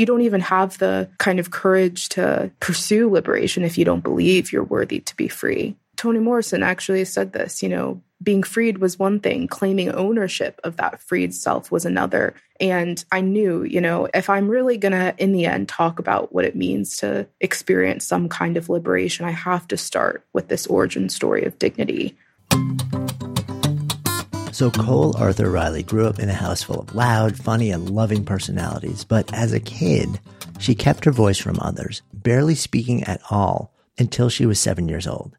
You 0.00 0.06
don't 0.06 0.22
even 0.22 0.40
have 0.40 0.78
the 0.78 1.10
kind 1.18 1.38
of 1.38 1.50
courage 1.50 2.08
to 2.10 2.50
pursue 2.58 3.10
liberation 3.10 3.64
if 3.64 3.76
you 3.76 3.84
don't 3.84 4.02
believe 4.02 4.50
you're 4.50 4.64
worthy 4.64 5.00
to 5.00 5.14
be 5.14 5.28
free. 5.28 5.76
Toni 5.96 6.20
Morrison 6.20 6.62
actually 6.62 7.04
said 7.04 7.34
this, 7.34 7.62
you 7.62 7.68
know, 7.68 8.00
being 8.22 8.42
freed 8.42 8.78
was 8.78 8.98
one 8.98 9.20
thing, 9.20 9.46
claiming 9.46 9.90
ownership 9.92 10.58
of 10.64 10.78
that 10.78 11.02
freed 11.02 11.34
self 11.34 11.70
was 11.70 11.84
another. 11.84 12.32
And 12.58 13.04
I 13.12 13.20
knew, 13.20 13.62
you 13.62 13.82
know, 13.82 14.08
if 14.14 14.30
I'm 14.30 14.48
really 14.48 14.78
going 14.78 14.92
to, 14.92 15.14
in 15.18 15.32
the 15.32 15.44
end, 15.44 15.68
talk 15.68 15.98
about 15.98 16.32
what 16.32 16.46
it 16.46 16.56
means 16.56 16.96
to 16.98 17.26
experience 17.38 18.06
some 18.06 18.30
kind 18.30 18.56
of 18.56 18.70
liberation, 18.70 19.26
I 19.26 19.32
have 19.32 19.68
to 19.68 19.76
start 19.76 20.24
with 20.32 20.48
this 20.48 20.66
origin 20.66 21.10
story 21.10 21.44
of 21.44 21.58
dignity. 21.58 22.16
So, 24.60 24.70
Cole 24.70 25.16
Arthur 25.16 25.50
Riley 25.50 25.82
grew 25.82 26.06
up 26.06 26.18
in 26.18 26.28
a 26.28 26.34
house 26.34 26.62
full 26.62 26.80
of 26.80 26.94
loud, 26.94 27.34
funny, 27.34 27.70
and 27.70 27.88
loving 27.88 28.26
personalities. 28.26 29.04
But 29.04 29.32
as 29.32 29.54
a 29.54 29.58
kid, 29.58 30.20
she 30.58 30.74
kept 30.74 31.06
her 31.06 31.10
voice 31.10 31.38
from 31.38 31.58
others, 31.60 32.02
barely 32.12 32.54
speaking 32.54 33.02
at 33.04 33.22
all 33.30 33.72
until 33.96 34.28
she 34.28 34.44
was 34.44 34.60
seven 34.60 34.86
years 34.86 35.06
old. 35.06 35.34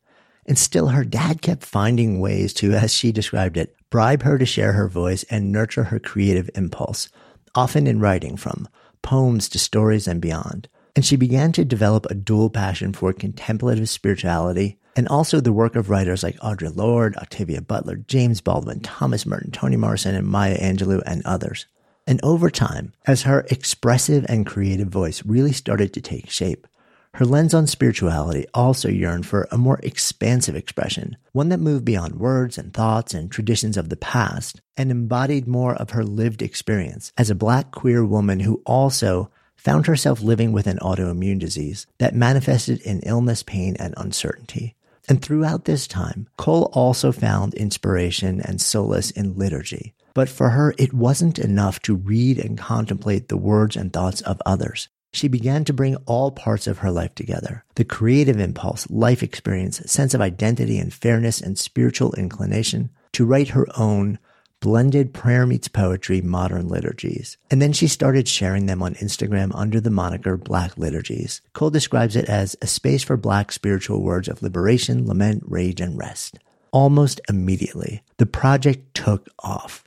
And 0.48 0.58
still, 0.58 0.88
her 0.88 1.04
dad 1.04 1.44
kept 1.44 1.64
finding 1.64 2.20
ways 2.20 2.52
to, 2.56 2.74
as 2.74 2.96
she 2.96 3.12
described 3.12 3.58
it, 3.58 3.76
bribe 3.92 4.24
her 4.24 4.40
to 4.40 4.46
share 4.48 4.74
her 4.74 4.88
voice 4.88 5.22
and 5.30 5.52
nurture 5.52 5.84
her 5.84 6.00
creative 6.00 6.50
impulse, 6.56 7.08
often 7.54 7.86
in 7.86 8.00
writing 8.00 8.38
from 8.38 8.68
poems 9.04 9.48
to 9.50 9.60
stories 9.60 10.08
and 10.08 10.20
beyond. 10.20 10.68
And 10.96 11.06
she 11.06 11.16
began 11.16 11.52
to 11.52 11.64
develop 11.64 12.08
a 12.08 12.16
dual 12.16 12.50
passion 12.50 12.92
for 12.92 13.14
contemplative 13.14 13.88
spirituality 13.88 14.80
and 14.96 15.08
also 15.08 15.40
the 15.40 15.54
work 15.54 15.76
of 15.76 15.90
writers 15.90 16.24
like 16.24 16.38
Audre 16.38 16.76
Lorde, 16.76 17.16
Octavia 17.18 17.62
Butler, 17.62 17.96
James 17.96 18.42
Baldwin, 18.42 18.82
Thomas 18.82 19.26
Merton, 19.26 19.52
Toni 19.52 19.78
Morrison, 19.78 20.16
and 20.16 20.28
Maya 20.28 20.58
Angelou, 20.60 21.02
and 21.06 21.26
others. 21.26 21.66
And 22.08 22.20
over 22.24 22.50
time, 22.50 22.94
as 23.06 23.24
her 23.24 23.46
expressive 23.50 24.26
and 24.28 24.46
creative 24.46 24.88
voice 24.88 25.24
really 25.26 25.54
started 25.54 25.94
to 25.94 26.02
take 26.02 26.30
shape, 26.30 26.68
her 27.16 27.26
lens 27.26 27.54
on 27.54 27.68
spirituality 27.68 28.46
also 28.54 28.88
yearned 28.88 29.26
for 29.26 29.48
a 29.52 29.58
more 29.58 29.80
expansive 29.84 30.56
expression, 30.56 31.18
one 31.34 31.50
that 31.50 31.60
moved 31.60 31.84
beyond 31.84 32.16
words 32.16 32.58
and 32.58 32.74
thoughts 32.74 33.14
and 33.14 33.30
traditions 33.30 33.76
of 33.76 33.90
the 33.90 33.98
past 33.98 34.62
and 34.78 34.90
embodied 34.90 35.48
more 35.48 35.76
of 35.76 35.90
her 35.90 36.06
lived 36.06 36.42
experience 36.42 37.12
as 37.18 37.30
a 37.30 37.36
black 37.36 37.72
queer 37.72 38.06
woman 38.06 38.40
who 38.40 38.62
also 38.66 39.30
found 39.58 39.88
herself 39.88 40.22
living 40.22 40.54
with 40.54 40.68
an 40.68 40.80
autoimmune 40.80 41.38
disease 41.38 41.86
that 42.00 42.16
manifested 42.16 42.82
in 42.82 43.02
illness, 43.02 43.44
pain, 43.44 43.76
and 43.78 43.94
uncertainty. 43.98 44.76
And 45.08 45.22
throughout 45.22 45.66
this 45.66 45.88
time, 45.88 46.28
Cole 46.38 46.70
also 46.74 47.12
found 47.12 47.54
inspiration 47.54 48.42
and 48.42 48.62
solace 48.62 49.12
in 49.12 49.38
liturgy. 49.38 49.94
But 50.14 50.30
for 50.30 50.50
her, 50.50 50.74
it 50.78 50.94
wasn't 50.94 51.40
enough 51.40 51.80
to 51.84 51.96
read 51.96 52.38
and 52.38 52.58
contemplate 52.58 53.28
the 53.30 53.38
words 53.38 53.76
and 53.76 53.92
thoughts 53.92 54.22
of 54.22 54.42
others. 54.46 54.90
She 55.14 55.28
began 55.28 55.66
to 55.66 55.74
bring 55.74 55.98
all 56.06 56.32
parts 56.32 56.68
of 56.68 56.80
her 56.80 56.92
life 56.92 57.16
together 57.16 57.66
the 57.76 57.84
creative 57.84 58.40
impulse, 58.40 58.90
life 58.90 59.22
experience, 59.24 59.82
sense 59.92 60.14
of 60.14 60.22
identity 60.22 60.78
and 60.78 60.94
fairness, 60.94 61.42
and 61.42 61.58
spiritual 61.58 62.14
inclination 62.14 62.92
to 63.14 63.26
write 63.26 63.50
her 63.50 63.68
own 63.78 64.20
blended 64.62 65.14
prayer 65.14 65.46
meets 65.46 65.68
poetry 65.68 66.22
modern 66.22 66.70
liturgies. 66.70 67.38
And 67.50 67.62
then 67.62 67.74
she 67.74 67.88
started 67.88 68.28
sharing 68.28 68.68
them 68.68 68.82
on 68.82 68.96
Instagram 68.96 69.52
under 69.54 69.82
the 69.82 69.90
moniker 69.90 70.38
Black 70.38 70.78
Liturgies. 70.78 71.42
Cole 71.52 71.70
describes 71.70 72.16
it 72.16 72.30
as 72.30 72.56
a 72.62 72.68
space 72.68 73.04
for 73.04 73.18
Black 73.18 73.52
spiritual 73.52 74.02
words 74.02 74.30
of 74.30 74.42
liberation, 74.42 75.06
lament, 75.06 75.44
rage, 75.46 75.82
and 75.82 75.98
rest. 75.98 76.40
Almost 76.72 77.20
immediately, 77.28 78.02
the 78.18 78.26
project 78.26 78.94
took 78.94 79.28
off 79.40 79.84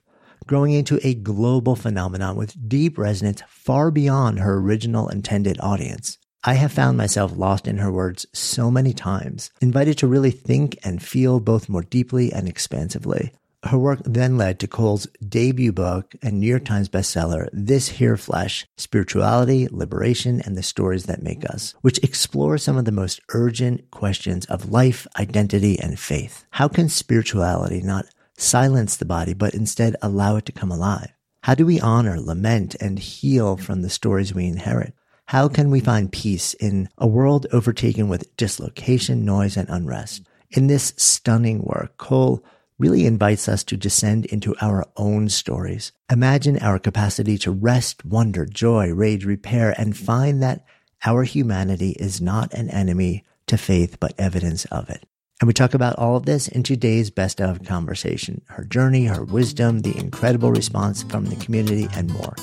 growing 0.47 0.72
into 0.72 1.00
a 1.03 1.14
global 1.14 1.77
phenomenon 1.77 2.36
with 2.36 2.69
deep 2.69 2.98
resonance 2.98 3.42
far 3.48 3.91
beyond 3.91 4.38
her 4.41 4.59
original 4.59 5.09
intended 5.09 5.59
audience. 5.61 6.19
I 6.42 6.55
have 6.55 6.72
found 6.72 6.98
myself 6.98 7.33
lost 7.34 7.66
in 7.66 7.78
her 7.78 7.91
words 7.91 8.27
so 8.34 8.70
many 8.70 8.92
times, 8.92 9.50
invited 9.62 9.97
to 9.98 10.06
really 10.06 10.31
think 10.31 10.78
and 10.84 11.03
feel 11.03 11.41
both 11.41 11.70
more 11.70 11.83
deeply 11.83 12.33
and 12.33 12.47
expansively. 12.47 13.32
Her 13.64 13.78
work 13.78 14.00
then 14.04 14.36
led 14.36 14.60
to 14.60 14.66
Cole's 14.66 15.06
debut 15.26 15.72
book 15.72 16.14
and 16.22 16.38
New 16.38 16.47
York 16.47 16.66
Times 16.66 16.91
bestseller, 16.91 17.48
This 17.50 17.88
Here 17.88 18.19
Flesh 18.19 18.66
Spirituality, 18.76 19.69
Liberation, 19.70 20.42
and 20.42 20.54
the 20.54 20.62
Stories 20.62 21.04
That 21.04 21.22
Make 21.22 21.48
Us, 21.48 21.74
which 21.80 21.98
explores 22.03 22.62
some 22.62 22.76
of 22.76 22.84
the 22.84 22.92
most 22.92 23.20
urgent 23.30 23.91
questions 23.91 24.44
of 24.47 24.70
life, 24.70 25.06
identity, 25.19 25.78
and 25.80 25.98
faith. 25.98 26.44
How 26.50 26.69
can 26.69 26.91
spirituality 26.91 27.80
not 27.80 28.04
silence 28.36 28.97
the 28.97 29.06
body, 29.06 29.32
but 29.32 29.54
instead 29.54 29.97
allow 30.03 30.36
it 30.36 30.44
to 30.44 30.53
come 30.53 30.70
alive? 30.70 31.14
How 31.44 31.54
do 31.54 31.64
we 31.64 31.80
honor, 31.80 32.20
lament, 32.20 32.76
and 32.82 32.98
heal 32.98 33.56
from 33.56 33.80
the 33.80 33.91
stories 33.91 34.34
we 34.34 34.47
inherit? 34.47 34.92
How 35.26 35.48
can 35.48 35.70
we 35.70 35.80
find 35.80 36.12
peace 36.12 36.53
in 36.53 36.91
a 36.98 37.06
world 37.06 37.47
overtaken 37.50 38.08
with 38.08 38.36
dislocation, 38.36 39.24
noise, 39.24 39.56
and 39.56 39.70
unrest? 39.70 40.28
In 40.50 40.66
this 40.66 40.92
stunning 40.98 41.62
work, 41.62 41.97
Cole 41.97 42.44
really 42.78 43.06
invites 43.06 43.48
us 43.48 43.62
to 43.64 43.76
descend 43.76 44.26
into 44.26 44.54
our 44.60 44.84
own 44.96 45.28
stories. 45.28 45.92
Imagine 46.10 46.58
our 46.58 46.78
capacity 46.78 47.38
to 47.38 47.50
rest, 47.50 48.04
wonder, 48.04 48.44
joy, 48.44 48.92
rage, 48.92 49.24
repair, 49.24 49.74
and 49.78 49.96
find 49.96 50.42
that 50.42 50.64
our 51.04 51.22
humanity 51.22 51.90
is 51.92 52.20
not 52.20 52.52
an 52.54 52.70
enemy 52.70 53.24
to 53.46 53.58
faith, 53.58 53.98
but 54.00 54.14
evidence 54.18 54.64
of 54.66 54.88
it. 54.90 55.06
And 55.40 55.46
we 55.46 55.52
talk 55.52 55.74
about 55.74 55.98
all 55.98 56.16
of 56.16 56.26
this 56.26 56.48
in 56.48 56.62
today's 56.62 57.10
best 57.10 57.40
of 57.40 57.64
conversation 57.64 58.40
her 58.48 58.64
journey, 58.64 59.06
her 59.06 59.24
wisdom, 59.24 59.80
the 59.80 59.96
incredible 59.98 60.50
response 60.50 61.02
from 61.02 61.26
the 61.26 61.36
community, 61.36 61.88
and 61.94 62.10
more. 62.12 62.34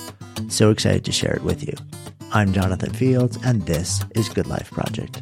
So 0.49 0.69
excited 0.69 1.05
to 1.05 1.11
share 1.11 1.33
it 1.33 1.43
with 1.43 1.65
you. 1.65 1.73
I'm 2.31 2.53
Jonathan 2.53 2.93
Fields, 2.93 3.37
and 3.43 3.65
this 3.65 4.03
is 4.15 4.29
Good 4.29 4.47
Life 4.47 4.71
Project. 4.71 5.21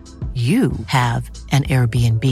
you 0.33 0.71
have 0.87 1.29
an 1.51 1.63
Airbnb. 1.63 2.25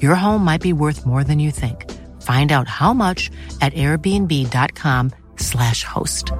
Your 0.00 0.14
home 0.14 0.42
might 0.42 0.62
be 0.62 0.72
worth 0.72 1.04
more 1.04 1.22
than 1.22 1.38
you 1.38 1.50
think. 1.50 1.92
Find 2.22 2.50
out 2.50 2.66
how 2.66 2.94
much 2.94 3.30
at 3.60 3.74
airbnb.com/slash 3.74 5.84
host. 5.84 6.32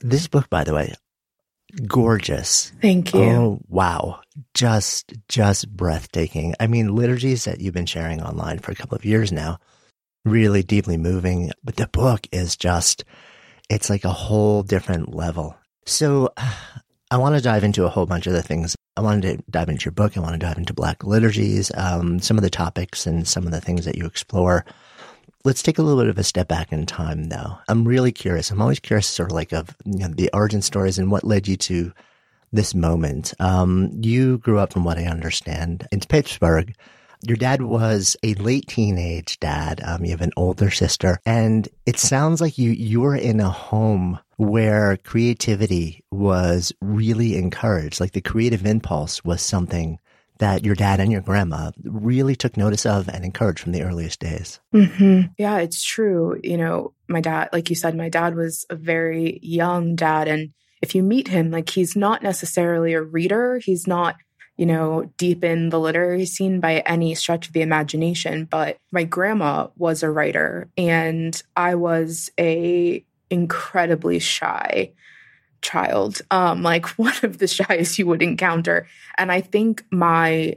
This 0.00 0.28
book, 0.28 0.50
by 0.50 0.64
the 0.64 0.74
way, 0.74 0.94
gorgeous. 1.86 2.72
Thank 2.80 3.14
you. 3.14 3.22
Oh, 3.22 3.60
wow. 3.68 4.20
Just, 4.54 5.12
just 5.28 5.68
breathtaking. 5.68 6.54
I 6.60 6.66
mean, 6.66 6.94
liturgies 6.94 7.44
that 7.44 7.60
you've 7.60 7.74
been 7.74 7.86
sharing 7.86 8.22
online 8.22 8.58
for 8.58 8.72
a 8.72 8.76
couple 8.76 8.96
of 8.96 9.06
years 9.06 9.32
now, 9.32 9.58
really 10.24 10.62
deeply 10.62 10.96
moving. 10.96 11.50
But 11.64 11.76
the 11.76 11.88
book 11.88 12.26
is 12.30 12.56
just, 12.56 13.04
it's 13.68 13.90
like 13.90 14.04
a 14.04 14.10
whole 14.10 14.62
different 14.62 15.12
level 15.14 15.56
so 15.86 16.32
I 17.10 17.16
want 17.18 17.36
to 17.36 17.40
dive 17.40 17.64
into 17.64 17.84
a 17.84 17.88
whole 17.88 18.06
bunch 18.06 18.26
of 18.26 18.32
the 18.32 18.42
things. 18.42 18.74
I 18.96 19.00
wanted 19.00 19.22
to 19.22 19.50
dive 19.50 19.68
into 19.68 19.84
your 19.84 19.92
book. 19.92 20.16
I 20.16 20.20
want 20.20 20.32
to 20.32 20.38
dive 20.38 20.58
into 20.58 20.74
Black 20.74 21.04
liturgies, 21.04 21.70
um, 21.76 22.18
some 22.18 22.36
of 22.36 22.42
the 22.42 22.50
topics 22.50 23.06
and 23.06 23.28
some 23.28 23.46
of 23.46 23.52
the 23.52 23.60
things 23.60 23.84
that 23.84 23.96
you 23.96 24.06
explore. 24.06 24.64
Let's 25.44 25.62
take 25.62 25.78
a 25.78 25.82
little 25.82 26.00
bit 26.00 26.10
of 26.10 26.18
a 26.18 26.24
step 26.24 26.48
back 26.48 26.72
in 26.72 26.84
time, 26.86 27.24
though. 27.24 27.58
I'm 27.68 27.86
really 27.86 28.10
curious. 28.10 28.50
I'm 28.50 28.60
always 28.60 28.80
curious, 28.80 29.06
sort 29.06 29.30
of 29.30 29.36
like 29.36 29.52
of 29.52 29.76
you 29.84 30.00
know, 30.00 30.08
the 30.08 30.30
origin 30.34 30.62
stories 30.62 30.98
and 30.98 31.10
what 31.10 31.22
led 31.22 31.46
you 31.46 31.56
to 31.58 31.92
this 32.52 32.74
moment. 32.74 33.34
Um, 33.38 33.92
you 34.00 34.38
grew 34.38 34.58
up, 34.58 34.72
from 34.72 34.82
what 34.82 34.98
I 34.98 35.04
understand, 35.04 35.86
in 35.92 36.00
Pittsburgh. 36.00 36.74
Your 37.26 37.36
dad 37.36 37.62
was 37.62 38.16
a 38.22 38.34
late 38.34 38.68
teenage 38.68 39.40
dad. 39.40 39.80
Um, 39.84 40.04
you 40.04 40.12
have 40.12 40.20
an 40.20 40.32
older 40.36 40.70
sister, 40.70 41.18
and 41.26 41.68
it 41.84 41.98
sounds 41.98 42.40
like 42.40 42.56
you 42.58 42.70
you 42.70 43.00
were 43.00 43.16
in 43.16 43.40
a 43.40 43.50
home 43.50 44.18
where 44.36 44.96
creativity 44.98 46.04
was 46.10 46.72
really 46.80 47.36
encouraged. 47.36 48.00
Like 48.00 48.12
the 48.12 48.20
creative 48.20 48.64
impulse 48.64 49.24
was 49.24 49.42
something 49.42 49.98
that 50.38 50.64
your 50.64 50.74
dad 50.74 51.00
and 51.00 51.10
your 51.10 51.22
grandma 51.22 51.70
really 51.82 52.36
took 52.36 52.56
notice 52.56 52.84
of 52.84 53.08
and 53.08 53.24
encouraged 53.24 53.60
from 53.60 53.72
the 53.72 53.82
earliest 53.82 54.20
days. 54.20 54.60
Mm-hmm. 54.74 55.28
Yeah, 55.38 55.58
it's 55.58 55.82
true. 55.82 56.38
You 56.42 56.58
know, 56.58 56.92
my 57.08 57.20
dad, 57.20 57.48
like 57.52 57.70
you 57.70 57.76
said, 57.76 57.96
my 57.96 58.10
dad 58.10 58.34
was 58.34 58.66
a 58.68 58.76
very 58.76 59.38
young 59.42 59.96
dad. 59.96 60.28
And 60.28 60.52
if 60.82 60.94
you 60.94 61.02
meet 61.02 61.28
him, 61.28 61.50
like 61.50 61.70
he's 61.70 61.96
not 61.96 62.22
necessarily 62.22 62.92
a 62.92 63.02
reader, 63.02 63.58
he's 63.58 63.86
not, 63.86 64.16
you 64.56 64.66
know, 64.66 65.10
deep 65.18 65.44
in 65.44 65.68
the 65.68 65.80
literary 65.80 66.26
scene 66.26 66.60
by 66.60 66.78
any 66.80 67.14
stretch 67.14 67.46
of 67.46 67.52
the 67.52 67.62
imagination. 67.62 68.44
But 68.44 68.78
my 68.90 69.04
grandma 69.04 69.68
was 69.76 70.02
a 70.02 70.10
writer, 70.10 70.68
and 70.76 71.40
I 71.56 71.74
was 71.74 72.30
a 72.38 73.04
incredibly 73.30 74.18
shy 74.18 74.92
child, 75.62 76.22
um, 76.30 76.62
like 76.62 76.86
one 76.98 77.14
of 77.22 77.38
the 77.38 77.48
shyest 77.48 77.98
you 77.98 78.06
would 78.06 78.22
encounter. 78.22 78.86
And 79.18 79.30
I 79.30 79.40
think 79.40 79.84
my 79.90 80.56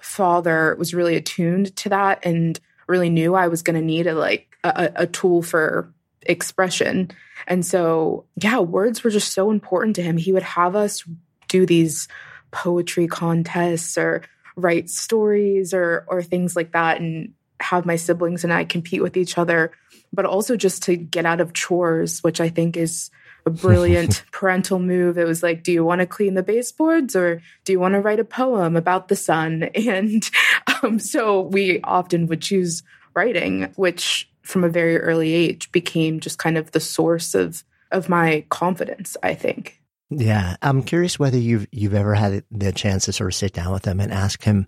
father 0.00 0.76
was 0.78 0.94
really 0.94 1.16
attuned 1.16 1.74
to 1.76 1.88
that 1.90 2.24
and 2.24 2.58
really 2.86 3.10
knew 3.10 3.34
I 3.34 3.48
was 3.48 3.62
going 3.62 3.78
to 3.78 3.84
need 3.84 4.06
a 4.06 4.14
like 4.14 4.56
a, 4.64 4.90
a 4.96 5.06
tool 5.06 5.42
for 5.42 5.92
expression. 6.22 7.10
And 7.46 7.64
so, 7.64 8.26
yeah, 8.36 8.58
words 8.58 9.02
were 9.02 9.10
just 9.10 9.32
so 9.32 9.50
important 9.50 9.96
to 9.96 10.02
him. 10.02 10.16
He 10.16 10.32
would 10.32 10.42
have 10.42 10.76
us 10.76 11.04
do 11.48 11.66
these 11.66 12.08
poetry 12.50 13.06
contests 13.06 13.96
or 13.96 14.22
write 14.56 14.90
stories 14.90 15.72
or 15.72 16.04
or 16.08 16.22
things 16.22 16.56
like 16.56 16.72
that 16.72 17.00
and 17.00 17.32
have 17.60 17.86
my 17.86 17.96
siblings 17.96 18.42
and 18.44 18.52
I 18.52 18.64
compete 18.64 19.02
with 19.02 19.16
each 19.16 19.38
other, 19.38 19.72
but 20.12 20.24
also 20.24 20.56
just 20.56 20.82
to 20.84 20.96
get 20.96 21.26
out 21.26 21.40
of 21.40 21.52
chores, 21.52 22.20
which 22.20 22.40
I 22.40 22.48
think 22.48 22.76
is 22.76 23.10
a 23.46 23.50
brilliant 23.50 24.24
parental 24.32 24.78
move. 24.78 25.18
It 25.18 25.26
was 25.26 25.42
like, 25.42 25.62
do 25.62 25.72
you 25.72 25.84
want 25.84 26.00
to 26.00 26.06
clean 26.06 26.34
the 26.34 26.42
baseboards 26.42 27.14
or 27.14 27.42
do 27.64 27.72
you 27.72 27.80
want 27.80 27.94
to 27.94 28.00
write 28.00 28.20
a 28.20 28.24
poem 28.24 28.76
about 28.76 29.08
the 29.08 29.16
sun? 29.16 29.70
And 29.74 30.28
um, 30.82 30.98
so 30.98 31.42
we 31.42 31.80
often 31.82 32.26
would 32.26 32.42
choose 32.42 32.82
writing, 33.14 33.72
which 33.76 34.30
from 34.42 34.64
a 34.64 34.68
very 34.68 34.98
early 34.98 35.32
age 35.32 35.70
became 35.72 36.20
just 36.20 36.38
kind 36.38 36.56
of 36.56 36.72
the 36.72 36.80
source 36.80 37.34
of 37.34 37.64
of 37.92 38.08
my 38.08 38.44
confidence, 38.50 39.16
I 39.22 39.34
think. 39.34 39.79
Yeah, 40.10 40.56
I'm 40.60 40.82
curious 40.82 41.18
whether 41.18 41.38
you've 41.38 41.66
you've 41.70 41.94
ever 41.94 42.14
had 42.14 42.44
the 42.50 42.72
chance 42.72 43.04
to 43.04 43.12
sort 43.12 43.30
of 43.30 43.34
sit 43.34 43.52
down 43.52 43.72
with 43.72 43.84
him 43.84 44.00
and 44.00 44.12
ask 44.12 44.42
him 44.42 44.66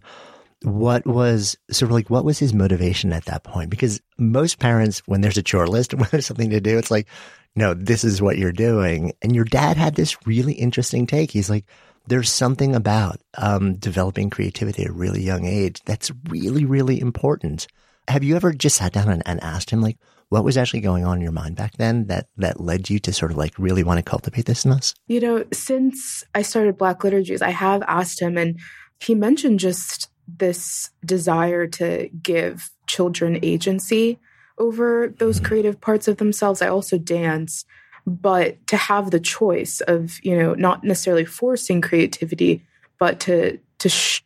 what 0.62 1.04
was 1.04 1.56
sort 1.70 1.90
of 1.90 1.94
like 1.94 2.08
what 2.08 2.24
was 2.24 2.38
his 2.38 2.54
motivation 2.54 3.12
at 3.12 3.24
that 3.24 3.42
point? 3.42 3.68
Because 3.68 4.00
most 4.18 4.60
parents, 4.60 5.02
when 5.06 5.20
there's 5.20 5.38
a 5.38 5.42
chore 5.42 5.66
list, 5.66 5.94
when 5.94 6.08
there's 6.10 6.26
something 6.26 6.50
to 6.50 6.60
do, 6.60 6.78
it's 6.78 6.90
like, 6.90 7.08
no, 7.56 7.74
this 7.74 8.04
is 8.04 8.22
what 8.22 8.38
you're 8.38 8.52
doing. 8.52 9.12
And 9.20 9.34
your 9.34 9.44
dad 9.44 9.76
had 9.76 9.96
this 9.96 10.16
really 10.26 10.54
interesting 10.54 11.06
take. 11.06 11.30
He's 11.30 11.50
like, 11.50 11.64
there's 12.06 12.30
something 12.30 12.74
about 12.74 13.20
um, 13.36 13.74
developing 13.76 14.30
creativity 14.30 14.84
at 14.84 14.90
a 14.90 14.92
really 14.92 15.22
young 15.22 15.44
age 15.44 15.82
that's 15.84 16.10
really, 16.28 16.64
really 16.64 17.00
important. 17.00 17.66
Have 18.08 18.24
you 18.24 18.36
ever 18.36 18.52
just 18.52 18.76
sat 18.76 18.92
down 18.92 19.08
and, 19.08 19.22
and 19.26 19.42
asked 19.42 19.70
him, 19.70 19.80
like, 19.80 19.98
what 20.32 20.44
was 20.44 20.56
actually 20.56 20.80
going 20.80 21.04
on 21.04 21.18
in 21.18 21.22
your 21.22 21.30
mind 21.30 21.56
back 21.56 21.76
then 21.76 22.06
that 22.06 22.26
that 22.38 22.58
led 22.58 22.88
you 22.88 22.98
to 22.98 23.12
sort 23.12 23.30
of 23.30 23.36
like 23.36 23.52
really 23.58 23.82
want 23.82 23.98
to 23.98 24.02
cultivate 24.02 24.46
this 24.46 24.64
in 24.64 24.72
us? 24.72 24.94
You 25.06 25.20
know, 25.20 25.44
since 25.52 26.24
I 26.34 26.40
started 26.40 26.78
Black 26.78 27.04
Liturgies, 27.04 27.42
I 27.42 27.50
have 27.50 27.82
asked 27.86 28.18
him, 28.18 28.38
and 28.38 28.58
he 28.98 29.14
mentioned 29.14 29.60
just 29.60 30.08
this 30.26 30.90
desire 31.04 31.66
to 31.66 32.08
give 32.22 32.70
children 32.86 33.40
agency 33.42 34.18
over 34.56 35.12
those 35.18 35.36
mm-hmm. 35.36 35.44
creative 35.44 35.80
parts 35.82 36.08
of 36.08 36.16
themselves. 36.16 36.62
I 36.62 36.68
also 36.68 36.96
dance, 36.96 37.66
but 38.06 38.66
to 38.68 38.78
have 38.78 39.10
the 39.10 39.20
choice 39.20 39.82
of, 39.82 40.18
you 40.22 40.34
know, 40.34 40.54
not 40.54 40.82
necessarily 40.82 41.26
forcing 41.26 41.82
creativity, 41.82 42.64
but 42.98 43.20
to 43.20 43.58
to 43.80 43.88
sh- 43.90 44.24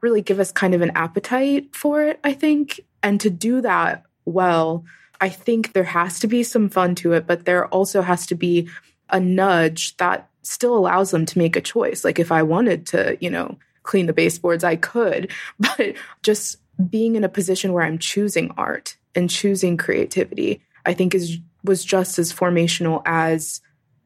really 0.00 0.20
give 0.20 0.40
us 0.40 0.50
kind 0.50 0.74
of 0.74 0.80
an 0.80 0.90
appetite 0.96 1.76
for 1.76 2.02
it, 2.02 2.18
I 2.24 2.32
think, 2.32 2.80
and 3.04 3.20
to 3.20 3.30
do 3.30 3.60
that 3.60 4.02
well, 4.24 4.84
I 5.24 5.30
think 5.30 5.72
there 5.72 5.84
has 5.84 6.18
to 6.18 6.26
be 6.26 6.42
some 6.42 6.68
fun 6.68 6.94
to 6.96 7.14
it, 7.14 7.26
but 7.26 7.46
there 7.46 7.66
also 7.68 8.02
has 8.02 8.26
to 8.26 8.34
be 8.34 8.68
a 9.08 9.18
nudge 9.18 9.96
that 9.96 10.28
still 10.42 10.76
allows 10.76 11.12
them 11.12 11.24
to 11.24 11.38
make 11.38 11.56
a 11.56 11.62
choice. 11.62 12.04
Like 12.04 12.18
if 12.18 12.30
I 12.30 12.42
wanted 12.42 12.86
to, 12.88 13.16
you 13.22 13.30
know, 13.30 13.56
clean 13.84 14.04
the 14.04 14.12
baseboards, 14.12 14.64
I 14.64 14.76
could, 14.76 15.30
but 15.58 15.94
just 16.22 16.58
being 16.90 17.16
in 17.16 17.24
a 17.24 17.30
position 17.30 17.72
where 17.72 17.84
I'm 17.84 17.96
choosing 17.96 18.50
art 18.58 18.98
and 19.14 19.30
choosing 19.30 19.78
creativity, 19.78 20.60
I 20.84 20.92
think 20.92 21.14
is 21.14 21.38
was 21.62 21.82
just 21.82 22.18
as 22.18 22.30
formational 22.30 23.00
as 23.06 23.62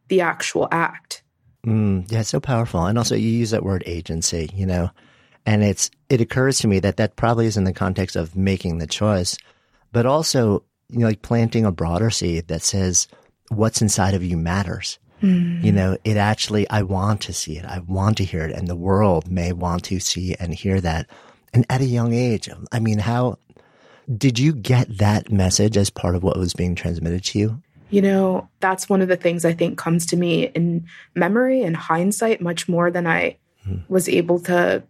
the 0.06 0.20
actual 0.20 0.68
act. 0.70 1.24
Mm, 1.66 2.08
yeah, 2.12 2.22
so 2.22 2.38
powerful. 2.38 2.86
And 2.86 2.96
also 2.96 3.16
you 3.16 3.28
use 3.28 3.50
that 3.50 3.64
word 3.64 3.82
agency, 3.86 4.50
you 4.54 4.66
know, 4.66 4.92
and 5.44 5.64
it's 5.64 5.90
it 6.08 6.20
occurs 6.20 6.60
to 6.60 6.68
me 6.68 6.78
that 6.78 6.98
that 6.98 7.16
probably 7.16 7.46
is 7.46 7.56
in 7.56 7.64
the 7.64 7.72
context 7.72 8.14
of 8.14 8.36
making 8.36 8.78
the 8.78 8.86
choice, 8.86 9.36
but 9.90 10.06
also, 10.06 10.62
you 10.90 11.00
know, 11.00 11.06
like 11.06 11.22
planting 11.22 11.64
a 11.64 11.72
broader 11.72 12.10
seed 12.10 12.48
that 12.48 12.62
says 12.62 13.08
what's 13.48 13.82
inside 13.82 14.14
of 14.14 14.22
you 14.22 14.36
matters. 14.36 14.98
Mm. 15.22 15.62
You 15.64 15.72
know, 15.72 15.96
it 16.04 16.16
actually, 16.16 16.68
I 16.70 16.82
want 16.82 17.22
to 17.22 17.32
see 17.32 17.58
it. 17.58 17.64
I 17.64 17.80
want 17.80 18.16
to 18.18 18.24
hear 18.24 18.44
it. 18.44 18.52
And 18.52 18.68
the 18.68 18.76
world 18.76 19.30
may 19.30 19.52
want 19.52 19.84
to 19.84 20.00
see 20.00 20.34
and 20.38 20.54
hear 20.54 20.80
that. 20.80 21.08
And 21.52 21.66
at 21.68 21.80
a 21.80 21.86
young 21.86 22.12
age, 22.12 22.48
I 22.72 22.78
mean, 22.78 22.98
how 22.98 23.38
did 24.16 24.38
you 24.38 24.52
get 24.52 24.98
that 24.98 25.30
message 25.30 25.76
as 25.76 25.90
part 25.90 26.14
of 26.14 26.22
what 26.22 26.38
was 26.38 26.54
being 26.54 26.74
transmitted 26.74 27.24
to 27.24 27.38
you? 27.38 27.62
You 27.90 28.02
know, 28.02 28.48
that's 28.60 28.88
one 28.88 29.00
of 29.00 29.08
the 29.08 29.16
things 29.16 29.44
I 29.44 29.54
think 29.54 29.78
comes 29.78 30.06
to 30.06 30.16
me 30.16 30.44
in 30.48 30.86
memory 31.14 31.62
and 31.62 31.76
hindsight 31.76 32.40
much 32.40 32.68
more 32.68 32.90
than 32.90 33.06
I 33.06 33.38
mm. 33.66 33.82
was 33.88 34.08
able 34.08 34.40
to, 34.40 34.82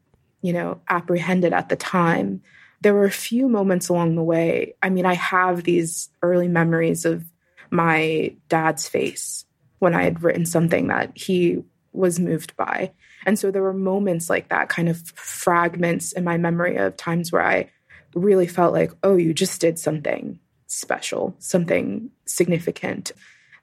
you 0.43 0.53
know, 0.53 0.81
apprehend 0.89 1.45
it 1.45 1.53
at 1.53 1.69
the 1.69 1.77
time. 1.77 2.43
There 2.81 2.95
were 2.95 3.05
a 3.05 3.11
few 3.11 3.49
moments 3.49 3.89
along 3.89 4.15
the 4.15 4.23
way. 4.23 4.75
I 4.83 4.91
mean, 4.91 5.07
I 5.07 5.15
have 5.15 5.65
these 5.65 6.11
early 6.23 6.49
memories 6.49 7.05
of 7.05 7.25
my 7.71 8.37
dad's 8.49 8.89
face 8.89 9.45
when 9.79 9.95
I 9.95 10.03
had 10.03 10.23
written 10.23 10.47
something 10.47 10.89
that 10.89 11.17
he 11.17 11.63
was 11.93 12.21
moved 12.21 12.57
by. 12.57 12.93
And 13.27 13.39
so 13.39 13.51
there 13.51 13.63
were 13.63 13.75
moments 13.75 14.31
like 14.31 14.49
that, 14.49 14.69
kind 14.69 14.89
of 14.89 15.09
fragments 15.17 16.13
in 16.13 16.25
my 16.25 16.37
memory 16.37 16.77
of 16.77 16.97
times 16.97 17.33
where 17.33 17.45
I 17.45 17.71
really 18.15 18.47
felt 18.47 18.73
like, 18.73 18.93
oh, 19.03 19.17
you 19.17 19.35
just 19.35 19.61
did 19.61 19.79
something 19.79 20.39
special, 20.67 21.35
something 21.39 22.11
significant 22.27 23.13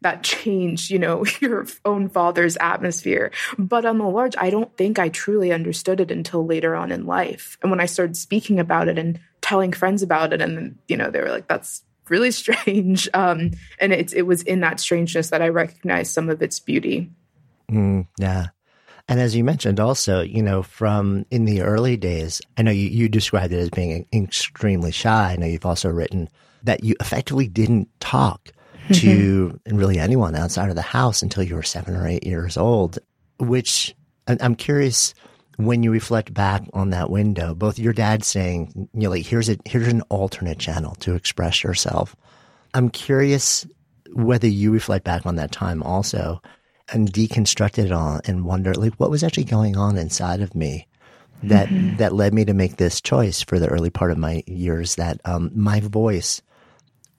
that 0.05 0.21
change, 0.21 0.91
you 0.91 0.99
know, 0.99 1.25
your 1.41 1.65
own 1.83 2.09
father's 2.09 2.57
atmosphere. 2.57 3.31
But 3.57 3.85
on 3.85 3.97
the 3.97 4.05
large, 4.05 4.35
I 4.37 4.51
don't 4.51 4.75
think 4.77 4.99
I 4.99 5.09
truly 5.09 5.51
understood 5.51 5.99
it 5.99 6.11
until 6.11 6.45
later 6.45 6.75
on 6.75 6.91
in 6.91 7.07
life. 7.07 7.57
And 7.61 7.71
when 7.71 7.79
I 7.79 7.87
started 7.87 8.15
speaking 8.15 8.59
about 8.59 8.87
it 8.87 8.99
and 8.99 9.19
telling 9.41 9.73
friends 9.73 10.03
about 10.03 10.31
it, 10.31 10.41
and, 10.41 10.77
you 10.87 10.95
know, 10.95 11.09
they 11.09 11.21
were 11.21 11.31
like, 11.31 11.47
that's 11.47 11.81
really 12.07 12.29
strange. 12.43 13.09
Um, 13.15 13.51
and 13.79 13.91
it, 13.91 14.13
it 14.13 14.21
was 14.21 14.43
in 14.43 14.59
that 14.59 14.79
strangeness 14.79 15.31
that 15.31 15.41
I 15.41 15.49
recognized 15.49 16.13
some 16.13 16.29
of 16.29 16.39
its 16.43 16.59
beauty. 16.59 17.09
Mm, 17.71 18.05
yeah. 18.19 18.47
And 19.07 19.19
as 19.19 19.35
you 19.35 19.43
mentioned 19.43 19.79
also, 19.79 20.21
you 20.21 20.43
know, 20.43 20.61
from 20.61 21.25
in 21.31 21.45
the 21.45 21.61
early 21.61 21.97
days, 21.97 22.41
I 22.57 22.61
know 22.61 22.71
you, 22.71 22.89
you 22.89 23.09
described 23.09 23.53
it 23.53 23.57
as 23.57 23.69
being 23.71 24.05
extremely 24.13 24.91
shy. 24.91 25.31
I 25.31 25.35
know 25.35 25.47
you've 25.47 25.65
also 25.65 25.89
written 25.89 26.29
that 26.61 26.83
you 26.83 26.95
effectively 26.99 27.47
didn't 27.47 27.89
talk 27.99 28.51
to 28.93 29.59
really 29.67 29.99
anyone 29.99 30.35
outside 30.35 30.69
of 30.69 30.75
the 30.75 30.81
house 30.81 31.21
until 31.21 31.43
you 31.43 31.55
were 31.55 31.63
seven 31.63 31.95
or 31.95 32.07
eight 32.07 32.25
years 32.25 32.57
old, 32.57 32.99
which 33.39 33.95
I'm 34.27 34.55
curious 34.55 35.13
when 35.57 35.83
you 35.83 35.91
reflect 35.91 36.33
back 36.33 36.63
on 36.73 36.89
that 36.89 37.09
window, 37.09 37.55
both 37.55 37.79
your 37.79 37.93
dad 37.93 38.23
saying, 38.23 38.89
you 38.93 39.01
know, 39.01 39.09
like 39.09 39.25
here's 39.25 39.49
a 39.49 39.57
here's 39.65 39.87
an 39.87 40.01
alternate 40.03 40.59
channel 40.59 40.95
to 40.95 41.15
express 41.15 41.63
yourself. 41.63 42.15
I'm 42.73 42.89
curious 42.89 43.65
whether 44.13 44.47
you 44.47 44.71
reflect 44.71 45.05
back 45.05 45.25
on 45.25 45.35
that 45.35 45.51
time 45.51 45.81
also 45.83 46.41
and 46.93 47.11
deconstruct 47.11 47.83
it 47.83 47.91
all 47.91 48.19
and 48.25 48.45
wonder 48.45 48.73
like 48.73 48.93
what 48.95 49.09
was 49.09 49.23
actually 49.23 49.45
going 49.45 49.75
on 49.75 49.97
inside 49.97 50.41
of 50.41 50.53
me 50.53 50.87
that 51.43 51.67
mm-hmm. 51.67 51.97
that 51.97 52.13
led 52.13 52.33
me 52.33 52.45
to 52.45 52.53
make 52.53 52.77
this 52.77 53.01
choice 53.01 53.41
for 53.41 53.59
the 53.59 53.67
early 53.67 53.89
part 53.89 54.11
of 54.11 54.17
my 54.17 54.43
years 54.45 54.95
that 54.95 55.19
um, 55.25 55.51
my 55.53 55.79
voice 55.79 56.41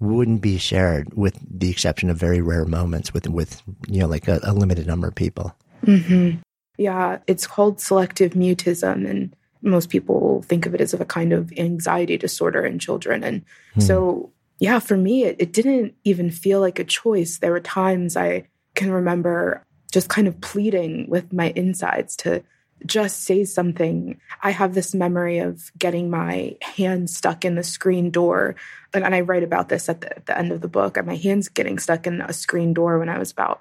wouldn't 0.00 0.42
be 0.42 0.58
shared 0.58 1.12
with 1.14 1.38
the 1.48 1.70
exception 1.70 2.10
of 2.10 2.16
very 2.16 2.40
rare 2.40 2.64
moments 2.64 3.14
with 3.14 3.28
with 3.28 3.62
you 3.88 4.00
know 4.00 4.06
like 4.06 4.28
a, 4.28 4.40
a 4.42 4.52
limited 4.52 4.86
number 4.86 5.08
of 5.08 5.14
people 5.14 5.54
mm-hmm. 5.84 6.38
yeah 6.78 7.18
it's 7.26 7.46
called 7.46 7.80
selective 7.80 8.32
mutism 8.32 9.08
and 9.08 9.34
most 9.62 9.88
people 9.88 10.42
think 10.42 10.66
of 10.66 10.74
it 10.74 10.80
as 10.80 10.92
a 10.94 11.04
kind 11.04 11.32
of 11.32 11.52
anxiety 11.56 12.16
disorder 12.16 12.64
in 12.64 12.78
children 12.78 13.24
and 13.24 13.44
hmm. 13.74 13.80
so 13.80 14.30
yeah 14.58 14.78
for 14.78 14.96
me 14.96 15.24
it, 15.24 15.36
it 15.38 15.52
didn't 15.52 15.94
even 16.04 16.30
feel 16.30 16.60
like 16.60 16.78
a 16.78 16.84
choice 16.84 17.38
there 17.38 17.52
were 17.52 17.60
times 17.60 18.16
i 18.16 18.46
can 18.74 18.90
remember 18.90 19.64
just 19.90 20.08
kind 20.08 20.28
of 20.28 20.38
pleading 20.42 21.08
with 21.08 21.32
my 21.32 21.52
insides 21.56 22.16
to 22.16 22.42
just 22.84 23.22
say 23.22 23.44
something. 23.44 24.20
I 24.42 24.50
have 24.50 24.74
this 24.74 24.94
memory 24.94 25.38
of 25.38 25.72
getting 25.78 26.10
my 26.10 26.56
hand 26.60 27.08
stuck 27.08 27.44
in 27.44 27.54
the 27.54 27.62
screen 27.62 28.10
door. 28.10 28.54
And, 28.92 29.04
and 29.04 29.14
I 29.14 29.20
write 29.20 29.42
about 29.42 29.68
this 29.68 29.88
at 29.88 30.02
the, 30.02 30.16
at 30.16 30.26
the 30.26 30.38
end 30.38 30.52
of 30.52 30.60
the 30.60 30.68
book. 30.68 30.96
And 30.96 31.06
My 31.06 31.16
hands 31.16 31.48
getting 31.48 31.78
stuck 31.78 32.06
in 32.06 32.20
a 32.20 32.32
screen 32.32 32.74
door 32.74 32.98
when 32.98 33.08
I 33.08 33.18
was 33.18 33.30
about 33.30 33.60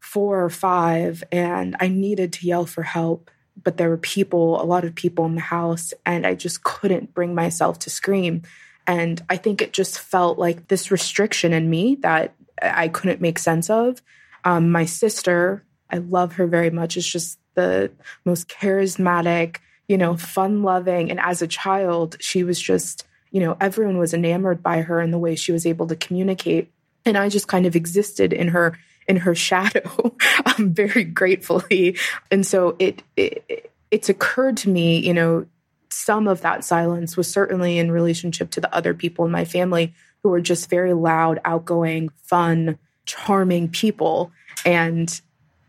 four 0.00 0.44
or 0.44 0.50
five. 0.50 1.24
And 1.32 1.76
I 1.80 1.88
needed 1.88 2.34
to 2.34 2.46
yell 2.46 2.66
for 2.66 2.82
help. 2.82 3.30
But 3.62 3.78
there 3.78 3.88
were 3.88 3.96
people, 3.96 4.60
a 4.60 4.64
lot 4.64 4.84
of 4.84 4.94
people 4.94 5.24
in 5.24 5.34
the 5.34 5.40
house, 5.40 5.94
and 6.04 6.26
I 6.26 6.34
just 6.34 6.62
couldn't 6.62 7.14
bring 7.14 7.34
myself 7.34 7.78
to 7.80 7.90
scream. 7.90 8.42
And 8.86 9.22
I 9.30 9.38
think 9.38 9.62
it 9.62 9.72
just 9.72 9.98
felt 9.98 10.38
like 10.38 10.68
this 10.68 10.90
restriction 10.90 11.54
in 11.54 11.70
me 11.70 11.96
that 12.02 12.34
I 12.60 12.88
couldn't 12.88 13.22
make 13.22 13.38
sense 13.38 13.70
of. 13.70 14.02
Um, 14.44 14.70
my 14.70 14.84
sister, 14.84 15.64
I 15.90 15.98
love 15.98 16.34
her 16.34 16.46
very 16.46 16.70
much, 16.70 16.98
is 16.98 17.06
just 17.06 17.38
the 17.56 17.90
most 18.24 18.48
charismatic, 18.48 19.56
you 19.88 19.98
know, 19.98 20.16
fun 20.16 20.62
loving. 20.62 21.10
And 21.10 21.18
as 21.18 21.42
a 21.42 21.48
child, 21.48 22.16
she 22.20 22.44
was 22.44 22.60
just, 22.60 23.04
you 23.32 23.40
know, 23.40 23.56
everyone 23.60 23.98
was 23.98 24.14
enamored 24.14 24.62
by 24.62 24.82
her 24.82 25.00
and 25.00 25.12
the 25.12 25.18
way 25.18 25.34
she 25.34 25.52
was 25.52 25.66
able 25.66 25.88
to 25.88 25.96
communicate. 25.96 26.70
And 27.04 27.18
I 27.18 27.28
just 27.28 27.48
kind 27.48 27.66
of 27.66 27.74
existed 27.74 28.32
in 28.32 28.48
her 28.48 28.78
in 29.08 29.16
her 29.18 29.34
shadow 29.48 30.14
um, 30.46 30.72
very 30.72 31.04
gratefully. 31.04 31.98
And 32.30 32.46
so 32.46 32.76
it, 32.78 33.02
it 33.16 33.72
it's 33.90 34.08
occurred 34.08 34.56
to 34.58 34.68
me, 34.68 34.98
you 34.98 35.14
know, 35.14 35.46
some 35.90 36.28
of 36.28 36.42
that 36.42 36.64
silence 36.64 37.16
was 37.16 37.30
certainly 37.30 37.78
in 37.78 37.90
relationship 37.90 38.50
to 38.50 38.60
the 38.60 38.74
other 38.74 38.92
people 38.92 39.24
in 39.24 39.30
my 39.30 39.44
family 39.44 39.94
who 40.22 40.28
were 40.28 40.40
just 40.40 40.68
very 40.68 40.92
loud, 40.92 41.38
outgoing, 41.44 42.10
fun, 42.24 42.78
charming 43.06 43.68
people. 43.68 44.32
And 44.64 45.20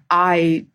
I 0.10 0.66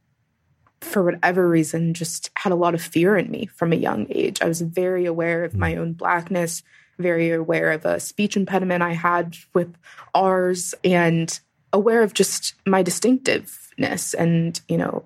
for 0.83 1.03
whatever 1.03 1.49
reason, 1.49 1.95
just 1.95 2.31
had 2.37 2.53
a 2.53 2.57
lot 2.57 2.75
of 2.75 2.83
fear 2.83 3.17
in 3.17 3.31
me 3.31 3.47
from 3.47 3.73
a 3.73 3.77
young 3.77 4.07
age. 4.11 4.43
I 4.43 4.49
was 4.49 4.61
very 4.61 5.07
aware 5.07 5.45
of 5.45 5.55
my 5.55 5.75
hmm. 5.75 5.81
own 5.81 5.93
blackness, 5.93 6.63
very 6.99 7.31
aware 7.31 7.73
of 7.73 7.85
a 7.85 8.01
speech 8.01 8.37
impediment 8.37 8.83
I 8.83 8.93
had 8.93 9.37
with 9.55 9.75
R's, 10.15 10.75
and 10.85 11.39
aware 11.73 12.03
of 12.03 12.15
just 12.15 12.55
my 12.67 12.83
distinctiveness. 12.83 14.15
And, 14.15 14.61
you 14.69 14.77
know, 14.77 15.05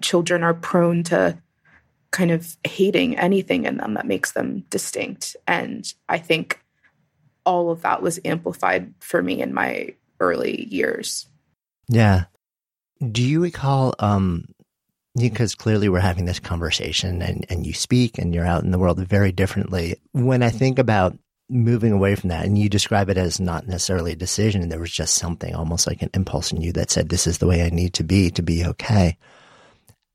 children 0.00 0.42
are 0.42 0.54
prone 0.54 1.02
to 1.04 1.38
kind 2.10 2.30
of 2.30 2.56
hating 2.64 3.18
anything 3.18 3.64
in 3.64 3.78
them 3.78 3.94
that 3.94 4.06
makes 4.06 4.32
them 4.32 4.64
distinct. 4.70 5.36
And 5.48 5.92
I 6.08 6.18
think 6.18 6.60
all 7.44 7.70
of 7.70 7.82
that 7.82 8.02
was 8.02 8.20
amplified 8.24 8.94
for 9.00 9.20
me 9.20 9.42
in 9.42 9.52
my 9.52 9.94
early 10.20 10.66
years. 10.72 11.26
Yeah. 11.88 12.24
Do 13.10 13.22
you 13.22 13.42
recall 13.42 13.94
um, 13.98 14.46
because 15.16 15.54
clearly 15.54 15.88
we're 15.88 16.00
having 16.00 16.24
this 16.24 16.40
conversation 16.40 17.22
and, 17.22 17.46
and 17.48 17.66
you 17.66 17.72
speak 17.72 18.18
and 18.18 18.34
you're 18.34 18.46
out 18.46 18.64
in 18.64 18.72
the 18.72 18.78
world 18.78 18.98
very 18.98 19.32
differently. 19.32 19.96
When 20.12 20.42
I 20.42 20.50
think 20.50 20.78
about 20.78 21.16
moving 21.48 21.92
away 21.92 22.14
from 22.14 22.30
that 22.30 22.44
and 22.44 22.58
you 22.58 22.68
describe 22.68 23.08
it 23.08 23.18
as 23.18 23.38
not 23.38 23.66
necessarily 23.66 24.12
a 24.12 24.16
decision 24.16 24.62
and 24.62 24.72
there 24.72 24.80
was 24.80 24.90
just 24.90 25.14
something 25.14 25.54
almost 25.54 25.86
like 25.86 26.02
an 26.02 26.10
impulse 26.14 26.52
in 26.52 26.60
you 26.60 26.72
that 26.72 26.90
said, 26.90 27.08
this 27.08 27.26
is 27.26 27.38
the 27.38 27.46
way 27.46 27.62
I 27.62 27.70
need 27.70 27.94
to 27.94 28.04
be 28.04 28.30
to 28.32 28.42
be 28.42 28.64
okay. 28.64 29.16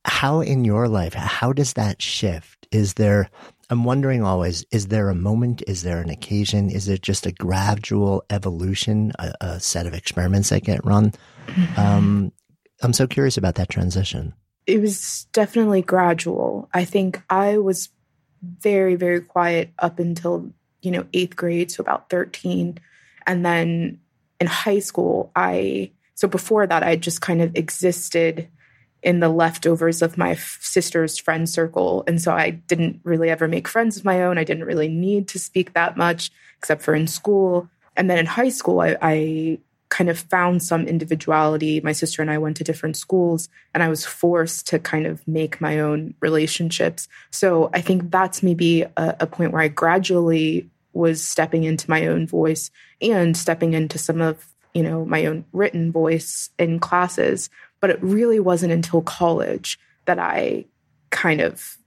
How 0.06 0.42
in 0.42 0.66
your 0.66 0.88
life, 0.88 1.14
how 1.14 1.54
does 1.54 1.74
that 1.74 2.02
shift? 2.02 2.68
Is 2.72 2.96
there, 2.96 3.30
I'm 3.70 3.86
wondering 3.86 4.24
always, 4.24 4.66
is 4.72 4.88
there 4.88 5.10
a 5.10 5.16
moment? 5.16 5.64
Is 5.68 5.84
there 5.84 6.02
an 6.02 6.10
occasion? 6.10 6.70
Is 6.70 6.90
it 6.90 7.02
just 7.02 7.26
a 7.26 7.32
gradual 7.32 8.24
evolution, 8.30 9.14
a, 9.20 9.34
a 9.40 9.60
set 9.60 9.86
of 9.86 9.94
experiments 9.94 10.50
that 10.50 10.64
get 10.64 10.84
run? 10.86 11.14
Mm-hmm. 11.48 11.80
Um, 11.80 12.32
I'm 12.82 12.94
so 12.94 13.08
curious 13.08 13.38
about 13.38 13.56
that 13.56 13.70
transition 13.70 14.34
it 14.70 14.80
was 14.80 15.26
definitely 15.34 15.82
gradual. 15.82 16.70
I 16.74 16.86
think 16.86 17.22
I 17.30 17.58
was 17.58 17.90
very, 18.42 18.96
very 18.96 19.22
quiet 19.22 19.72
up 19.80 20.00
until, 20.00 20.52
you 20.82 20.92
know, 20.92 21.06
eighth 21.14 21.36
grade, 21.36 21.72
so 21.72 21.82
about 21.82 22.10
13. 22.10 22.78
And 23.26 23.46
then 23.46 24.00
in 24.40 24.48
high 24.48 24.80
school, 24.80 25.32
I, 25.36 25.92
so 26.14 26.28
before 26.28 26.68
that, 26.68 26.84
I 26.84 26.96
just 26.96 27.22
kind 27.22 27.42
of 27.42 27.56
existed 27.56 28.48
in 29.02 29.20
the 29.22 29.30
leftovers 29.30 30.02
of 30.02 30.18
my 30.18 30.32
f- 30.32 30.60
sister's 30.62 31.18
friend 31.18 31.50
circle. 31.50 32.04
And 32.06 32.22
so 32.22 32.34
I 32.34 32.52
didn't 32.52 33.00
really 33.04 33.30
ever 33.30 33.48
make 33.48 33.68
friends 33.68 33.98
of 33.98 34.06
my 34.06 34.22
own. 34.24 34.38
I 34.38 34.44
didn't 34.44 34.66
really 34.66 34.90
need 34.90 35.28
to 35.30 35.40
speak 35.40 35.74
that 35.74 35.98
much, 35.98 36.32
except 36.58 36.82
for 36.82 36.94
in 36.94 37.08
school. 37.08 37.70
And 37.96 38.10
then 38.10 38.20
in 38.20 38.26
high 38.26 38.50
school, 38.50 38.82
I, 38.82 38.98
I 39.02 39.60
kind 39.90 40.10
of 40.10 40.20
found 40.20 40.62
some 40.62 40.86
individuality. 40.86 41.82
My 41.82 41.92
sister 41.92 42.22
and 42.22 42.30
I 42.30 42.38
went 42.38 42.58
to 42.58 42.64
different 42.64 42.96
schools, 42.96 43.50
and 43.74 43.84
I 43.84 43.90
was 43.90 44.06
forced 44.06 44.68
to 44.68 44.80
kind 44.80 45.06
of 45.06 45.28
make 45.28 45.60
my 45.60 45.80
own 45.80 46.14
relationships. 46.20 47.08
So 47.32 47.70
I 47.74 47.82
think 47.82 48.12
that's 48.12 48.44
maybe 48.44 48.84
a, 48.84 49.16
a 49.20 49.28
point 49.28 49.52
where 49.52 49.62
I 49.62 49.68
gradually 49.68 50.70
was 50.94 51.24
stepping 51.24 51.64
into 51.64 51.90
my 51.90 52.08
own 52.08 52.28
voice 52.28 52.72
and 53.02 53.36
stepping 53.36 53.74
into 53.74 53.98
some 53.98 54.22
of 54.22 54.46
you 54.74 54.84
know 54.84 55.06
my 55.06 55.26
own 55.26 55.46
written 55.54 55.92
voice 55.92 56.50
in 56.60 56.80
classes 56.80 57.50
but 57.80 57.90
it 57.90 58.02
really 58.02 58.40
wasn't 58.40 58.72
until 58.72 59.02
college 59.02 59.80
that 60.06 60.20
i 60.20 60.66
kind 61.10 61.42
of 61.42 61.78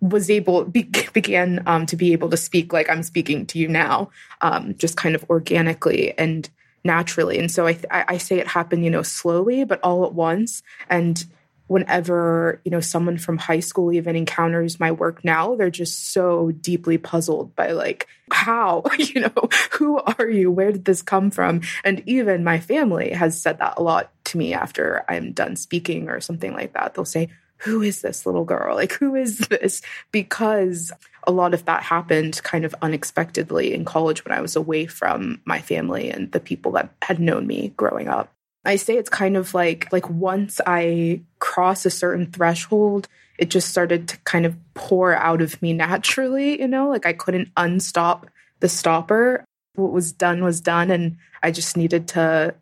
was 0.00 0.30
able 0.30 0.64
be, 0.64 0.82
began 1.12 1.62
um, 1.66 1.86
to 1.86 1.96
be 1.96 2.12
able 2.12 2.28
to 2.28 2.36
speak 2.36 2.72
like 2.72 2.88
i'm 2.90 3.02
speaking 3.02 3.46
to 3.46 3.58
you 3.58 3.68
now 3.68 4.10
um, 4.40 4.74
just 4.76 4.96
kind 4.96 5.14
of 5.14 5.24
organically 5.30 6.16
and 6.18 6.50
naturally. 6.86 7.38
And 7.38 7.50
so 7.50 7.66
I, 7.66 7.78
I 7.90 8.18
say 8.18 8.38
it 8.38 8.46
happened, 8.46 8.84
you 8.84 8.90
know, 8.90 9.02
slowly, 9.02 9.64
but 9.64 9.80
all 9.82 10.04
at 10.06 10.14
once. 10.14 10.62
And 10.88 11.24
whenever, 11.66 12.60
you 12.64 12.70
know, 12.70 12.80
someone 12.80 13.18
from 13.18 13.38
high 13.38 13.60
school 13.60 13.92
even 13.92 14.14
encounters 14.14 14.78
my 14.78 14.92
work 14.92 15.24
now, 15.24 15.56
they're 15.56 15.70
just 15.70 16.12
so 16.12 16.52
deeply 16.52 16.96
puzzled 16.96 17.54
by 17.56 17.72
like, 17.72 18.06
how, 18.30 18.84
you 18.98 19.20
know, 19.20 19.48
who 19.72 19.98
are 19.98 20.28
you? 20.28 20.50
Where 20.50 20.72
did 20.72 20.84
this 20.84 21.02
come 21.02 21.30
from? 21.30 21.62
And 21.84 22.02
even 22.06 22.44
my 22.44 22.60
family 22.60 23.10
has 23.10 23.40
said 23.40 23.58
that 23.58 23.74
a 23.76 23.82
lot 23.82 24.12
to 24.26 24.38
me 24.38 24.54
after 24.54 25.04
I'm 25.08 25.32
done 25.32 25.56
speaking 25.56 26.08
or 26.08 26.20
something 26.20 26.52
like 26.52 26.72
that. 26.74 26.94
They'll 26.94 27.04
say, 27.04 27.30
who 27.58 27.82
is 27.82 28.02
this 28.02 28.26
little 28.26 28.44
girl? 28.44 28.74
Like, 28.74 28.92
who 28.92 29.14
is 29.14 29.38
this? 29.38 29.82
Because 30.12 30.92
a 31.26 31.32
lot 31.32 31.54
of 31.54 31.64
that 31.64 31.82
happened 31.82 32.40
kind 32.42 32.64
of 32.64 32.74
unexpectedly 32.82 33.74
in 33.74 33.84
college 33.84 34.24
when 34.24 34.36
I 34.36 34.40
was 34.40 34.56
away 34.56 34.86
from 34.86 35.40
my 35.44 35.60
family 35.60 36.10
and 36.10 36.30
the 36.32 36.40
people 36.40 36.72
that 36.72 36.94
had 37.02 37.18
known 37.18 37.46
me 37.46 37.72
growing 37.76 38.08
up. 38.08 38.32
I 38.64 38.76
say 38.76 38.96
it's 38.96 39.10
kind 39.10 39.36
of 39.36 39.54
like 39.54 39.92
like 39.92 40.08
once 40.10 40.60
I 40.66 41.20
cross 41.38 41.86
a 41.86 41.90
certain 41.90 42.26
threshold, 42.30 43.08
it 43.38 43.50
just 43.50 43.68
started 43.68 44.08
to 44.08 44.18
kind 44.18 44.46
of 44.46 44.56
pour 44.74 45.14
out 45.14 45.40
of 45.40 45.60
me 45.62 45.72
naturally, 45.86 46.60
you 46.60 46.68
know, 46.68 46.88
like 46.88 47.06
I 47.06 47.12
couldn't 47.12 47.50
unstop 47.56 48.26
the 48.60 48.68
stopper. 48.68 49.44
What 49.74 49.92
was 49.92 50.12
done 50.12 50.42
was 50.42 50.60
done 50.60 50.90
and 50.90 51.16
I 51.42 51.50
just 51.50 51.76
needed 51.76 52.08
to 52.08 52.54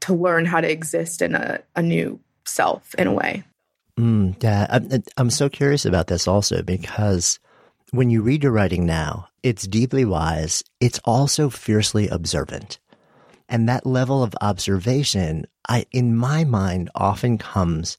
to 0.00 0.14
learn 0.14 0.44
how 0.44 0.60
to 0.60 0.70
exist 0.70 1.22
in 1.22 1.34
a, 1.34 1.60
a 1.74 1.82
new 1.82 2.20
self 2.44 2.94
in 2.94 3.06
a 3.06 3.12
way. 3.12 3.42
Mm, 3.98 4.40
yeah, 4.40 4.66
I'm, 4.70 5.02
I'm 5.16 5.30
so 5.30 5.48
curious 5.48 5.84
about 5.84 6.06
this 6.06 6.28
also 6.28 6.62
because 6.62 7.40
when 7.90 8.10
you 8.10 8.22
read 8.22 8.42
your 8.42 8.52
writing 8.52 8.84
now, 8.84 9.28
it's 9.42 9.66
deeply 9.66 10.04
wise. 10.04 10.62
It's 10.80 11.00
also 11.04 11.48
fiercely 11.48 12.08
observant. 12.08 12.78
And 13.48 13.68
that 13.68 13.86
level 13.86 14.22
of 14.22 14.34
observation, 14.40 15.46
I, 15.68 15.86
in 15.90 16.14
my 16.14 16.44
mind, 16.44 16.90
often 16.94 17.38
comes 17.38 17.96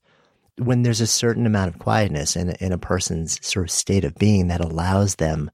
when 0.58 0.84
there's 0.84 1.02
a 1.02 1.08
certain 1.08 1.46
amount 1.46 1.74
of 1.74 1.80
quietness 1.80 2.36
in, 2.36 2.52
in 2.60 2.72
a 2.72 2.78
person's 2.78 3.44
sort 3.46 3.66
of 3.66 3.72
state 3.72 4.04
of 4.04 4.16
being 4.16 4.48
that 4.48 4.62
allows 4.62 5.16
them 5.16 5.50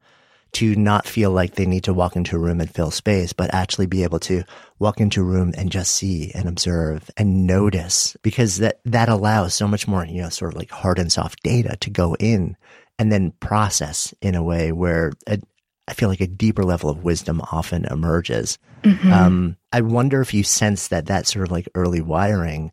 to 0.53 0.75
not 0.75 1.05
feel 1.05 1.31
like 1.31 1.55
they 1.55 1.65
need 1.65 1.83
to 1.83 1.93
walk 1.93 2.15
into 2.15 2.35
a 2.35 2.39
room 2.39 2.61
and 2.61 2.73
fill 2.73 2.89
space, 2.89 3.33
but 3.33 3.53
actually 3.53 3.87
be 3.87 4.03
able 4.03 4.19
to 4.19 4.43
walk 4.79 5.01
into 5.01 5.21
a 5.21 5.23
room 5.23 5.53
and 5.57 5.69
just 5.69 5.93
see 5.93 6.31
and 6.33 6.47
observe 6.47 7.11
and 7.17 7.45
notice 7.45 8.15
because 8.21 8.57
that, 8.57 8.79
that 8.85 9.09
allows 9.09 9.53
so 9.53 9.67
much 9.67 9.85
more, 9.85 10.05
you 10.05 10.21
know, 10.21 10.29
sort 10.29 10.53
of 10.53 10.57
like 10.57 10.71
hard 10.71 10.97
and 10.97 11.11
soft 11.11 11.43
data 11.43 11.75
to 11.81 11.89
go 11.89 12.15
in 12.15 12.55
and 12.97 13.11
then 13.11 13.31
process 13.39 14.13
in 14.21 14.35
a 14.35 14.43
way 14.43 14.71
where 14.71 15.11
a, 15.27 15.39
I 15.87 15.93
feel 15.93 16.09
like 16.09 16.21
a 16.21 16.27
deeper 16.27 16.63
level 16.63 16.89
of 16.89 17.03
wisdom 17.03 17.41
often 17.51 17.85
emerges. 17.85 18.57
Mm-hmm. 18.83 19.11
Um, 19.11 19.57
I 19.71 19.81
wonder 19.81 20.21
if 20.21 20.33
you 20.33 20.43
sense 20.43 20.87
that 20.87 21.07
that 21.07 21.27
sort 21.27 21.45
of 21.45 21.51
like 21.51 21.69
early 21.75 22.01
wiring 22.01 22.71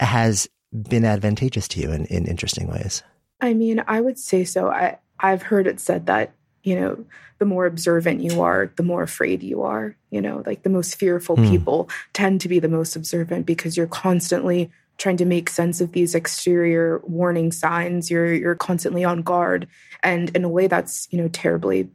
has 0.00 0.48
been 0.72 1.04
advantageous 1.04 1.68
to 1.68 1.80
you 1.80 1.92
in, 1.92 2.04
in 2.06 2.26
interesting 2.26 2.68
ways. 2.68 3.02
I 3.40 3.54
mean, 3.54 3.82
I 3.86 4.00
would 4.00 4.18
say 4.18 4.44
so. 4.44 4.68
I, 4.68 4.98
I've 5.18 5.42
heard 5.42 5.66
it 5.66 5.80
said 5.80 6.06
that, 6.06 6.32
you 6.62 6.78
know, 6.78 7.04
the 7.38 7.44
more 7.44 7.66
observant 7.66 8.20
you 8.20 8.42
are, 8.42 8.72
the 8.76 8.82
more 8.82 9.02
afraid 9.02 9.42
you 9.42 9.62
are. 9.62 9.96
You 10.10 10.20
know, 10.20 10.42
like 10.46 10.62
the 10.62 10.70
most 10.70 10.96
fearful 10.96 11.36
mm. 11.36 11.48
people 11.50 11.88
tend 12.12 12.40
to 12.42 12.48
be 12.48 12.58
the 12.58 12.68
most 12.68 12.96
observant 12.96 13.46
because 13.46 13.76
you're 13.76 13.86
constantly 13.86 14.70
trying 14.98 15.16
to 15.18 15.24
make 15.24 15.50
sense 15.50 15.80
of 15.80 15.92
these 15.92 16.14
exterior 16.14 17.00
warning 17.04 17.52
signs. 17.52 18.10
You're 18.10 18.32
you're 18.32 18.54
constantly 18.54 19.04
on 19.04 19.22
guard. 19.22 19.66
And 20.02 20.34
in 20.36 20.44
a 20.44 20.48
way 20.48 20.66
that's, 20.66 21.08
you 21.10 21.18
know, 21.18 21.28
terribly 21.28 21.88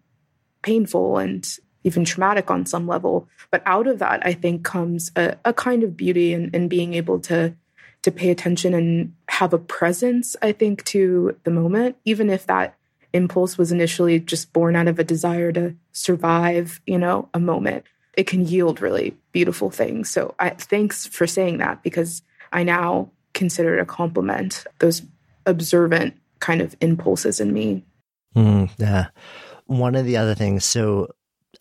painful 0.61 1.17
and 1.17 1.47
even 1.83 2.05
traumatic 2.05 2.51
on 2.51 2.65
some 2.65 2.87
level. 2.87 3.27
But 3.51 3.63
out 3.65 3.87
of 3.87 3.99
that, 3.99 4.25
I 4.25 4.33
think 4.33 4.63
comes 4.63 5.11
a, 5.15 5.37
a 5.45 5.53
kind 5.53 5.83
of 5.83 5.95
beauty 5.95 6.33
in, 6.33 6.49
in 6.53 6.67
being 6.67 6.93
able 6.93 7.19
to 7.21 7.55
to 8.01 8.11
pay 8.11 8.29
attention 8.29 8.73
and 8.73 9.13
have 9.27 9.51
a 9.51 9.57
presence, 9.57 10.35
I 10.41 10.53
think, 10.53 10.85
to 10.85 11.35
the 11.43 11.51
moment, 11.51 11.97
even 12.05 12.29
if 12.29 12.45
that 12.47 12.75
impulse 13.11 13.57
was 13.57 13.71
initially 13.71 14.19
just 14.19 14.53
born 14.53 14.75
out 14.75 14.87
of 14.87 14.99
a 14.99 15.03
desire 15.03 15.51
to 15.51 15.75
survive, 15.91 16.79
you 16.85 16.97
know, 16.97 17.27
a 17.33 17.39
moment. 17.39 17.83
It 18.15 18.27
can 18.27 18.45
yield 18.45 18.81
really 18.81 19.17
beautiful 19.31 19.69
things. 19.69 20.09
So 20.09 20.35
I 20.39 20.51
thanks 20.51 21.07
for 21.07 21.27
saying 21.27 21.57
that 21.57 21.83
because 21.83 22.21
I 22.51 22.63
now 22.63 23.11
consider 23.33 23.77
it 23.77 23.81
a 23.81 23.85
compliment, 23.85 24.65
those 24.79 25.01
observant 25.45 26.15
kind 26.39 26.61
of 26.61 26.75
impulses 26.81 27.39
in 27.39 27.53
me. 27.53 27.83
Mm, 28.35 28.69
yeah. 28.77 29.07
One 29.65 29.95
of 29.95 30.05
the 30.05 30.17
other 30.17 30.35
things, 30.35 30.65
so 30.65 31.09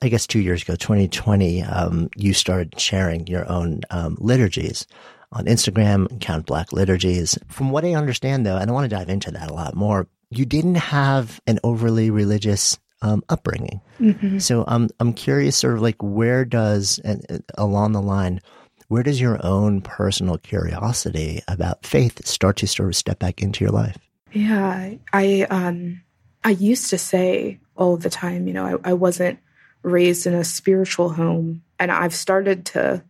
I 0.00 0.09
guess 0.09 0.26
two 0.26 0.40
years 0.40 0.62
ago, 0.62 0.76
2020, 0.76 1.62
um, 1.62 2.09
you 2.16 2.33
started 2.33 2.78
sharing 2.78 3.26
your 3.26 3.50
own 3.50 3.83
um, 3.90 4.16
liturgies 4.21 4.87
on 5.33 5.47
Instagram, 5.47 6.21
Count 6.21 6.47
Black 6.47 6.73
Liturgies. 6.73 7.38
From 7.49 7.71
what 7.71 7.85
I 7.85 7.95
understand, 7.95 8.47
though, 8.47 8.57
and 8.57 8.71
I 8.71 8.75
want 8.75 8.88
to 8.88 8.97
dive 8.97 9.09
into 9.09 9.30
that 9.33 9.50
a 9.50 9.54
lot 9.54 9.75
more, 9.75 10.07
you 10.30 10.47
didn't 10.47 10.76
have 10.76 11.40
an 11.47 11.59
overly 11.64 12.11
religious 12.11 12.78
um, 13.02 13.23
upbringing. 13.28 13.80
Mm-hmm. 14.00 14.38
So 14.38 14.64
I'm 14.66 14.88
I'm 15.00 15.12
curious, 15.12 15.57
sort 15.57 15.75
of 15.75 15.83
like 15.83 15.97
where 16.00 16.45
does 16.45 16.99
and 17.04 17.42
along 17.57 17.92
the 17.92 18.02
line, 18.02 18.40
where 18.88 19.02
does 19.02 19.21
your 19.21 19.45
own 19.45 19.80
personal 19.80 20.38
curiosity 20.38 21.40
about 21.47 21.87
faith 21.87 22.26
start 22.26 22.57
to 22.57 22.66
sort 22.66 22.88
of 22.88 22.97
step 22.97 23.18
back 23.18 23.42
into 23.42 23.64
your 23.64 23.73
life? 23.73 23.99
Yeah, 24.33 24.95
I 25.12 25.42
um 25.50 26.02
I 26.45 26.50
used 26.50 26.90
to 26.90 26.99
say 26.99 27.61
all 27.76 27.97
the 27.97 28.11
time, 28.11 28.47
you 28.47 28.52
know, 28.52 28.80
I, 28.85 28.90
I 28.90 28.92
wasn't 28.95 29.38
raised 29.83 30.26
in 30.26 30.35
a 30.35 30.45
spiritual 30.45 31.11
home. 31.11 31.62
And 31.78 31.90
I've 31.90 32.14
started 32.14 32.66
to 32.66 33.02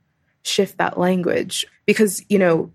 shift 0.42 0.78
that 0.78 0.98
language 0.98 1.66
because, 1.86 2.22
you 2.28 2.38
know, 2.38 2.70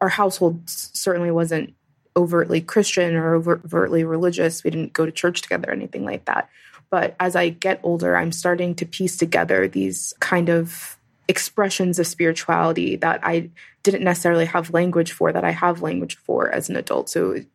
our 0.00 0.08
household 0.08 0.68
certainly 0.68 1.30
wasn't 1.30 1.74
overtly 2.16 2.60
Christian 2.60 3.14
or 3.14 3.34
overtly 3.34 4.04
religious. 4.04 4.64
We 4.64 4.70
didn't 4.70 4.92
go 4.92 5.04
to 5.04 5.12
church 5.12 5.42
together, 5.42 5.70
or 5.70 5.72
anything 5.72 6.04
like 6.04 6.24
that. 6.26 6.48
But 6.90 7.16
as 7.18 7.34
I 7.34 7.48
get 7.48 7.80
older, 7.82 8.16
I'm 8.16 8.32
starting 8.32 8.74
to 8.76 8.86
piece 8.86 9.16
together 9.16 9.66
these 9.66 10.14
kind 10.20 10.48
of 10.48 10.96
expressions 11.28 11.98
of 11.98 12.06
spirituality 12.06 12.96
that 12.96 13.20
I 13.22 13.50
didn't 13.82 14.04
necessarily 14.04 14.46
have 14.46 14.74
language 14.74 15.12
for, 15.12 15.32
that 15.32 15.44
I 15.44 15.50
have 15.50 15.82
language 15.82 16.16
for 16.16 16.50
as 16.50 16.68
an 16.68 16.76
adult. 16.76 17.08
So 17.08 17.32
it 17.32 17.46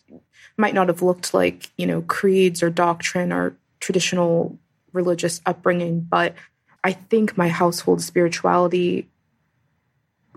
might 0.57 0.73
not 0.73 0.87
have 0.87 1.01
looked 1.01 1.33
like, 1.33 1.69
you 1.77 1.85
know, 1.85 2.01
creeds 2.01 2.63
or 2.63 2.69
doctrine 2.69 3.31
or 3.31 3.55
traditional 3.79 4.57
religious 4.93 5.41
upbringing, 5.45 6.01
but 6.01 6.35
I 6.83 6.93
think 6.93 7.37
my 7.37 7.49
household 7.49 8.01
spirituality 8.01 9.07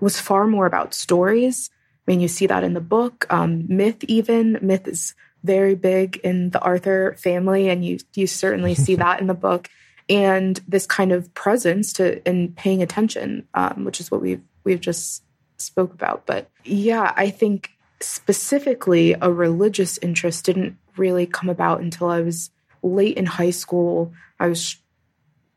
was 0.01 0.19
far 0.19 0.47
more 0.47 0.67
about 0.67 0.95
stories. 0.95 1.71
I 2.07 2.11
mean, 2.11 2.21
you 2.21 2.29
see 2.29 2.47
that 2.47 2.65
in 2.65 2.75
the 2.75 2.81
book, 2.81 3.27
um, 3.31 3.65
myth. 3.69 4.03
Even 4.05 4.59
myth 4.61 4.89
is 4.89 5.15
very 5.45 5.75
big 5.75 6.17
in 6.25 6.51
the 6.51 6.61
Arthur 6.61 7.15
family, 7.19 7.69
and 7.69 7.85
you 7.85 7.99
you 8.15 8.27
certainly 8.27 8.75
see 8.75 8.95
that 8.97 9.21
in 9.21 9.29
the 9.29 9.35
book. 9.35 9.69
And 10.13 10.61
this 10.69 10.87
kind 10.87 11.13
of 11.13 11.33
presence 11.35 11.93
to 11.95 12.21
and 12.29 12.55
paying 12.55 12.83
attention, 12.83 13.49
um, 13.55 13.85
which 13.85 14.01
is 14.01 14.11
what 14.11 14.21
we've 14.21 14.43
we've 14.65 14.81
just 14.81 15.23
spoke 15.57 15.93
about. 15.95 16.27
But 16.27 16.51
yeah, 16.65 17.13
I 17.17 17.31
think 17.31 17.71
specifically 18.01 19.15
a 19.21 19.33
religious 19.33 19.99
interest 19.99 20.45
didn't 20.45 20.77
really 20.97 21.27
come 21.27 21.49
about 21.49 21.81
until 21.81 22.09
I 22.09 22.21
was 22.21 22.51
late 22.83 23.17
in 23.17 23.27
high 23.27 23.51
school. 23.51 24.13
I 24.39 24.49
was 24.49 24.77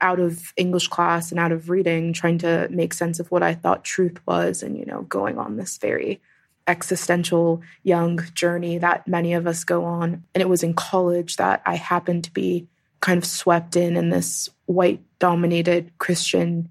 out 0.02 0.20
of 0.20 0.54
English 0.56 0.88
class 0.90 1.32
and 1.32 1.40
out 1.40 1.52
of 1.52 1.70
reading, 1.70 2.14
trying 2.14 2.38
to 2.40 2.68
make 2.70 2.94
sense 2.94 3.20
of 3.20 3.32
what 3.32 3.44
I 3.44 3.56
thought 3.56 3.84
truth 3.84 4.20
was, 4.26 4.62
and, 4.62 4.78
you 4.78 4.86
know, 4.86 5.02
going 5.04 5.38
on 5.38 5.58
this 5.58 5.78
very 5.78 6.22
existential 6.68 7.62
young 7.84 8.20
journey 8.34 8.78
that 8.78 9.08
many 9.08 9.34
of 9.34 9.48
us 9.48 9.64
go 9.64 9.86
on. 9.86 10.24
And 10.34 10.42
it 10.42 10.50
was 10.50 10.64
in 10.64 10.74
college 10.74 11.38
that 11.38 11.62
I 11.66 11.76
happened 11.76 12.24
to 12.26 12.32
be 12.32 12.68
kind 13.06 13.20
of 13.20 13.26
swept 13.26 13.76
in 13.76 13.96
in 13.96 14.10
this 14.10 14.50
white 14.66 15.00
dominated 15.20 15.92
Christian 16.00 16.68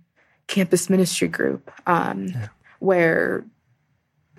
campus 0.49 0.91
ministry 0.91 1.29
group, 1.29 1.71
um, 1.87 2.27
yeah. 2.27 2.49
where, 2.81 3.45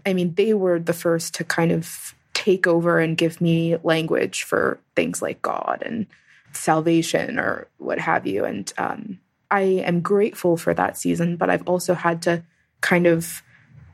I 0.05 0.11
mean, 0.11 0.33
they 0.33 0.53
were 0.53 0.77
the 0.77 0.91
first 0.91 1.33
to 1.35 1.45
kind 1.45 1.71
of 1.71 2.13
take 2.33 2.67
over 2.67 2.99
and 2.99 3.17
give 3.17 3.39
me 3.39 3.77
language 3.81 4.43
for 4.43 4.77
things 4.93 5.21
like 5.21 5.41
God 5.41 5.83
and 5.85 6.05
salvation 6.51 7.39
or 7.39 7.69
what 7.77 7.99
have 7.99 8.27
you. 8.27 8.43
And 8.43 8.73
um, 8.77 9.19
I 9.49 9.61
am 9.61 10.01
grateful 10.01 10.57
for 10.57 10.73
that 10.73 10.97
season, 10.97 11.37
but 11.37 11.49
I've 11.49 11.65
also 11.65 11.93
had 11.93 12.21
to 12.23 12.43
kind 12.81 13.07
of 13.07 13.41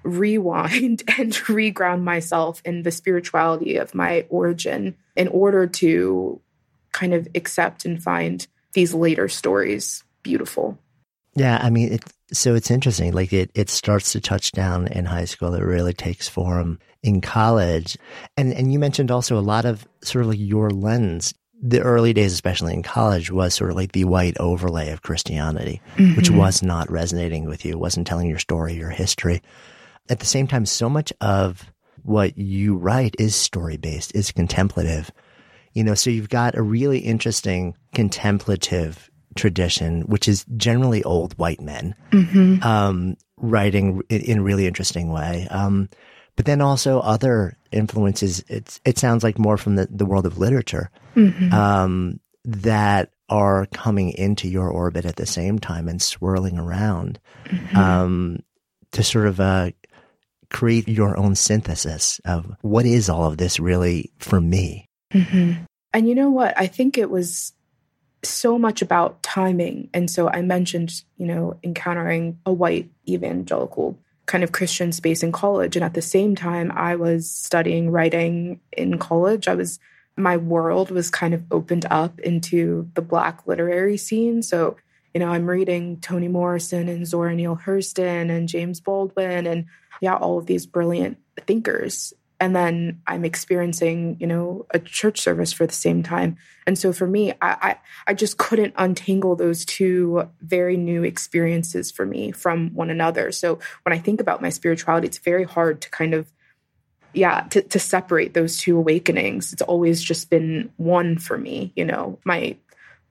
rewind 0.01 1.03
and 1.19 1.33
reground 1.33 2.01
myself 2.01 2.63
in 2.65 2.81
the 2.81 2.89
spirituality 2.89 3.77
of 3.77 3.93
my 3.93 4.25
origin 4.29 4.95
in 5.15 5.27
order 5.27 5.67
to 5.67 6.41
kind 6.91 7.13
of 7.13 7.27
accept 7.35 7.85
and 7.85 8.01
find 8.01 8.47
these 8.73 8.93
later 8.93 9.27
stories 9.27 10.03
beautiful. 10.23 10.77
Yeah, 11.35 11.59
I 11.61 11.69
mean, 11.69 11.93
it, 11.93 12.03
so 12.33 12.55
it's 12.55 12.71
interesting. 12.71 13.13
Like 13.13 13.33
it, 13.33 13.51
it 13.53 13.69
starts 13.69 14.11
to 14.13 14.21
touch 14.21 14.51
down 14.51 14.87
in 14.87 15.05
high 15.05 15.25
school. 15.25 15.53
It 15.53 15.63
really 15.63 15.93
takes 15.93 16.27
form 16.27 16.79
in 17.03 17.21
college, 17.21 17.97
and 18.37 18.53
and 18.53 18.71
you 18.71 18.79
mentioned 18.79 19.11
also 19.11 19.37
a 19.37 19.41
lot 19.41 19.65
of 19.65 19.87
sort 20.03 20.23
of 20.23 20.29
like 20.29 20.39
your 20.39 20.69
lens 20.69 21.33
the 21.61 21.81
early 21.81 22.11
days, 22.11 22.33
especially 22.33 22.73
in 22.73 22.81
college, 22.81 23.31
was 23.31 23.53
sort 23.53 23.69
of 23.69 23.75
like 23.75 23.91
the 23.91 24.05
white 24.05 24.35
overlay 24.39 24.91
of 24.91 25.03
Christianity, 25.03 25.79
mm-hmm. 25.95 26.15
which 26.15 26.31
was 26.31 26.63
not 26.63 26.89
resonating 26.89 27.45
with 27.45 27.63
you, 27.63 27.77
wasn't 27.77 28.07
telling 28.07 28.27
your 28.27 28.39
story, 28.39 28.73
your 28.73 28.89
history. 28.89 29.41
At 30.09 30.19
the 30.19 30.25
same 30.25 30.47
time, 30.47 30.65
so 30.65 30.89
much 30.89 31.13
of 31.21 31.71
what 32.01 32.35
you 32.37 32.75
write 32.75 33.15
is 33.19 33.35
story 33.35 33.77
based, 33.77 34.15
is 34.15 34.31
contemplative. 34.31 35.11
You 35.73 35.83
know, 35.83 35.93
so 35.93 36.09
you've 36.09 36.29
got 36.29 36.55
a 36.55 36.61
really 36.61 36.99
interesting 36.99 37.75
contemplative 37.93 39.09
tradition, 39.35 40.01
which 40.01 40.27
is 40.27 40.45
generally 40.57 41.03
old 41.03 41.37
white 41.37 41.61
men 41.61 41.95
mm-hmm. 42.11 42.61
um, 42.63 43.15
writing 43.37 44.01
in 44.09 44.39
a 44.39 44.43
really 44.43 44.67
interesting 44.67 45.11
way. 45.11 45.47
Um, 45.49 45.89
but 46.35 46.45
then 46.45 46.61
also 46.61 46.99
other 46.99 47.57
influences. 47.71 48.43
It's, 48.47 48.79
it 48.85 48.97
sounds 48.97 49.23
like 49.23 49.37
more 49.37 49.57
from 49.57 49.75
the, 49.75 49.87
the 49.89 50.05
world 50.05 50.25
of 50.25 50.37
literature 50.37 50.89
mm-hmm. 51.15 51.53
um, 51.53 52.19
that 52.43 53.11
are 53.29 53.65
coming 53.67 54.11
into 54.11 54.47
your 54.47 54.69
orbit 54.69 55.05
at 55.05 55.15
the 55.15 55.25
same 55.25 55.59
time 55.59 55.87
and 55.87 56.01
swirling 56.01 56.57
around 56.57 57.19
mm-hmm. 57.45 57.77
um, 57.77 58.39
to 58.91 59.03
sort 59.03 59.27
of 59.27 59.39
uh, 59.39 59.71
create 60.49 60.87
your 60.87 61.17
own 61.17 61.35
synthesis 61.35 62.19
of 62.25 62.55
what 62.61 62.85
is 62.85 63.09
all 63.09 63.25
of 63.25 63.37
this 63.37 63.59
really 63.59 64.11
for 64.19 64.41
me. 64.41 64.89
Mm-hmm. 65.11 65.63
And 65.93 66.09
you 66.09 66.15
know 66.15 66.29
what? 66.29 66.53
I 66.57 66.67
think 66.67 66.97
it 66.97 67.09
was 67.09 67.53
so 68.23 68.57
much 68.57 68.81
about 68.81 69.21
timing. 69.23 69.89
And 69.93 70.09
so 70.09 70.29
I 70.29 70.41
mentioned, 70.41 71.03
you 71.17 71.25
know, 71.25 71.57
encountering 71.63 72.39
a 72.45 72.53
white 72.53 72.89
evangelical 73.07 73.97
kind 74.25 74.43
of 74.43 74.51
Christian 74.51 74.91
space 74.91 75.23
in 75.23 75.31
college. 75.31 75.75
And 75.75 75.83
at 75.83 75.93
the 75.93 76.01
same 76.01 76.35
time, 76.35 76.71
I 76.73 76.95
was 76.95 77.29
studying 77.29 77.89
writing 77.89 78.61
in 78.71 78.97
college. 78.99 79.47
I 79.47 79.55
was, 79.55 79.79
my 80.15 80.37
world 80.37 80.91
was 80.91 81.09
kind 81.09 81.33
of 81.33 81.43
opened 81.51 81.85
up 81.89 82.19
into 82.19 82.89
the 82.93 83.01
Black 83.01 83.45
literary 83.47 83.97
scene. 83.97 84.43
So, 84.43 84.77
you 85.13 85.19
know, 85.19 85.29
I'm 85.29 85.49
reading 85.49 85.99
Toni 85.99 86.27
Morrison 86.27 86.87
and 86.87 87.05
Zora 87.05 87.35
Neale 87.35 87.57
Hurston 87.57 88.29
and 88.29 88.47
James 88.47 88.79
Baldwin 88.79 89.47
and, 89.47 89.65
yeah, 89.99 90.15
all 90.15 90.37
of 90.37 90.45
these 90.45 90.65
brilliant 90.65 91.17
thinkers 91.45 92.13
and 92.41 92.55
then 92.55 92.99
I'm 93.05 93.23
experiencing, 93.23 94.17
you 94.19 94.25
know, 94.25 94.65
a 94.71 94.79
church 94.79 95.21
service 95.21 95.53
for 95.53 95.67
the 95.67 95.73
same 95.73 96.01
time. 96.01 96.37
And 96.65 96.75
so 96.75 96.91
for 96.91 97.05
me, 97.05 97.33
I, 97.33 97.35
I, 97.43 97.75
I 98.07 98.13
just 98.15 98.39
couldn't 98.39 98.73
untangle 98.77 99.35
those 99.35 99.63
two 99.63 100.27
very 100.41 100.75
new 100.75 101.03
experiences 101.03 101.91
for 101.91 102.03
me 102.03 102.31
from 102.31 102.73
one 102.73 102.89
another. 102.89 103.31
So 103.31 103.59
when 103.83 103.93
I 103.93 103.99
think 103.99 104.19
about 104.19 104.41
my 104.41 104.49
spirituality, 104.49 105.05
it's 105.05 105.19
very 105.19 105.43
hard 105.43 105.81
to 105.81 105.89
kind 105.91 106.15
of 106.15 106.33
yeah 107.13 107.41
to, 107.49 107.61
to 107.61 107.77
separate 107.77 108.33
those 108.33 108.55
two 108.55 108.77
awakenings 108.77 109.51
it's 109.51 109.61
always 109.63 110.01
just 110.01 110.29
been 110.29 110.71
one 110.77 111.17
for 111.17 111.37
me 111.37 111.73
you 111.75 111.83
know 111.83 112.17
my 112.23 112.55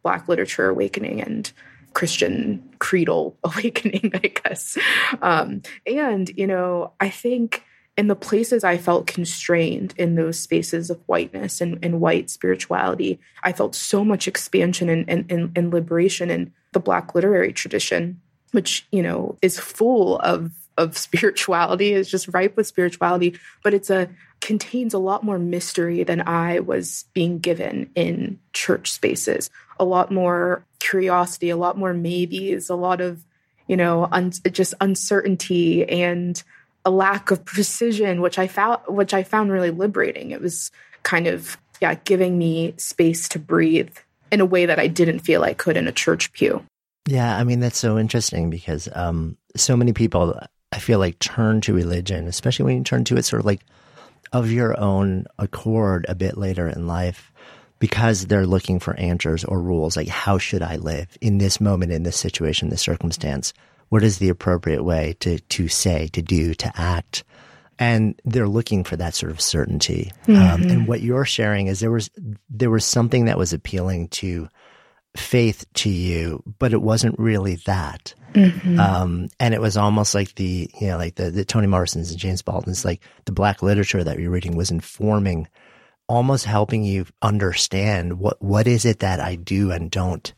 black 0.02 0.26
literature 0.26 0.70
awakening 0.70 1.20
and 1.20 1.52
christian 1.92 2.66
creedal 2.78 3.36
awakening 3.44 4.10
i 4.14 4.28
guess 4.28 4.78
um, 5.20 5.60
and 5.86 6.30
you 6.34 6.46
know 6.46 6.94
i 6.98 7.10
think 7.10 7.62
in 8.00 8.06
the 8.08 8.16
places 8.16 8.64
I 8.64 8.78
felt 8.78 9.06
constrained 9.06 9.92
in 9.98 10.14
those 10.14 10.40
spaces 10.40 10.88
of 10.88 10.98
whiteness 11.04 11.60
and, 11.60 11.78
and 11.82 12.00
white 12.00 12.30
spirituality, 12.30 13.20
I 13.42 13.52
felt 13.52 13.74
so 13.74 14.06
much 14.06 14.26
expansion 14.26 14.88
and, 14.88 15.04
and, 15.06 15.52
and 15.54 15.70
liberation 15.70 16.30
in 16.30 16.50
the 16.72 16.80
Black 16.80 17.14
literary 17.14 17.52
tradition, 17.52 18.18
which, 18.52 18.86
you 18.90 19.02
know, 19.02 19.36
is 19.42 19.60
full 19.60 20.18
of 20.20 20.50
of 20.78 20.96
spirituality 20.96 21.92
is 21.92 22.10
just 22.10 22.28
ripe 22.28 22.56
with 22.56 22.66
spirituality 22.66 23.38
but 23.62 23.74
it's 23.74 23.90
a 23.90 24.08
contains 24.40 24.94
a 24.94 24.98
lot 24.98 25.22
more 25.22 25.38
mystery 25.38 26.04
than 26.04 26.26
i 26.26 26.60
was 26.60 27.04
being 27.12 27.38
given 27.38 27.90
in 27.96 28.38
church 28.54 28.90
spaces. 28.90 29.50
A 29.78 29.84
lot 29.84 30.10
more 30.10 30.64
curiosity 30.78 31.50
a 31.50 31.56
lot 31.56 31.76
more 31.76 31.92
maybes 31.92 32.70
a 32.70 32.76
lot 32.76 33.02
of 33.02 33.26
you 33.66 33.76
know 33.76 34.08
un- 34.10 34.32
just 34.52 34.72
uncertainty 34.80 35.86
and 35.86 36.42
a 36.84 36.90
lack 36.90 37.30
of 37.30 37.44
precision 37.44 38.20
which 38.20 38.38
i 38.38 38.46
found 38.46 38.80
which 38.88 39.14
i 39.14 39.22
found 39.22 39.50
really 39.50 39.70
liberating 39.70 40.30
it 40.30 40.40
was 40.40 40.70
kind 41.02 41.26
of 41.26 41.56
yeah 41.80 41.94
giving 42.04 42.38
me 42.38 42.74
space 42.76 43.28
to 43.28 43.38
breathe 43.38 43.96
in 44.30 44.40
a 44.40 44.46
way 44.46 44.66
that 44.66 44.78
i 44.78 44.86
didn't 44.86 45.20
feel 45.20 45.42
i 45.42 45.54
could 45.54 45.76
in 45.76 45.88
a 45.88 45.92
church 45.92 46.32
pew 46.32 46.64
yeah 47.06 47.36
i 47.36 47.44
mean 47.44 47.60
that's 47.60 47.78
so 47.78 47.98
interesting 47.98 48.50
because 48.50 48.88
um 48.94 49.36
so 49.56 49.76
many 49.76 49.92
people 49.92 50.38
I 50.72 50.78
feel 50.78 50.98
like 50.98 51.18
turn 51.18 51.60
to 51.62 51.74
religion, 51.74 52.26
especially 52.26 52.64
when 52.64 52.78
you 52.78 52.84
turn 52.84 53.04
to 53.04 53.16
it 53.16 53.24
sort 53.24 53.40
of 53.40 53.46
like 53.46 53.62
of 54.32 54.50
your 54.50 54.78
own 54.78 55.26
accord 55.38 56.06
a 56.08 56.14
bit 56.14 56.38
later 56.38 56.68
in 56.68 56.86
life 56.86 57.32
because 57.80 58.26
they're 58.26 58.46
looking 58.46 58.78
for 58.78 58.94
answers 58.96 59.44
or 59.44 59.60
rules 59.60 59.96
like 59.96 60.06
how 60.06 60.38
should 60.38 60.62
I 60.62 60.76
live 60.76 61.16
in 61.20 61.38
this 61.38 61.60
moment, 61.60 61.92
in 61.92 62.04
this 62.04 62.16
situation, 62.16 62.68
this 62.68 62.82
circumstance? 62.82 63.52
What 63.90 64.02
is 64.02 64.18
the 64.18 64.30
appropriate 64.30 64.82
way 64.82 65.16
to 65.20 65.38
to 65.38 65.68
say, 65.68 66.08
to 66.08 66.22
do, 66.22 66.54
to 66.54 66.72
act? 66.74 67.22
And 67.78 68.20
they're 68.24 68.48
looking 68.48 68.84
for 68.84 68.96
that 68.96 69.14
sort 69.14 69.32
of 69.32 69.40
certainty. 69.40 70.12
Um, 70.28 70.34
mm-hmm. 70.34 70.54
Um, 70.54 70.62
and 70.70 70.88
what 70.88 71.00
you're 71.00 71.24
sharing 71.24 71.66
is 71.66 71.80
there 71.80 71.90
was 71.90 72.10
there 72.48 72.70
was 72.70 72.84
something 72.84 73.26
that 73.26 73.38
was 73.38 73.52
appealing 73.52 74.08
to 74.08 74.48
faith 75.16 75.64
to 75.74 75.90
you, 75.90 76.42
but 76.58 76.72
it 76.72 76.82
wasn't 76.82 77.18
really 77.18 77.56
that. 77.66 78.14
Mm-hmm. 78.34 78.78
Um, 78.78 79.28
and 79.40 79.54
it 79.54 79.60
was 79.60 79.76
almost 79.76 80.14
like 80.14 80.34
the, 80.36 80.70
you 80.80 80.88
know, 80.88 80.96
like 80.96 81.16
the, 81.16 81.30
the 81.30 81.44
Toni 81.44 81.66
Morrisons 81.66 82.10
and 82.10 82.20
James 82.20 82.42
Baldwin's, 82.42 82.84
like 82.84 83.02
the 83.24 83.32
black 83.32 83.62
literature 83.62 84.04
that 84.04 84.18
you're 84.18 84.30
reading 84.30 84.56
was 84.56 84.70
informing, 84.70 85.48
almost 86.08 86.44
helping 86.44 86.84
you 86.84 87.06
understand 87.22 88.18
what, 88.18 88.40
what 88.40 88.66
is 88.66 88.84
it 88.84 89.00
that 89.00 89.20
I 89.20 89.34
do 89.34 89.72
and 89.72 89.90
don't 89.90 90.32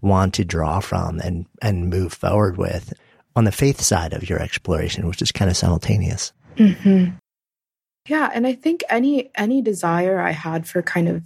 want 0.00 0.34
to 0.34 0.44
draw 0.44 0.80
from 0.80 1.20
and, 1.20 1.46
and 1.62 1.90
move 1.90 2.12
forward 2.12 2.56
with 2.56 2.92
on 3.34 3.44
the 3.44 3.52
faith 3.52 3.80
side 3.80 4.12
of 4.12 4.28
your 4.28 4.40
exploration, 4.40 5.06
which 5.06 5.22
is 5.22 5.32
kind 5.32 5.50
of 5.50 5.56
simultaneous. 5.56 6.32
Mm-hmm. 6.56 7.12
Yeah. 8.08 8.30
And 8.32 8.46
I 8.46 8.54
think 8.54 8.82
any, 8.88 9.30
any 9.34 9.62
desire 9.62 10.20
I 10.20 10.30
had 10.30 10.66
for 10.66 10.80
kind 10.80 11.08
of 11.08 11.24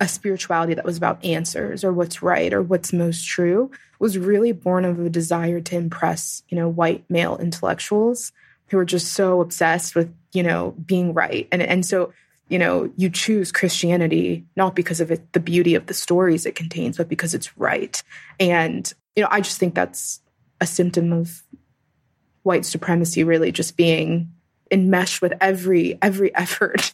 a 0.00 0.08
spirituality 0.08 0.74
that 0.74 0.84
was 0.84 0.96
about 0.96 1.24
answers 1.24 1.84
or 1.84 1.92
what's 1.92 2.22
right 2.22 2.52
or 2.52 2.62
what's 2.62 2.92
most 2.92 3.26
true 3.26 3.70
was 3.98 4.18
really 4.18 4.52
born 4.52 4.84
of 4.84 5.00
a 5.00 5.08
desire 5.08 5.60
to 5.60 5.76
impress, 5.76 6.42
you 6.48 6.56
know, 6.56 6.68
white 6.68 7.04
male 7.08 7.38
intellectuals 7.38 8.32
who 8.68 8.76
were 8.76 8.84
just 8.84 9.12
so 9.12 9.40
obsessed 9.40 9.94
with, 9.94 10.12
you 10.32 10.42
know, 10.42 10.72
being 10.84 11.14
right. 11.14 11.48
And 11.52 11.62
and 11.62 11.86
so, 11.86 12.12
you 12.48 12.58
know, 12.58 12.92
you 12.96 13.08
choose 13.10 13.50
Christianity 13.50 14.44
not 14.56 14.74
because 14.74 15.00
of 15.00 15.10
it, 15.10 15.32
the 15.32 15.40
beauty 15.40 15.74
of 15.74 15.86
the 15.86 15.94
stories 15.94 16.46
it 16.46 16.54
contains, 16.54 16.96
but 16.96 17.08
because 17.08 17.34
it's 17.34 17.56
right. 17.56 18.02
And, 18.38 18.92
you 19.16 19.22
know, 19.22 19.28
I 19.30 19.40
just 19.40 19.58
think 19.58 19.74
that's 19.74 20.20
a 20.60 20.66
symptom 20.66 21.12
of 21.12 21.42
white 22.42 22.64
supremacy 22.64 23.24
really 23.24 23.50
just 23.50 23.76
being 23.76 24.30
enmeshed 24.70 25.20
with 25.20 25.32
every 25.40 25.98
every 26.00 26.34
effort 26.36 26.92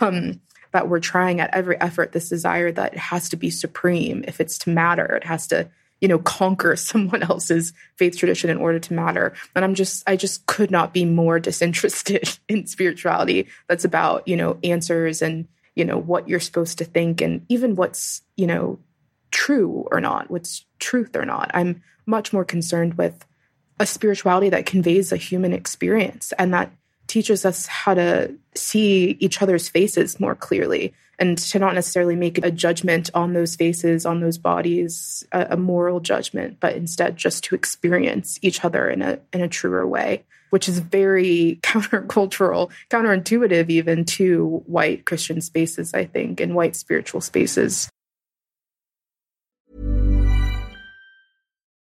um 0.00 0.40
that 0.72 0.88
we're 0.88 1.00
trying 1.00 1.40
at 1.40 1.52
every 1.52 1.78
effort 1.80 2.12
this 2.12 2.28
desire 2.28 2.70
that 2.70 2.92
it 2.92 2.98
has 2.98 3.28
to 3.28 3.36
be 3.36 3.50
supreme 3.50 4.24
if 4.26 4.40
it's 4.40 4.56
to 4.58 4.70
matter 4.70 5.04
it 5.16 5.24
has 5.24 5.46
to 5.46 5.68
you 6.00 6.08
know 6.08 6.18
conquer 6.18 6.76
someone 6.76 7.22
else's 7.22 7.72
faith 7.96 8.16
tradition 8.16 8.50
in 8.50 8.58
order 8.58 8.78
to 8.78 8.94
matter. 8.94 9.34
And 9.54 9.64
i'm 9.64 9.74
just 9.74 10.02
i 10.06 10.16
just 10.16 10.46
could 10.46 10.70
not 10.70 10.92
be 10.92 11.04
more 11.04 11.38
disinterested 11.38 12.38
in 12.48 12.66
spirituality 12.66 13.48
that's 13.68 13.84
about 13.84 14.26
you 14.26 14.36
know 14.36 14.58
answers 14.64 15.22
and 15.22 15.46
you 15.74 15.84
know 15.84 15.98
what 15.98 16.28
you're 16.28 16.40
supposed 16.40 16.78
to 16.78 16.84
think 16.84 17.20
and 17.20 17.44
even 17.48 17.76
what's 17.76 18.22
you 18.36 18.46
know 18.46 18.78
true 19.30 19.86
or 19.90 20.00
not 20.00 20.30
what's 20.30 20.64
truth 20.80 21.14
or 21.14 21.24
not. 21.24 21.50
I'm 21.54 21.82
much 22.06 22.32
more 22.32 22.44
concerned 22.44 22.94
with 22.94 23.24
a 23.78 23.86
spirituality 23.86 24.48
that 24.50 24.66
conveys 24.66 25.12
a 25.12 25.16
human 25.16 25.52
experience 25.52 26.32
and 26.38 26.52
that 26.52 26.72
teaches 27.10 27.44
us 27.44 27.66
how 27.66 27.92
to 27.92 28.32
see 28.54 29.16
each 29.18 29.42
other's 29.42 29.68
faces 29.68 30.20
more 30.20 30.36
clearly 30.36 30.94
and 31.18 31.36
to 31.36 31.58
not 31.58 31.74
necessarily 31.74 32.14
make 32.14 32.38
a 32.38 32.52
judgment 32.52 33.10
on 33.12 33.32
those 33.32 33.56
faces, 33.56 34.06
on 34.06 34.20
those 34.20 34.38
bodies, 34.38 35.26
a, 35.32 35.48
a, 35.50 35.56
moral 35.56 36.00
judgment, 36.00 36.58
but 36.60 36.76
instead 36.76 37.16
just 37.16 37.44
to 37.44 37.54
experience 37.54 38.38
each 38.40 38.64
other 38.64 38.88
in 38.88 39.02
a 39.02 39.18
in 39.32 39.42
a 39.42 39.48
truer 39.48 39.86
way, 39.86 40.24
which 40.50 40.68
is 40.68 40.78
very 40.78 41.58
countercultural, 41.62 42.70
counterintuitive 42.88 43.68
even 43.68 44.04
to 44.04 44.62
white 44.66 45.04
Christian 45.04 45.40
spaces, 45.40 45.92
I 45.92 46.04
think, 46.04 46.40
and 46.40 46.54
white 46.54 46.76
spiritual 46.76 47.20
spaces. 47.20 47.90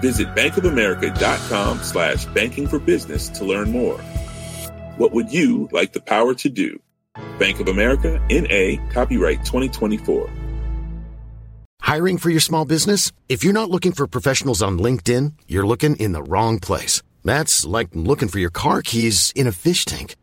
Visit 0.00 0.34
bankofamerica.com 0.34 1.82
slash 1.82 2.26
banking 2.26 2.66
for 2.66 2.78
business 2.78 3.28
to 3.30 3.44
learn 3.44 3.72
more. 3.72 3.98
What 4.96 5.12
would 5.12 5.32
you 5.32 5.68
like 5.72 5.92
the 5.92 6.00
power 6.00 6.34
to 6.34 6.48
do? 6.48 6.80
Bank 7.38 7.60
of 7.60 7.68
America, 7.68 8.20
NA, 8.30 8.76
copyright 8.92 9.44
2024. 9.44 10.28
Hiring 11.80 12.18
for 12.18 12.30
your 12.30 12.40
small 12.40 12.64
business? 12.64 13.12
If 13.28 13.44
you're 13.44 13.52
not 13.52 13.70
looking 13.70 13.92
for 13.92 14.06
professionals 14.06 14.60
on 14.62 14.78
LinkedIn, 14.78 15.32
you're 15.46 15.66
looking 15.66 15.96
in 15.96 16.12
the 16.12 16.22
wrong 16.22 16.58
place. 16.58 17.02
That's 17.24 17.64
like 17.64 17.88
looking 17.94 18.28
for 18.28 18.38
your 18.38 18.50
car 18.50 18.82
keys 18.82 19.32
in 19.34 19.46
a 19.46 19.52
fish 19.52 19.84
tank. 19.84 20.16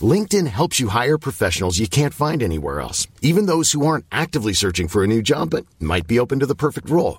LinkedIn 0.00 0.46
helps 0.46 0.80
you 0.80 0.88
hire 0.88 1.18
professionals 1.18 1.78
you 1.78 1.88
can't 1.88 2.14
find 2.14 2.42
anywhere 2.42 2.80
else, 2.80 3.06
even 3.20 3.46
those 3.46 3.72
who 3.72 3.86
aren't 3.86 4.06
actively 4.10 4.52
searching 4.54 4.88
for 4.88 5.04
a 5.04 5.06
new 5.06 5.22
job 5.22 5.50
but 5.50 5.66
might 5.78 6.06
be 6.06 6.18
open 6.18 6.40
to 6.40 6.46
the 6.46 6.54
perfect 6.54 6.88
role. 6.88 7.18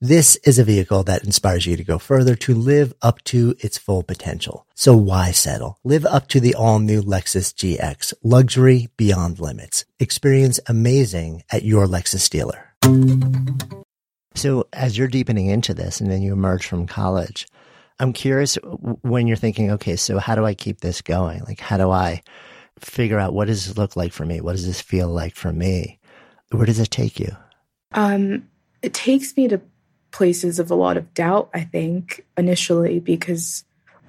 This 0.00 0.36
is 0.44 0.60
a 0.60 0.64
vehicle 0.64 1.02
that 1.02 1.24
inspires 1.24 1.66
you 1.66 1.76
to 1.76 1.82
go 1.82 1.98
further 1.98 2.36
to 2.36 2.54
live 2.54 2.94
up 3.02 3.20
to 3.24 3.56
its 3.58 3.76
full 3.76 4.04
potential. 4.04 4.64
So 4.76 4.96
why 4.96 5.32
settle? 5.32 5.80
Live 5.82 6.06
up 6.06 6.28
to 6.28 6.38
the 6.38 6.54
all 6.54 6.78
new 6.78 7.02
Lexus 7.02 7.52
GX, 7.52 8.14
luxury 8.22 8.90
beyond 8.96 9.40
limits. 9.40 9.84
Experience 9.98 10.60
amazing 10.68 11.42
at 11.50 11.64
your 11.64 11.88
Lexus 11.88 12.30
dealer. 12.30 12.76
So 14.36 14.68
as 14.72 14.96
you're 14.96 15.08
deepening 15.08 15.46
into 15.46 15.74
this 15.74 16.00
and 16.00 16.08
then 16.08 16.22
you 16.22 16.32
emerge 16.32 16.64
from 16.64 16.86
college, 16.86 17.48
I'm 17.98 18.12
curious 18.12 18.54
when 19.02 19.26
you're 19.26 19.36
thinking, 19.36 19.72
okay, 19.72 19.96
so 19.96 20.20
how 20.20 20.36
do 20.36 20.46
I 20.46 20.54
keep 20.54 20.80
this 20.80 21.02
going? 21.02 21.42
Like, 21.42 21.58
how 21.58 21.76
do 21.76 21.90
I 21.90 22.22
figure 22.78 23.18
out 23.18 23.34
what 23.34 23.48
does 23.48 23.66
this 23.66 23.76
look 23.76 23.96
like 23.96 24.12
for 24.12 24.24
me? 24.24 24.40
What 24.40 24.52
does 24.52 24.64
this 24.64 24.80
feel 24.80 25.08
like 25.08 25.34
for 25.34 25.52
me? 25.52 25.98
Where 26.52 26.66
does 26.66 26.78
it 26.78 26.92
take 26.92 27.18
you? 27.18 27.36
Um, 27.94 28.48
it 28.80 28.94
takes 28.94 29.36
me 29.36 29.48
to 29.48 29.60
places 30.10 30.58
of 30.58 30.70
a 30.70 30.74
lot 30.74 30.96
of 30.96 31.12
doubt, 31.14 31.50
I 31.54 31.62
think, 31.62 32.24
initially, 32.36 33.00
because 33.00 33.64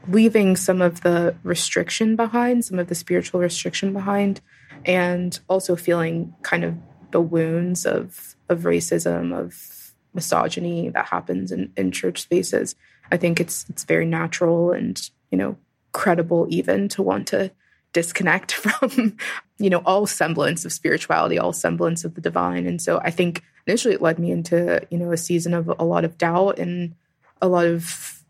leaving 0.08 0.56
some 0.56 0.82
of 0.82 1.02
the 1.02 1.36
restriction 1.44 2.16
behind, 2.16 2.66
some 2.66 2.80
of 2.80 2.88
the 2.88 2.96
spiritual 2.96 3.40
restriction 3.40 3.94
behind, 3.94 4.42
and 4.86 5.40
also 5.50 5.76
feeling 5.76 6.34
kind 6.42 6.64
of 6.64 6.76
the 7.12 7.22
wounds 7.22 7.86
of 7.86 8.36
of 8.48 8.62
racism, 8.62 9.38
of 9.38 9.94
misogyny 10.14 10.90
that 10.90 11.08
happens 11.08 11.52
in, 11.52 11.72
in 11.78 11.92
church 11.92 12.22
spaces. 12.22 12.76
I 13.12 13.18
think 13.18 13.40
it's 13.40 13.66
it's 13.70 13.84
very 13.84 14.06
natural 14.06 14.72
and, 14.72 15.00
you 15.32 15.38
know, 15.38 15.58
credible 15.92 16.48
even 16.50 16.88
to 16.90 17.02
want 17.04 17.28
to 17.28 17.52
disconnect 17.94 18.52
from, 18.54 19.18
you 19.58 19.70
know, 19.70 19.82
all 19.86 20.06
semblance 20.06 20.66
of 20.66 20.74
spirituality, 20.74 21.38
all 21.38 21.54
semblance 21.54 22.04
of 22.04 22.16
the 22.16 22.22
divine. 22.22 22.66
And 22.66 22.82
so 22.82 23.00
I 23.04 23.12
think 23.12 23.44
initially 23.70 23.94
it 23.94 24.02
led 24.02 24.20
me 24.20 24.32
into 24.32 24.86
you 24.90 24.98
know 24.98 25.12
a 25.12 25.18
season 25.18 25.54
of 25.54 25.68
a 25.80 25.84
lot 25.84 26.04
of 26.04 26.18
doubt 26.18 26.58
and 26.58 26.96
a 27.42 27.48
lot 27.48 27.66
of 27.66 28.24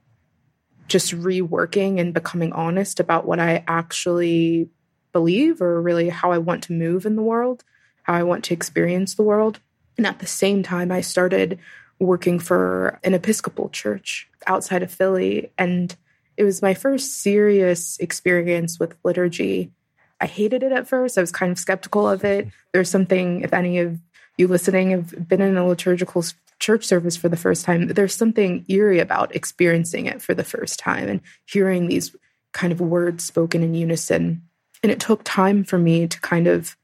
just 0.89 1.12
reworking 1.12 1.99
and 1.99 2.13
becoming 2.13 2.52
honest 2.52 2.99
about 2.99 3.25
what 3.25 3.39
I 3.39 3.63
actually 3.67 4.69
believe 5.13 5.62
or 5.62 5.82
really 5.82 6.10
how 6.10 6.32
I 6.32 6.39
want 6.39 6.63
to 6.63 6.73
move 6.73 7.06
in 7.06 7.15
the 7.15 7.21
world, 7.21 7.63
how 8.04 8.15
I 8.15 8.23
want 8.23 8.43
to 8.45 8.54
experience 8.54 9.15
the 9.15 9.23
world. 9.23 9.60
And 9.97 10.06
at 10.06 10.19
the 10.19 10.28
same 10.28 10.63
time, 10.63 10.91
I 10.91 11.02
started 11.02 11.60
working 11.99 12.39
for 12.39 12.99
an 13.04 13.13
Episcopal 13.13 13.69
church 13.69 14.28
outside 14.47 14.84
of 14.84 14.91
Philly. 14.91 15.52
And 15.58 15.95
it 16.38 16.43
was 16.43 16.62
my 16.62 16.73
first 16.73 17.21
serious 17.21 17.97
experience 17.99 18.80
with 18.80 18.95
liturgy. 19.04 19.71
I 20.19 20.25
hated 20.25 20.63
it 20.63 20.71
at 20.71 20.88
first. 20.88 21.17
I 21.17 21.21
was 21.21 21.32
kind 21.32 21.52
of 21.52 21.60
skeptical 21.60 22.10
of 22.10 22.23
it. 22.23 22.47
There's 22.73 22.89
something, 22.89 23.41
if 23.41 23.54
any 23.54 23.80
of 23.80 23.99
you 24.39 24.47
listening 24.47 24.91
have 24.91 25.28
been 25.28 25.41
in 25.41 25.58
a 25.58 25.67
liturgical 25.67 26.23
church 26.60 26.86
service 26.86 27.17
for 27.17 27.30
the 27.30 27.38
first 27.38 27.65
time, 27.65 27.88
there's 27.88 28.15
something 28.15 28.65
eerie 28.67 28.99
about 28.99 29.36
experiencing 29.36 30.06
it 30.06 30.21
for 30.21 30.34
the 30.34 30.43
first 30.43 30.80
time 30.80 31.10
and 31.10 31.21
hearing 31.45 31.88
these 31.88 32.15
kind 32.54 32.71
of 32.71 32.80
words 32.80 33.23
spoken 33.23 33.62
in 33.62 33.73
unison. 33.73 34.41
And 34.82 34.91
it 34.91 34.99
took 34.99 35.21
time 35.23 35.63
for 35.63 35.78
me 35.78 36.08
to 36.08 36.19
kind 36.21 36.47
of 36.47 36.78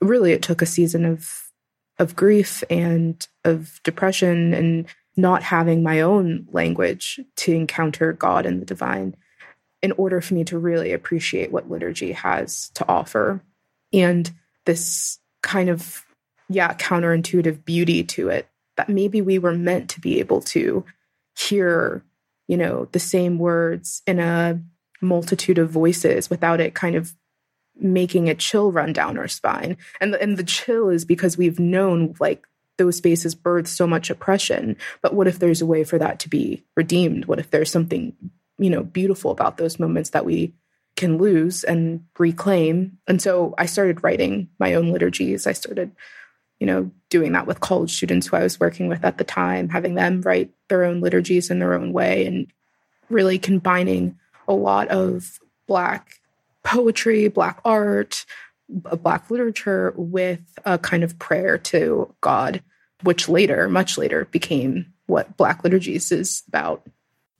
really 0.00 0.32
it 0.32 0.42
took 0.42 0.62
a 0.62 0.66
season 0.66 1.04
of 1.04 1.50
of 1.98 2.16
grief 2.16 2.64
and 2.70 3.28
of 3.44 3.78
depression 3.82 4.54
and 4.54 4.86
not 5.16 5.42
having 5.42 5.82
my 5.82 6.00
own 6.00 6.48
language 6.50 7.20
to 7.36 7.52
encounter 7.52 8.14
God 8.14 8.46
and 8.46 8.60
the 8.60 8.64
divine 8.64 9.14
in 9.82 9.92
order 9.92 10.22
for 10.22 10.32
me 10.32 10.44
to 10.44 10.58
really 10.58 10.92
appreciate 10.92 11.52
what 11.52 11.70
liturgy 11.70 12.12
has 12.12 12.70
to 12.70 12.88
offer. 12.88 13.42
And 13.92 14.30
this 14.64 15.18
kind 15.42 15.68
of 15.68 16.06
yeah, 16.50 16.74
counterintuitive 16.74 17.64
beauty 17.64 18.02
to 18.02 18.28
it 18.28 18.48
that 18.76 18.88
maybe 18.88 19.22
we 19.22 19.38
were 19.38 19.54
meant 19.54 19.88
to 19.90 20.00
be 20.00 20.18
able 20.18 20.40
to 20.40 20.84
hear, 21.38 22.04
you 22.48 22.56
know, 22.56 22.88
the 22.92 22.98
same 22.98 23.38
words 23.38 24.02
in 24.06 24.18
a 24.18 24.60
multitude 25.00 25.58
of 25.58 25.70
voices 25.70 26.28
without 26.28 26.60
it 26.60 26.74
kind 26.74 26.96
of 26.96 27.14
making 27.76 28.28
a 28.28 28.34
chill 28.34 28.72
run 28.72 28.92
down 28.92 29.16
our 29.16 29.28
spine. 29.28 29.76
And 30.00 30.12
the, 30.12 30.20
and 30.20 30.36
the 30.36 30.44
chill 30.44 30.90
is 30.90 31.04
because 31.04 31.38
we've 31.38 31.60
known 31.60 32.14
like 32.18 32.46
those 32.78 32.96
spaces 32.96 33.34
birth 33.34 33.68
so 33.68 33.86
much 33.86 34.10
oppression. 34.10 34.76
But 35.02 35.14
what 35.14 35.28
if 35.28 35.38
there's 35.38 35.62
a 35.62 35.66
way 35.66 35.84
for 35.84 35.98
that 35.98 36.18
to 36.20 36.28
be 36.28 36.64
redeemed? 36.76 37.26
What 37.26 37.38
if 37.38 37.50
there's 37.50 37.70
something, 37.70 38.14
you 38.58 38.70
know, 38.70 38.82
beautiful 38.82 39.30
about 39.30 39.56
those 39.56 39.78
moments 39.78 40.10
that 40.10 40.24
we 40.24 40.54
can 40.96 41.16
lose 41.18 41.62
and 41.62 42.06
reclaim? 42.18 42.98
And 43.06 43.22
so 43.22 43.54
I 43.56 43.66
started 43.66 44.02
writing 44.02 44.48
my 44.58 44.74
own 44.74 44.90
liturgies. 44.90 45.46
I 45.46 45.52
started 45.52 45.92
you 46.60 46.66
know, 46.66 46.90
doing 47.08 47.32
that 47.32 47.46
with 47.46 47.60
college 47.60 47.92
students 47.92 48.26
who 48.26 48.36
I 48.36 48.42
was 48.42 48.60
working 48.60 48.86
with 48.86 49.04
at 49.04 49.18
the 49.18 49.24
time, 49.24 49.68
having 49.68 49.94
them 49.94 50.20
write 50.20 50.50
their 50.68 50.84
own 50.84 51.00
liturgies 51.00 51.50
in 51.50 51.58
their 51.58 51.74
own 51.74 51.92
way 51.92 52.26
and 52.26 52.46
really 53.08 53.38
combining 53.38 54.16
a 54.46 54.52
lot 54.52 54.88
of 54.88 55.40
Black 55.66 56.20
poetry, 56.62 57.28
Black 57.28 57.60
art, 57.64 58.26
Black 58.68 59.30
literature 59.30 59.94
with 59.96 60.40
a 60.64 60.78
kind 60.78 61.02
of 61.02 61.18
prayer 61.18 61.58
to 61.58 62.14
God, 62.20 62.62
which 63.02 63.28
later, 63.28 63.68
much 63.68 63.98
later, 63.98 64.26
became 64.26 64.92
what 65.06 65.36
Black 65.36 65.64
liturgies 65.64 66.12
is 66.12 66.42
about. 66.46 66.86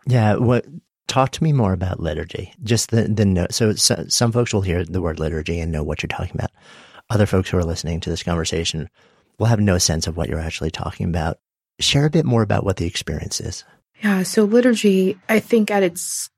Yeah. 0.07 0.37
What 0.37 0.65
talk 1.07 1.31
to 1.33 1.45
me 1.45 1.53
more 1.53 1.73
about 1.73 2.01
liturgy? 2.01 2.53
Just 2.63 2.91
the 2.91 3.03
the 3.03 3.25
note. 3.25 3.53
So, 3.53 3.75
so 3.75 4.07
some 4.09 4.33
folks 4.33 4.55
will 4.55 4.63
hear 4.63 4.85
the 4.85 5.03
word 5.03 5.21
liturgy 5.21 5.61
and 5.61 5.71
know 5.71 5.85
what 5.85 6.03
you're 6.03 6.09
talking 6.09 6.33
about. 6.35 6.51
Other 7.11 7.27
folks 7.27 7.51
who 7.51 7.59
are 7.59 7.65
listening 7.65 7.99
to 8.01 8.11
this 8.11 8.23
conversation 8.23 8.89
will 9.39 9.47
have 9.47 9.61
no 9.61 9.79
sense 9.79 10.07
of 10.07 10.17
what 10.17 10.29
you're 10.29 10.39
actually 10.39 10.71
talking 10.71 11.07
about. 11.07 11.39
Share 11.81 12.07
a 12.07 12.11
bit 12.11 12.25
more 12.25 12.43
about 12.43 12.65
what 12.65 12.77
the 12.77 12.87
experience 12.87 13.41
is. 13.41 13.65
Yeah, 14.03 14.23
so 14.23 14.45
liturgy, 14.45 15.19
I 15.29 15.41
think 15.41 15.71
at 15.71 15.83
its 15.83 16.31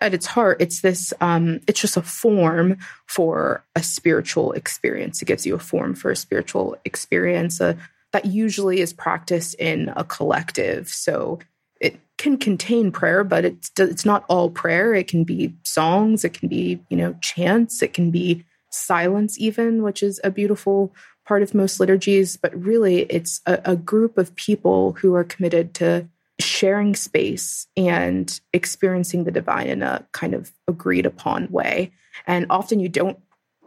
at 0.00 0.14
its 0.14 0.26
heart, 0.26 0.60
it's 0.60 0.82
this 0.82 1.12
um, 1.20 1.60
it's 1.66 1.80
just 1.80 1.96
a 1.96 2.02
form 2.02 2.76
for 3.06 3.64
a 3.74 3.82
spiritual 3.82 4.52
experience. 4.52 5.22
It 5.22 5.24
gives 5.26 5.46
you 5.46 5.54
a 5.54 5.58
form 5.58 5.94
for 5.94 6.10
a 6.10 6.16
spiritual 6.16 6.76
experience 6.84 7.60
uh, 7.60 7.74
that 8.12 8.26
usually 8.26 8.80
is 8.80 8.92
practiced 8.92 9.54
in 9.54 9.92
a 9.96 10.04
collective. 10.04 10.88
So 10.88 11.40
it 11.80 11.98
can 12.18 12.36
contain 12.36 12.92
prayer, 12.92 13.24
but 13.24 13.44
it's 13.44 13.70
it's 13.78 14.04
not 14.04 14.24
all 14.28 14.50
prayer. 14.50 14.94
It 14.94 15.08
can 15.08 15.24
be 15.24 15.54
songs, 15.64 16.24
it 16.24 16.34
can 16.34 16.48
be 16.48 16.80
you 16.90 16.96
know 16.96 17.14
chants, 17.20 17.82
it 17.82 17.94
can 17.94 18.10
be 18.10 18.44
silence, 18.70 19.38
even, 19.38 19.82
which 19.82 20.02
is 20.02 20.20
a 20.24 20.30
beautiful 20.30 20.94
part 21.26 21.42
of 21.42 21.54
most 21.54 21.78
liturgies, 21.78 22.36
but 22.36 22.54
really 22.54 23.02
it's 23.02 23.40
a, 23.46 23.60
a 23.64 23.76
group 23.76 24.16
of 24.16 24.34
people 24.34 24.92
who 24.94 25.14
are 25.14 25.24
committed 25.24 25.74
to 25.74 26.08
sharing 26.40 26.94
space 26.94 27.66
and 27.76 28.40
experiencing 28.52 29.24
the 29.24 29.30
divine 29.30 29.66
in 29.66 29.82
a 29.82 30.06
kind 30.12 30.34
of 30.34 30.52
agreed 30.66 31.04
upon 31.04 31.48
way. 31.50 31.92
And 32.26 32.46
often 32.48 32.80
you 32.80 32.88
don't, 32.88 33.18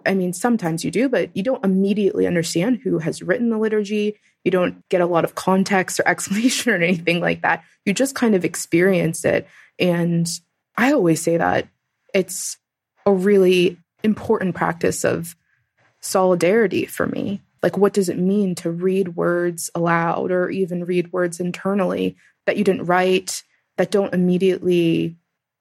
I 0.05 0.15
mean, 0.15 0.33
sometimes 0.33 0.83
you 0.83 0.89
do, 0.89 1.09
but 1.09 1.35
you 1.35 1.43
don't 1.43 1.63
immediately 1.63 2.25
understand 2.25 2.79
who 2.83 2.97
has 2.99 3.21
written 3.21 3.49
the 3.49 3.57
liturgy. 3.57 4.17
You 4.43 4.51
don't 4.51 4.87
get 4.89 5.01
a 5.01 5.05
lot 5.05 5.25
of 5.25 5.35
context 5.35 5.99
or 5.99 6.03
explanation 6.07 6.71
or 6.71 6.75
anything 6.75 7.19
like 7.19 7.41
that. 7.41 7.63
You 7.85 7.93
just 7.93 8.15
kind 8.15 8.33
of 8.33 8.45
experience 8.45 9.23
it. 9.25 9.47
And 9.77 10.27
I 10.77 10.93
always 10.93 11.21
say 11.21 11.37
that 11.37 11.67
it's 12.13 12.57
a 13.05 13.13
really 13.13 13.77
important 14.03 14.55
practice 14.55 15.03
of 15.03 15.35
solidarity 15.99 16.85
for 16.85 17.07
me. 17.07 17.41
Like 17.63 17.77
what 17.77 17.93
does 17.93 18.09
it 18.09 18.17
mean 18.17 18.55
to 18.55 18.71
read 18.71 19.15
words 19.15 19.69
aloud 19.75 20.31
or 20.31 20.49
even 20.49 20.85
read 20.85 21.13
words 21.13 21.39
internally 21.39 22.15
that 22.45 22.57
you 22.57 22.63
didn't 22.63 22.85
write 22.85 23.43
that 23.77 23.91
don't 23.91 24.13
immediately 24.13 25.15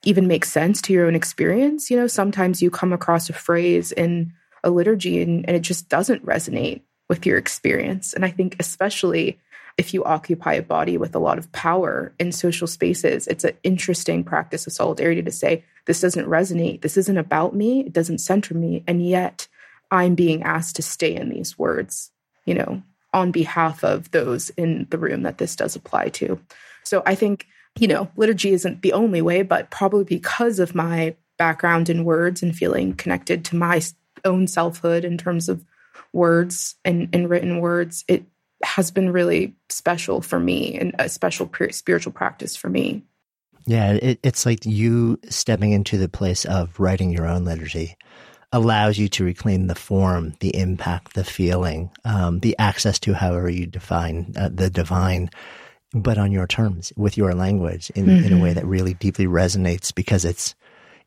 even 0.04 0.26
make 0.26 0.46
sense 0.46 0.80
to 0.82 0.92
your 0.92 1.06
own 1.06 1.14
experience? 1.14 1.90
You 1.90 1.98
know 1.98 2.06
sometimes 2.06 2.62
you 2.62 2.70
come 2.70 2.92
across 2.92 3.28
a 3.28 3.34
phrase 3.34 3.92
in 3.92 4.32
a 4.64 4.70
liturgy 4.70 5.22
and, 5.22 5.46
and 5.46 5.56
it 5.56 5.60
just 5.60 5.88
doesn't 5.88 6.24
resonate 6.24 6.82
with 7.08 7.26
your 7.26 7.38
experience. 7.38 8.14
And 8.14 8.24
i 8.24 8.30
think 8.30 8.56
especially 8.58 9.38
if 9.76 9.94
you 9.94 10.04
occupy 10.04 10.54
a 10.54 10.62
body 10.62 10.96
with 10.96 11.14
a 11.14 11.18
lot 11.18 11.38
of 11.38 11.50
power 11.52 12.14
in 12.18 12.32
social 12.32 12.66
spaces, 12.66 13.26
it's 13.26 13.44
an 13.44 13.56
interesting 13.62 14.24
practice 14.24 14.66
of 14.66 14.72
solidarity 14.72 15.22
to 15.22 15.30
say, 15.30 15.64
this 15.86 16.00
doesn't 16.00 16.26
resonate. 16.26 16.82
This 16.82 16.96
isn't 16.96 17.18
about 17.18 17.54
me. 17.54 17.80
It 17.80 17.92
doesn't 17.92 18.18
center 18.18 18.54
me. 18.54 18.84
And 18.86 19.06
yet 19.06 19.48
I'm 19.90 20.14
being 20.14 20.42
asked 20.42 20.76
to 20.76 20.82
stay 20.82 21.14
in 21.14 21.30
these 21.30 21.58
words, 21.58 22.10
you 22.44 22.54
know, 22.54 22.82
on 23.12 23.32
behalf 23.32 23.82
of 23.82 24.10
those 24.10 24.50
in 24.50 24.86
the 24.90 24.98
room 24.98 25.22
that 25.22 25.38
this 25.38 25.56
does 25.56 25.74
apply 25.74 26.10
to. 26.10 26.40
So 26.84 27.02
I 27.06 27.14
think, 27.14 27.46
you 27.78 27.88
know, 27.88 28.10
liturgy 28.16 28.52
isn't 28.52 28.82
the 28.82 28.92
only 28.92 29.22
way, 29.22 29.42
but 29.42 29.70
probably 29.70 30.04
because 30.04 30.58
of 30.58 30.74
my 30.74 31.16
background 31.38 31.88
in 31.88 32.04
words 32.04 32.42
and 32.42 32.54
feeling 32.54 32.94
connected 32.94 33.44
to 33.46 33.56
my 33.56 33.80
own 34.24 34.46
selfhood 34.46 35.04
in 35.04 35.16
terms 35.16 35.48
of 35.48 35.64
words 36.12 36.76
and, 36.84 37.08
and 37.12 37.30
written 37.30 37.60
words, 37.60 38.04
it 38.08 38.24
has 38.62 38.90
been 38.90 39.10
really 39.10 39.54
special 39.68 40.20
for 40.20 40.38
me 40.38 40.78
and 40.78 40.94
a 40.98 41.08
special 41.08 41.50
spiritual 41.70 42.12
practice 42.12 42.56
for 42.56 42.68
me. 42.68 43.02
Yeah, 43.66 43.92
it, 43.92 44.20
it's 44.22 44.46
like 44.46 44.64
you 44.64 45.18
stepping 45.28 45.72
into 45.72 45.98
the 45.98 46.08
place 46.08 46.44
of 46.44 46.78
writing 46.78 47.10
your 47.10 47.26
own 47.26 47.44
liturgy 47.44 47.96
allows 48.52 48.98
you 48.98 49.08
to 49.08 49.24
reclaim 49.24 49.66
the 49.66 49.74
form, 49.74 50.34
the 50.40 50.56
impact, 50.56 51.14
the 51.14 51.24
feeling, 51.24 51.90
um, 52.04 52.40
the 52.40 52.56
access 52.58 52.98
to 53.00 53.14
however 53.14 53.48
you 53.48 53.66
define 53.66 54.32
uh, 54.36 54.48
the 54.52 54.68
divine, 54.68 55.30
but 55.92 56.18
on 56.18 56.32
your 56.32 56.46
terms 56.46 56.92
with 56.96 57.16
your 57.16 57.34
language 57.34 57.90
in, 57.94 58.06
mm-hmm. 58.06 58.24
in 58.24 58.32
a 58.32 58.42
way 58.42 58.50
mm-hmm. 58.50 58.54
that 58.54 58.66
really 58.66 58.94
deeply 58.94 59.26
resonates 59.26 59.94
because 59.94 60.24
it's 60.24 60.54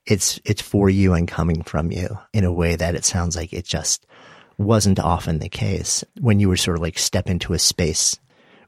it's 0.05 0.39
it's 0.43 0.61
for 0.61 0.89
you 0.89 1.13
and 1.13 1.27
coming 1.27 1.63
from 1.63 1.91
you 1.91 2.17
in 2.33 2.43
a 2.43 2.51
way 2.51 2.75
that 2.75 2.95
it 2.95 3.05
sounds 3.05 3.35
like 3.35 3.53
it 3.53 3.65
just 3.65 4.05
wasn't 4.57 4.99
often 4.99 5.39
the 5.39 5.49
case 5.49 6.03
when 6.19 6.39
you 6.39 6.49
were 6.49 6.57
sort 6.57 6.77
of 6.77 6.81
like 6.81 6.97
step 6.97 7.29
into 7.29 7.53
a 7.53 7.59
space 7.59 8.19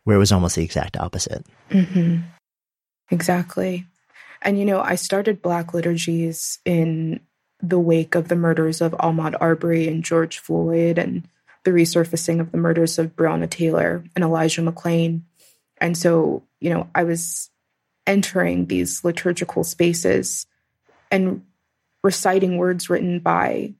where 0.03 0.15
it 0.15 0.19
was 0.19 0.31
almost 0.31 0.55
the 0.55 0.63
exact 0.63 0.97
opposite. 0.97 1.45
Mm-hmm. 1.69 2.21
Exactly. 3.11 3.85
And, 4.41 4.59
you 4.59 4.65
know, 4.65 4.81
I 4.81 4.95
started 4.95 5.41
Black 5.41 5.73
liturgies 5.73 6.59
in 6.65 7.19
the 7.61 7.79
wake 7.79 8.15
of 8.15 8.27
the 8.27 8.35
murders 8.35 8.81
of 8.81 8.91
Ahmaud 8.93 9.35
Arbery 9.39 9.87
and 9.87 10.03
George 10.03 10.39
Floyd 10.39 10.97
and 10.97 11.27
the 11.63 11.71
resurfacing 11.71 12.39
of 12.39 12.51
the 12.51 12.57
murders 12.57 12.99
of 12.99 13.15
Breonna 13.15 13.49
Taylor 13.49 14.03
and 14.15 14.23
Elijah 14.23 14.61
McClain. 14.61 15.21
And 15.79 15.97
so, 15.97 16.43
you 16.59 16.69
know, 16.69 16.87
I 16.93 17.03
was 17.03 17.49
entering 18.05 18.67
these 18.67 19.03
liturgical 19.03 19.63
spaces 19.63 20.45
and 21.09 21.43
reciting 22.03 22.57
words 22.57 22.89
written 22.89 23.19
by 23.19 23.73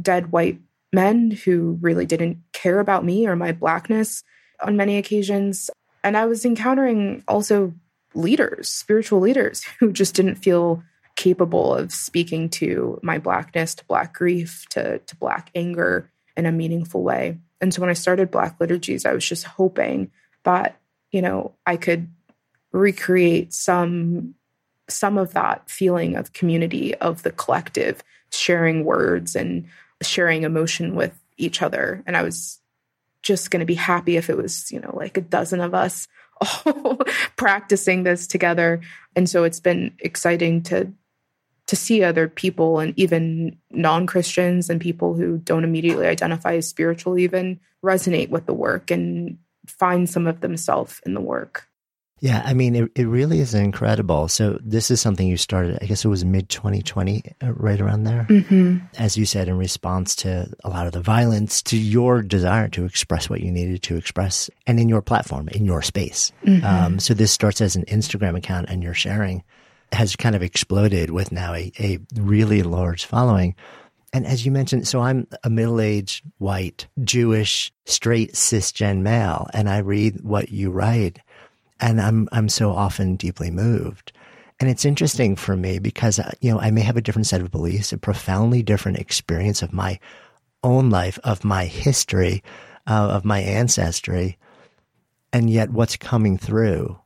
dead 0.00 0.30
white 0.30 0.60
men 0.92 1.30
who 1.30 1.78
really 1.80 2.06
didn't 2.06 2.38
care 2.52 2.80
about 2.80 3.04
me 3.04 3.26
or 3.26 3.36
my 3.36 3.52
blackness 3.52 4.22
on 4.62 4.76
many 4.76 4.98
occasions. 4.98 5.70
And 6.04 6.16
I 6.16 6.26
was 6.26 6.44
encountering 6.44 7.24
also 7.26 7.74
leaders, 8.14 8.68
spiritual 8.68 9.20
leaders, 9.20 9.64
who 9.80 9.92
just 9.92 10.14
didn't 10.14 10.36
feel 10.36 10.82
capable 11.16 11.74
of 11.74 11.92
speaking 11.92 12.48
to 12.48 12.98
my 13.02 13.18
blackness, 13.18 13.74
to 13.74 13.84
black 13.84 14.14
grief, 14.14 14.66
to, 14.70 14.98
to 14.98 15.16
black 15.16 15.50
anger 15.54 16.10
in 16.36 16.46
a 16.46 16.52
meaningful 16.52 17.02
way. 17.02 17.38
And 17.60 17.72
so 17.72 17.80
when 17.80 17.90
I 17.90 17.94
started 17.94 18.30
Black 18.30 18.56
Liturgies, 18.58 19.06
I 19.06 19.12
was 19.12 19.26
just 19.26 19.44
hoping 19.44 20.10
that, 20.44 20.80
you 21.12 21.22
know, 21.22 21.54
I 21.66 21.76
could 21.76 22.08
recreate 22.72 23.52
some 23.52 24.34
some 24.88 25.16
of 25.16 25.32
that 25.32 25.70
feeling 25.70 26.16
of 26.16 26.32
community, 26.32 26.94
of 26.96 27.22
the 27.22 27.30
collective, 27.30 28.02
sharing 28.30 28.84
words 28.84 29.36
and 29.36 29.66
sharing 30.02 30.42
emotion 30.42 30.94
with 30.94 31.18
each 31.36 31.62
other. 31.62 32.02
And 32.06 32.16
I 32.16 32.22
was 32.22 32.60
just 33.22 33.50
going 33.50 33.60
to 33.60 33.66
be 33.66 33.74
happy 33.74 34.16
if 34.16 34.28
it 34.28 34.36
was, 34.36 34.70
you 34.70 34.80
know, 34.80 34.94
like 34.94 35.16
a 35.16 35.22
dozen 35.22 35.60
of 35.60 35.74
us 35.74 36.08
all 36.66 36.98
practicing 37.36 38.02
this 38.02 38.26
together. 38.26 38.80
And 39.14 39.28
so 39.28 39.44
it's 39.44 39.60
been 39.60 39.94
exciting 39.98 40.62
to 40.64 40.92
to 41.68 41.76
see 41.76 42.02
other 42.02 42.28
people 42.28 42.80
and 42.80 42.92
even 42.98 43.56
non-Christians 43.70 44.68
and 44.68 44.80
people 44.80 45.14
who 45.14 45.38
don't 45.38 45.64
immediately 45.64 46.06
identify 46.06 46.56
as 46.56 46.68
spiritual 46.68 47.18
even 47.18 47.60
resonate 47.84 48.28
with 48.28 48.46
the 48.46 48.52
work 48.52 48.90
and 48.90 49.38
find 49.66 50.10
some 50.10 50.26
of 50.26 50.40
themselves 50.40 51.00
in 51.06 51.14
the 51.14 51.20
work. 51.20 51.68
Yeah, 52.22 52.40
I 52.44 52.54
mean, 52.54 52.76
it, 52.76 52.92
it 52.94 53.08
really 53.08 53.40
is 53.40 53.52
incredible. 53.52 54.28
So, 54.28 54.56
this 54.62 54.92
is 54.92 55.00
something 55.00 55.26
you 55.26 55.36
started, 55.36 55.80
I 55.82 55.86
guess 55.86 56.04
it 56.04 56.08
was 56.08 56.24
mid 56.24 56.48
2020, 56.48 57.24
uh, 57.42 57.52
right 57.54 57.80
around 57.80 58.04
there. 58.04 58.28
Mm-hmm. 58.30 58.78
As 58.96 59.16
you 59.16 59.26
said, 59.26 59.48
in 59.48 59.58
response 59.58 60.14
to 60.16 60.48
a 60.62 60.70
lot 60.70 60.86
of 60.86 60.92
the 60.92 61.00
violence, 61.00 61.60
to 61.62 61.76
your 61.76 62.22
desire 62.22 62.68
to 62.68 62.84
express 62.84 63.28
what 63.28 63.40
you 63.40 63.50
needed 63.50 63.82
to 63.82 63.96
express, 63.96 64.48
and 64.68 64.78
in 64.78 64.88
your 64.88 65.02
platform, 65.02 65.48
in 65.48 65.64
your 65.64 65.82
space. 65.82 66.30
Mm-hmm. 66.46 66.64
Um, 66.64 67.00
so, 67.00 67.12
this 67.12 67.32
starts 67.32 67.60
as 67.60 67.74
an 67.74 67.86
Instagram 67.86 68.36
account, 68.36 68.66
and 68.68 68.84
you're 68.84 68.94
sharing 68.94 69.42
has 69.90 70.14
kind 70.14 70.36
of 70.36 70.44
exploded 70.44 71.10
with 71.10 71.32
now 71.32 71.52
a, 71.54 71.72
a 71.80 71.98
really 72.14 72.62
large 72.62 73.04
following. 73.04 73.56
And 74.12 74.26
as 74.26 74.46
you 74.46 74.52
mentioned, 74.52 74.86
so 74.86 75.00
I'm 75.00 75.26
a 75.42 75.50
middle 75.50 75.80
aged, 75.80 76.22
white, 76.38 76.86
Jewish, 77.02 77.72
straight, 77.84 78.34
cisgen 78.34 79.00
male, 79.00 79.48
and 79.52 79.68
I 79.68 79.78
read 79.78 80.20
what 80.20 80.50
you 80.50 80.70
write 80.70 81.18
and 81.82 82.00
I'm 82.00 82.28
I'm 82.32 82.48
so 82.48 82.70
often 82.70 83.16
deeply 83.16 83.50
moved. 83.50 84.12
And 84.60 84.70
it's 84.70 84.84
interesting 84.84 85.34
for 85.34 85.56
me 85.56 85.80
because 85.80 86.18
uh, 86.18 86.30
you 86.40 86.50
know 86.50 86.60
I 86.60 86.70
may 86.70 86.80
have 86.80 86.96
a 86.96 87.02
different 87.02 87.26
set 87.26 87.42
of 87.42 87.50
beliefs, 87.50 87.92
a 87.92 87.98
profoundly 87.98 88.62
different 88.62 88.98
experience 88.98 89.60
of 89.60 89.74
my 89.74 89.98
own 90.62 90.88
life, 90.88 91.18
of 91.24 91.44
my 91.44 91.66
history, 91.66 92.42
uh, 92.86 93.08
of 93.10 93.24
my 93.24 93.40
ancestry, 93.40 94.38
and 95.32 95.50
yet 95.50 95.70
what's 95.70 95.96
coming 95.96 96.38
through 96.38 96.96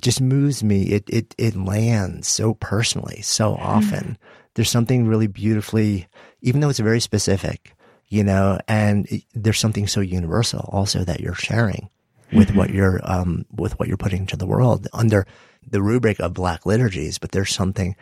just 0.00 0.20
moves 0.20 0.64
me. 0.64 0.84
It 0.84 1.04
it 1.08 1.34
it 1.38 1.54
lands 1.54 2.26
so 2.26 2.54
personally, 2.54 3.20
so 3.20 3.54
often. 3.54 4.04
Mm. 4.04 4.16
There's 4.54 4.70
something 4.70 5.06
really 5.06 5.26
beautifully, 5.26 6.06
even 6.40 6.60
though 6.60 6.68
it's 6.68 6.78
very 6.78 7.00
specific, 7.00 7.74
you 8.06 8.22
know, 8.22 8.58
and 8.68 9.06
there's 9.34 9.58
something 9.58 9.88
so 9.88 10.00
universal 10.00 10.70
also 10.72 11.04
that 11.04 11.20
you're 11.20 11.34
sharing 11.34 11.90
with 12.34 12.48
mm-hmm. 12.48 12.58
what 12.58 12.70
you're 12.70 13.00
um, 13.04 13.46
with 13.50 13.78
what 13.78 13.88
you're 13.88 13.96
putting 13.96 14.20
into 14.20 14.36
the 14.36 14.46
world 14.46 14.88
under 14.92 15.26
the 15.68 15.82
rubric 15.82 16.20
of 16.20 16.34
black 16.34 16.66
liturgies. 16.66 17.18
But 17.18 17.32
there's 17.32 17.54
something 17.54 17.96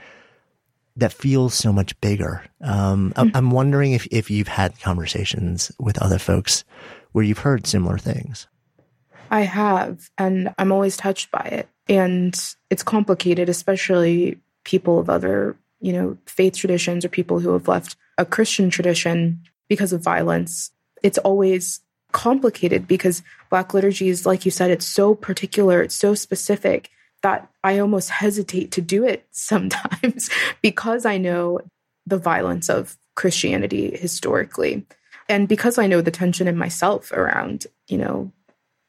that 0.97 1.13
feels 1.13 1.55
so 1.55 1.73
much 1.73 1.99
bigger. 2.01 2.45
Um, 2.61 3.13
mm-hmm. 3.17 3.37
I'm 3.37 3.51
wondering 3.51 3.93
if 3.93 4.07
if 4.11 4.31
you've 4.31 4.49
had 4.49 4.79
conversations 4.81 5.73
with 5.79 6.01
other 6.01 6.19
folks 6.19 6.65
where 7.13 7.25
you've 7.25 7.39
heard 7.39 7.67
similar 7.67 7.99
things. 7.99 8.47
I 9.31 9.43
have, 9.43 10.11
and 10.19 10.55
I'm 10.59 10.73
always 10.73 10.97
touched 10.97 11.31
by 11.31 11.41
it. 11.41 11.69
And 11.89 12.39
it's 12.69 12.83
complicated, 12.83 13.49
especially 13.49 14.39
people 14.65 14.99
of 14.99 15.09
other, 15.09 15.57
you 15.81 15.93
know, 15.93 16.19
faith 16.27 16.55
traditions 16.55 17.05
or 17.05 17.09
people 17.09 17.41
who 17.41 17.53
have 17.55 17.67
left 17.67 17.97
a 18.19 18.27
Christian 18.27 18.69
tradition 18.69 19.43
because 19.69 19.93
of 19.93 20.03
violence. 20.03 20.71
It's 21.03 21.19
always 21.19 21.81
complicated 22.13 22.87
because 22.87 23.23
Black 23.51 23.75
liturgy 23.75 24.09
is, 24.09 24.27
like 24.27 24.45
you 24.45 24.51
said, 24.51 24.71
it's 24.71 24.87
so 24.87 25.15
particular, 25.15 25.83
it's 25.83 25.95
so 25.95 26.15
specific 26.15 26.91
that 27.23 27.49
I 27.65 27.79
almost 27.79 28.11
hesitate 28.11 28.73
to 28.73 28.81
do 28.81 29.05
it 29.05 29.27
sometimes 29.31 30.31
because 30.61 31.07
I 31.07 31.19
know 31.19 31.61
the 32.07 32.19
violence 32.19 32.69
of 32.69 32.97
Christianity 33.15 33.97
historically. 33.97 34.85
And 35.29 35.49
because 35.49 35.79
I 35.79 35.87
know 35.87 36.01
the 36.01 36.11
tension 36.11 36.49
in 36.49 36.57
myself 36.57 37.13
around, 37.13 37.67
you 37.89 37.99
know, 37.99 38.33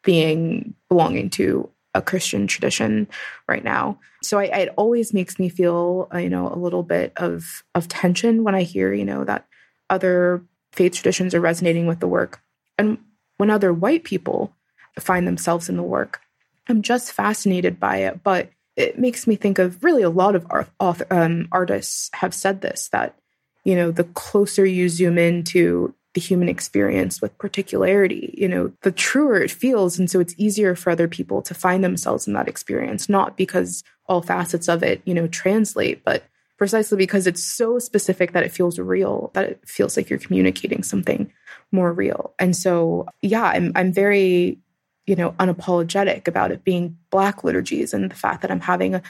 being 0.04 0.74
belonging 0.90 1.30
to 1.32 1.70
a 1.94 2.02
Christian 2.02 2.48
tradition 2.48 3.08
right 3.48 3.64
now. 3.64 4.00
So 4.24 4.40
I, 4.40 4.46
it 4.46 4.74
always 4.78 5.14
makes 5.14 5.38
me 5.38 5.48
feel, 5.48 6.08
uh, 6.14 6.18
you 6.18 6.30
know, 6.30 6.52
a 6.52 6.58
little 6.58 6.84
bit 6.84 7.14
of 7.18 7.64
of 7.76 7.88
tension 7.88 8.44
when 8.44 8.56
I 8.56 8.64
hear, 8.64 8.94
you 8.94 9.06
know, 9.06 9.24
that 9.26 9.46
other 9.90 10.44
faith 10.72 10.96
traditions 10.96 11.36
are 11.36 11.42
resonating 11.42 11.86
with 11.86 12.00
the 12.00 12.08
work. 12.08 12.42
And 12.78 12.98
when 13.38 13.50
other 13.50 13.74
white 13.74 14.04
people 14.04 14.54
find 15.00 15.28
themselves 15.28 15.70
in 15.70 15.78
the 15.78 15.84
work. 15.84 16.22
I'm 16.68 16.82
just 16.82 17.12
fascinated 17.12 17.80
by 17.80 17.98
it, 17.98 18.24
but 18.24 18.50
it 18.76 18.98
makes 18.98 19.28
me 19.28 19.36
think 19.36 19.60
of 19.60 19.84
really 19.84 20.04
a 20.04 20.10
lot 20.10 20.36
of 20.36 20.48
author, 20.80 21.06
um, 21.12 21.48
artists 21.52 22.10
have 22.14 22.34
said 22.34 22.62
this 22.62 22.90
that, 22.92 23.16
you 23.64 23.76
know, 23.76 23.92
the 23.92 24.04
closer 24.04 24.66
you 24.66 24.90
zoom 24.90 25.18
into 25.18 25.94
the 26.14 26.22
human 26.22 26.48
experience 26.48 27.22
with 27.22 27.38
particularity, 27.38 28.34
you 28.38 28.48
know, 28.48 28.72
the 28.82 28.92
truer 28.92 29.42
it 29.42 29.52
feels. 29.52 29.98
And 29.98 30.10
so 30.10 30.20
it's 30.20 30.36
easier 30.38 30.76
for 30.76 30.92
other 30.92 31.08
people 31.08 31.42
to 31.42 31.54
find 31.54 31.84
themselves 31.84 32.28
in 32.28 32.34
that 32.34 32.48
experience, 32.48 33.10
not 33.10 33.36
because 33.36 33.84
all 34.06 34.22
facets 34.22 34.68
of 34.68 34.84
it, 34.84 35.02
you 35.06 35.14
know, 35.14 35.28
translate, 35.28 36.04
but 36.04 36.24
precisely 36.58 36.98
because 36.98 37.28
it's 37.28 37.44
so 37.44 37.80
specific 37.80 38.34
that 38.34 38.44
it 38.44 38.52
feels 38.52 38.80
real, 38.80 39.32
that 39.34 39.50
it 39.50 39.68
feels 39.68 39.98
like 39.98 40.10
you're 40.10 40.20
communicating 40.20 40.84
something 40.84 41.32
more 41.72 41.92
real. 41.92 42.34
And 42.40 42.56
so, 42.56 43.08
yeah, 43.22 43.44
I'm 43.44 43.72
I'm 43.76 43.92
very, 43.92 44.60
you 45.06 45.16
know, 45.16 45.32
unapologetic 45.34 46.28
about 46.28 46.52
it 46.52 46.64
being 46.64 46.98
black 47.10 47.44
liturgies 47.44 47.94
and 47.94 48.10
the 48.10 48.16
fact 48.16 48.42
that 48.42 48.52
I'm 48.52 48.62
having 48.62 48.96
a 48.96 49.02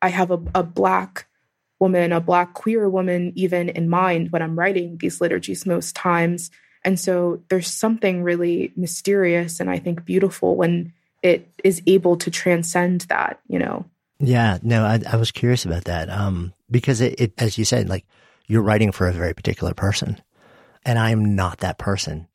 I 0.00 0.08
have 0.08 0.30
a, 0.30 0.40
a 0.54 0.62
black 0.62 1.26
woman, 1.78 2.12
a 2.12 2.20
black 2.20 2.54
queer 2.54 2.88
woman 2.88 3.32
even 3.34 3.68
in 3.68 3.88
mind 3.88 4.30
when 4.30 4.42
I'm 4.42 4.58
writing 4.58 4.98
these 4.98 5.20
liturgies 5.20 5.66
most 5.66 5.96
times. 5.96 6.50
And 6.84 6.98
so 6.98 7.42
there's 7.48 7.68
something 7.68 8.22
really 8.22 8.72
mysterious 8.76 9.60
and 9.60 9.68
I 9.70 9.78
think 9.78 10.04
beautiful 10.04 10.56
when 10.56 10.92
it 11.22 11.52
is 11.62 11.82
able 11.86 12.16
to 12.16 12.30
transcend 12.30 13.02
that, 13.02 13.40
you 13.48 13.58
know. 13.58 13.84
Yeah, 14.22 14.58
no, 14.62 14.84
I, 14.84 15.00
I 15.10 15.16
was 15.16 15.32
curious 15.32 15.64
about 15.64 15.84
that. 15.84 16.08
Um, 16.08 16.54
because 16.70 17.00
it, 17.00 17.20
it, 17.20 17.32
as 17.38 17.58
you 17.58 17.64
said, 17.64 17.88
like 17.88 18.06
you're 18.46 18.62
writing 18.62 18.92
for 18.92 19.08
a 19.08 19.12
very 19.12 19.34
particular 19.34 19.74
person 19.74 20.20
and 20.84 20.98
I 20.98 21.10
am 21.10 21.34
not 21.34 21.58
that 21.58 21.78
person. 21.78 22.28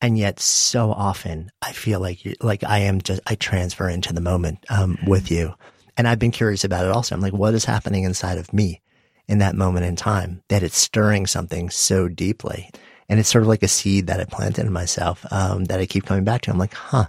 And 0.00 0.18
yet 0.18 0.40
so 0.40 0.92
often 0.92 1.50
I 1.62 1.72
feel 1.72 2.00
like, 2.00 2.24
you, 2.24 2.34
like 2.40 2.64
I 2.64 2.80
am 2.80 3.00
just, 3.00 3.20
I 3.26 3.36
transfer 3.36 3.88
into 3.88 4.12
the 4.12 4.20
moment, 4.20 4.64
um, 4.68 4.96
mm-hmm. 4.96 5.10
with 5.10 5.30
you. 5.30 5.54
And 5.96 6.06
I've 6.06 6.18
been 6.18 6.30
curious 6.30 6.64
about 6.64 6.84
it 6.84 6.90
also. 6.90 7.14
I'm 7.14 7.20
like, 7.20 7.32
what 7.32 7.54
is 7.54 7.64
happening 7.64 8.04
inside 8.04 8.38
of 8.38 8.52
me 8.52 8.80
in 9.26 9.38
that 9.38 9.56
moment 9.56 9.86
in 9.86 9.96
time 9.96 10.42
that 10.48 10.62
it's 10.62 10.76
stirring 10.76 11.26
something 11.26 11.70
so 11.70 12.08
deeply? 12.08 12.70
And 13.08 13.18
it's 13.18 13.28
sort 13.28 13.42
of 13.42 13.48
like 13.48 13.62
a 13.62 13.68
seed 13.68 14.08
that 14.08 14.20
I 14.20 14.24
planted 14.24 14.66
in 14.66 14.72
myself, 14.72 15.24
um, 15.32 15.64
that 15.64 15.80
I 15.80 15.86
keep 15.86 16.06
coming 16.06 16.24
back 16.24 16.42
to. 16.42 16.50
I'm 16.50 16.58
like, 16.58 16.74
huh, 16.74 17.06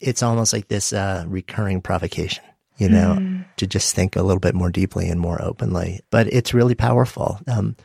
it's 0.00 0.22
almost 0.22 0.52
like 0.52 0.68
this, 0.68 0.92
uh, 0.92 1.24
recurring 1.26 1.80
provocation 1.80 2.44
you 2.78 2.88
know, 2.88 3.16
mm. 3.18 3.44
to 3.56 3.66
just 3.66 3.94
think 3.94 4.16
a 4.16 4.22
little 4.22 4.40
bit 4.40 4.54
more 4.54 4.70
deeply 4.70 5.08
and 5.08 5.20
more 5.20 5.40
openly. 5.42 6.00
But 6.10 6.26
it's 6.32 6.54
really 6.54 6.74
powerful. 6.74 7.40
Um, 7.46 7.76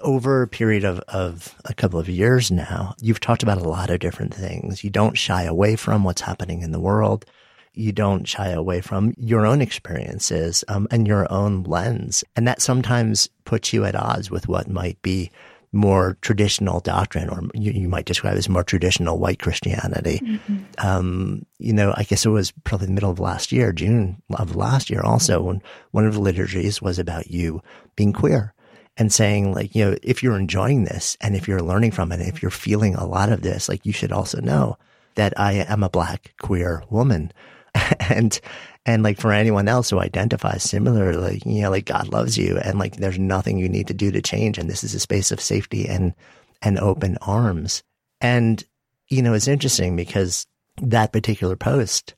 over 0.00 0.42
a 0.42 0.48
period 0.48 0.84
of, 0.84 0.98
of 1.00 1.54
a 1.66 1.74
couple 1.74 2.00
of 2.00 2.08
years 2.08 2.50
now, 2.50 2.94
you've 3.00 3.20
talked 3.20 3.42
about 3.42 3.58
a 3.58 3.68
lot 3.68 3.90
of 3.90 4.00
different 4.00 4.34
things. 4.34 4.82
You 4.82 4.90
don't 4.90 5.18
shy 5.18 5.42
away 5.42 5.76
from 5.76 6.04
what's 6.04 6.22
happening 6.22 6.62
in 6.62 6.72
the 6.72 6.80
world. 6.80 7.26
You 7.74 7.92
don't 7.92 8.26
shy 8.26 8.48
away 8.48 8.80
from 8.80 9.14
your 9.18 9.44
own 9.44 9.60
experiences 9.60 10.64
um, 10.68 10.86
and 10.90 11.06
your 11.06 11.30
own 11.30 11.64
lens. 11.64 12.24
And 12.36 12.46
that 12.48 12.62
sometimes 12.62 13.28
puts 13.44 13.72
you 13.72 13.84
at 13.84 13.96
odds 13.96 14.30
with 14.30 14.48
what 14.48 14.68
might 14.68 15.00
be 15.02 15.30
more 15.74 16.16
traditional 16.20 16.80
doctrine, 16.80 17.28
or 17.28 17.42
you, 17.52 17.72
you, 17.72 17.88
might 17.88 18.06
describe 18.06 18.36
as 18.36 18.48
more 18.48 18.64
traditional 18.64 19.18
white 19.18 19.40
Christianity. 19.40 20.20
Mm-hmm. 20.22 20.56
Um, 20.78 21.44
you 21.58 21.72
know, 21.72 21.92
I 21.96 22.04
guess 22.04 22.24
it 22.24 22.30
was 22.30 22.52
probably 22.64 22.86
the 22.86 22.92
middle 22.92 23.10
of 23.10 23.20
last 23.20 23.52
year, 23.52 23.72
June 23.72 24.22
of 24.38 24.56
last 24.56 24.88
year, 24.90 25.00
also, 25.02 25.42
when 25.42 25.62
one 25.90 26.06
of 26.06 26.14
the 26.14 26.20
liturgies 26.20 26.80
was 26.80 26.98
about 26.98 27.30
you 27.30 27.62
being 27.96 28.12
queer 28.12 28.54
and 28.96 29.12
saying, 29.12 29.52
like, 29.52 29.74
you 29.74 29.84
know, 29.84 29.96
if 30.02 30.22
you're 30.22 30.38
enjoying 30.38 30.84
this 30.84 31.16
and 31.20 31.34
if 31.34 31.48
you're 31.48 31.62
learning 31.62 31.90
from 31.90 32.12
it, 32.12 32.20
if 32.20 32.40
you're 32.42 32.50
feeling 32.50 32.94
a 32.94 33.06
lot 33.06 33.32
of 33.32 33.42
this, 33.42 33.68
like, 33.68 33.84
you 33.84 33.92
should 33.92 34.12
also 34.12 34.40
know 34.40 34.78
that 35.16 35.38
I 35.38 35.52
am 35.52 35.82
a 35.82 35.90
black 35.90 36.34
queer 36.40 36.82
woman. 36.90 37.32
and 38.08 38.40
and 38.86 39.02
like 39.02 39.18
for 39.18 39.32
anyone 39.32 39.68
else 39.68 39.90
who 39.90 39.98
identifies 39.98 40.62
similarly, 40.62 41.40
you 41.46 41.62
know, 41.62 41.70
like 41.70 41.86
God 41.86 42.08
loves 42.08 42.36
you 42.36 42.58
and 42.58 42.78
like 42.78 42.96
there's 42.96 43.18
nothing 43.18 43.58
you 43.58 43.68
need 43.68 43.88
to 43.88 43.94
do 43.94 44.10
to 44.10 44.20
change. 44.20 44.58
And 44.58 44.68
this 44.68 44.84
is 44.84 44.94
a 44.94 45.00
space 45.00 45.32
of 45.32 45.40
safety 45.40 45.88
and, 45.88 46.14
and 46.60 46.78
open 46.78 47.16
arms. 47.22 47.82
And, 48.20 48.62
you 49.08 49.22
know, 49.22 49.32
it's 49.32 49.48
interesting 49.48 49.96
because 49.96 50.46
that 50.82 51.12
particular 51.12 51.56
post 51.56 52.14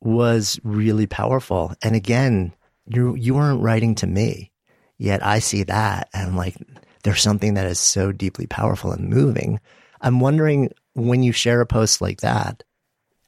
was 0.00 0.60
really 0.62 1.06
powerful. 1.06 1.74
And 1.82 1.96
again, 1.96 2.52
you, 2.86 3.14
you 3.14 3.34
weren't 3.34 3.62
writing 3.62 3.94
to 3.96 4.06
me, 4.06 4.52
yet 4.98 5.24
I 5.24 5.38
see 5.38 5.62
that 5.64 6.10
and 6.12 6.28
I'm 6.28 6.36
like, 6.36 6.56
there's 7.04 7.22
something 7.22 7.54
that 7.54 7.66
is 7.66 7.78
so 7.78 8.12
deeply 8.12 8.46
powerful 8.46 8.92
and 8.92 9.08
moving. 9.08 9.60
I'm 10.00 10.20
wondering 10.20 10.72
when 10.92 11.22
you 11.22 11.32
share 11.32 11.60
a 11.60 11.66
post 11.66 12.00
like 12.00 12.20
that, 12.20 12.64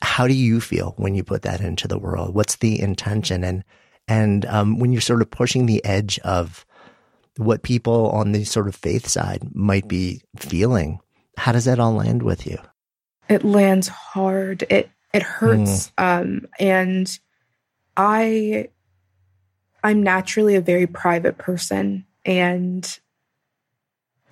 how 0.02 0.26
do 0.26 0.34
you 0.34 0.60
feel 0.60 0.94
when 0.96 1.14
you 1.14 1.24
put 1.24 1.42
that 1.42 1.60
into 1.60 1.88
the 1.88 1.98
world? 1.98 2.34
What's 2.34 2.56
the 2.56 2.80
intention? 2.80 3.44
And, 3.44 3.64
and, 4.06 4.44
um, 4.46 4.78
when 4.78 4.92
you're 4.92 5.00
sort 5.00 5.22
of 5.22 5.30
pushing 5.30 5.66
the 5.66 5.84
edge 5.84 6.18
of 6.20 6.64
what 7.36 7.62
people 7.62 8.10
on 8.10 8.32
the 8.32 8.44
sort 8.44 8.68
of 8.68 8.74
faith 8.74 9.06
side 9.06 9.54
might 9.54 9.88
be 9.88 10.22
feeling, 10.36 11.00
how 11.36 11.52
does 11.52 11.66
that 11.66 11.78
all 11.78 11.94
land 11.94 12.22
with 12.22 12.46
you? 12.46 12.58
It 13.28 13.44
lands 13.44 13.88
hard. 13.88 14.64
It, 14.70 14.90
it 15.12 15.22
hurts. 15.22 15.92
Mm. 15.98 16.20
Um, 16.22 16.46
and 16.58 17.18
I, 17.96 18.68
I'm 19.82 20.02
naturally 20.02 20.56
a 20.56 20.60
very 20.60 20.86
private 20.86 21.38
person 21.38 22.06
and 22.24 22.98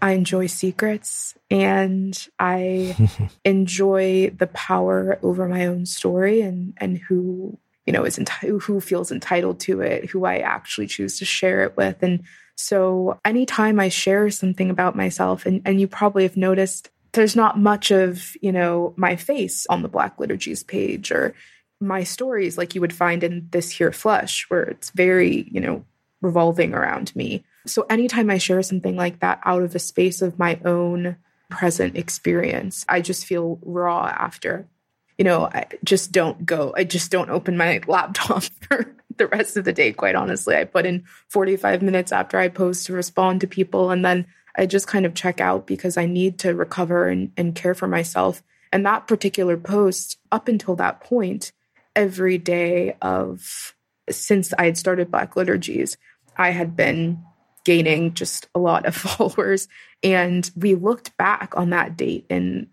I 0.07 0.13
enjoy 0.13 0.47
secrets 0.47 1.35
and 1.51 2.17
I 2.39 2.97
enjoy 3.45 4.31
the 4.31 4.47
power 4.47 5.19
over 5.21 5.49
my 5.49 5.67
own 5.67 5.85
story 5.85 6.43
and 6.43 6.75
and 6.77 6.99
who 6.99 7.59
you 7.87 7.93
know 7.93 8.05
is 8.05 8.17
enti- 8.17 8.63
who 8.63 8.81
feels 8.81 9.11
entitled 9.11 9.59
to 9.61 9.81
it, 9.81 10.11
who 10.11 10.25
I 10.25 10.39
actually 10.39 10.87
choose 10.87 11.19
to 11.19 11.25
share 11.25 11.65
it 11.65 11.77
with. 11.77 12.03
And 12.03 12.23
so 12.55 13.19
anytime 13.25 13.81
I 13.81 13.89
share 13.89 14.31
something 14.31 14.71
about 14.71 14.95
myself 14.95 15.45
and 15.45 15.61
and 15.65 15.81
you 15.81 15.89
probably 15.89 16.23
have 16.23 16.37
noticed 16.37 16.89
there's 17.13 17.35
not 17.35 17.59
much 17.59 17.91
of, 17.91 18.37
you 18.41 18.53
know, 18.53 18.95
my 18.97 19.17
face 19.17 19.67
on 19.69 19.83
the 19.83 19.89
Black 19.89 20.21
Liturgies 20.21 20.63
page 20.63 21.11
or 21.11 21.35
my 21.81 22.05
stories 22.05 22.57
like 22.57 22.77
you 22.77 22.81
would 22.81 22.93
find 22.93 23.25
in 23.25 23.49
This 23.51 23.71
Here 23.73 23.93
Flesh 23.93 24.47
where 24.51 24.63
it's 24.63 24.91
very, 24.91 25.49
you 25.51 25.61
know, 25.61 25.85
revolving 26.27 26.75
around 26.75 27.15
me. 27.15 27.45
So 27.67 27.87
anytime 27.89 28.29
I 28.31 28.39
share 28.39 28.63
something 28.63 28.97
like 28.97 29.21
that 29.21 29.41
out 29.45 29.63
of 29.63 29.75
a 29.75 29.79
space 29.79 30.21
of 30.23 30.39
my 30.39 30.61
own 30.65 31.17
present 31.49 31.97
experience, 31.97 32.85
I 32.89 33.01
just 33.01 33.25
feel 33.25 33.59
raw 33.63 34.07
after. 34.07 34.69
You 35.17 35.25
know, 35.25 35.47
I 35.47 35.67
just 35.85 36.13
don't 36.13 36.45
go. 36.45 36.75
I 36.77 36.85
just 36.85 37.11
don't 37.11 37.31
open 37.31 37.57
my 37.57 37.81
laptop 37.87 38.43
for 38.43 38.95
the 39.17 39.29
rest 39.29 39.57
of 39.57 39.65
the 39.65 39.73
day, 39.73 39.93
quite 39.93 40.17
honestly. 40.17 40.57
I 40.57 40.65
put 40.65 40.85
in 40.85 41.05
45 41.29 41.81
minutes 41.81 42.13
after 42.13 42.39
I 42.39 42.49
post 42.49 42.87
to 42.87 42.93
respond 42.93 43.41
to 43.41 43.47
people, 43.47 43.91
and 43.91 44.05
then 44.05 44.27
I 44.57 44.67
just 44.67 44.89
kind 44.89 45.07
of 45.07 45.15
check 45.15 45.41
out 45.41 45.67
because 45.67 45.97
I 45.97 46.07
need 46.07 46.39
to 46.41 46.55
recover 46.55 47.09
and, 47.09 47.33
and 47.37 47.55
care 47.55 47.75
for 47.75 47.87
myself. 47.87 48.43
And 48.73 48.85
that 48.85 49.07
particular 49.07 49.57
post, 49.57 50.19
up 50.33 50.49
until 50.49 50.77
that 50.77 51.01
point, 51.01 51.53
every 51.95 52.37
day 52.37 52.97
of 53.01 53.75
since 54.11 54.53
I 54.59 54.67
had 54.67 54.79
started 54.79 55.11
Black 55.11 55.35
Liturgies, 55.37 55.97
I 56.37 56.51
had 56.51 56.77
been 56.77 57.25
gaining 57.65 58.15
just 58.15 58.49
a 58.55 58.59
lot 58.59 58.87
of 58.87 58.95
followers. 58.97 59.69
And 60.03 60.49
we 60.57 60.75
looked 60.75 61.17
back 61.17 61.55
on 61.57 61.71
that 61.71 61.97
date 61.97 62.27
in 62.31 62.69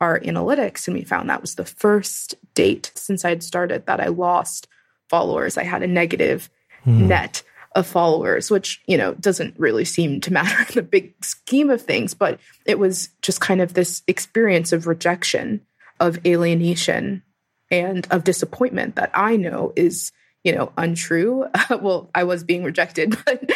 our 0.00 0.18
analytics 0.18 0.88
and 0.88 0.96
we 0.96 1.04
found 1.04 1.30
that 1.30 1.40
was 1.40 1.54
the 1.54 1.64
first 1.64 2.34
date 2.54 2.90
since 2.96 3.24
I'd 3.24 3.42
started 3.42 3.86
that 3.86 4.00
I 4.00 4.08
lost 4.08 4.66
followers. 5.08 5.56
I 5.56 5.62
had 5.62 5.84
a 5.84 5.86
negative 5.86 6.50
mm. 6.84 7.06
net 7.06 7.44
of 7.76 7.86
followers, 7.86 8.50
which, 8.50 8.82
you 8.86 8.96
know, 8.96 9.14
doesn't 9.14 9.58
really 9.58 9.84
seem 9.84 10.20
to 10.22 10.32
matter 10.32 10.58
in 10.60 10.74
the 10.74 10.82
big 10.82 11.14
scheme 11.24 11.70
of 11.70 11.80
things, 11.80 12.14
but 12.14 12.40
it 12.66 12.78
was 12.78 13.10
just 13.22 13.40
kind 13.40 13.60
of 13.60 13.74
this 13.74 14.02
experience 14.08 14.72
of 14.72 14.88
rejection, 14.88 15.60
of 16.00 16.24
alienation, 16.26 17.22
and 17.70 18.06
of 18.10 18.24
disappointment 18.24 18.96
that 18.96 19.10
I 19.14 19.36
know 19.36 19.72
is 19.76 20.12
you 20.44 20.54
know, 20.54 20.72
untrue. 20.76 21.46
well, 21.70 22.10
I 22.14 22.24
was 22.24 22.44
being 22.44 22.64
rejected, 22.64 23.16
but 23.24 23.50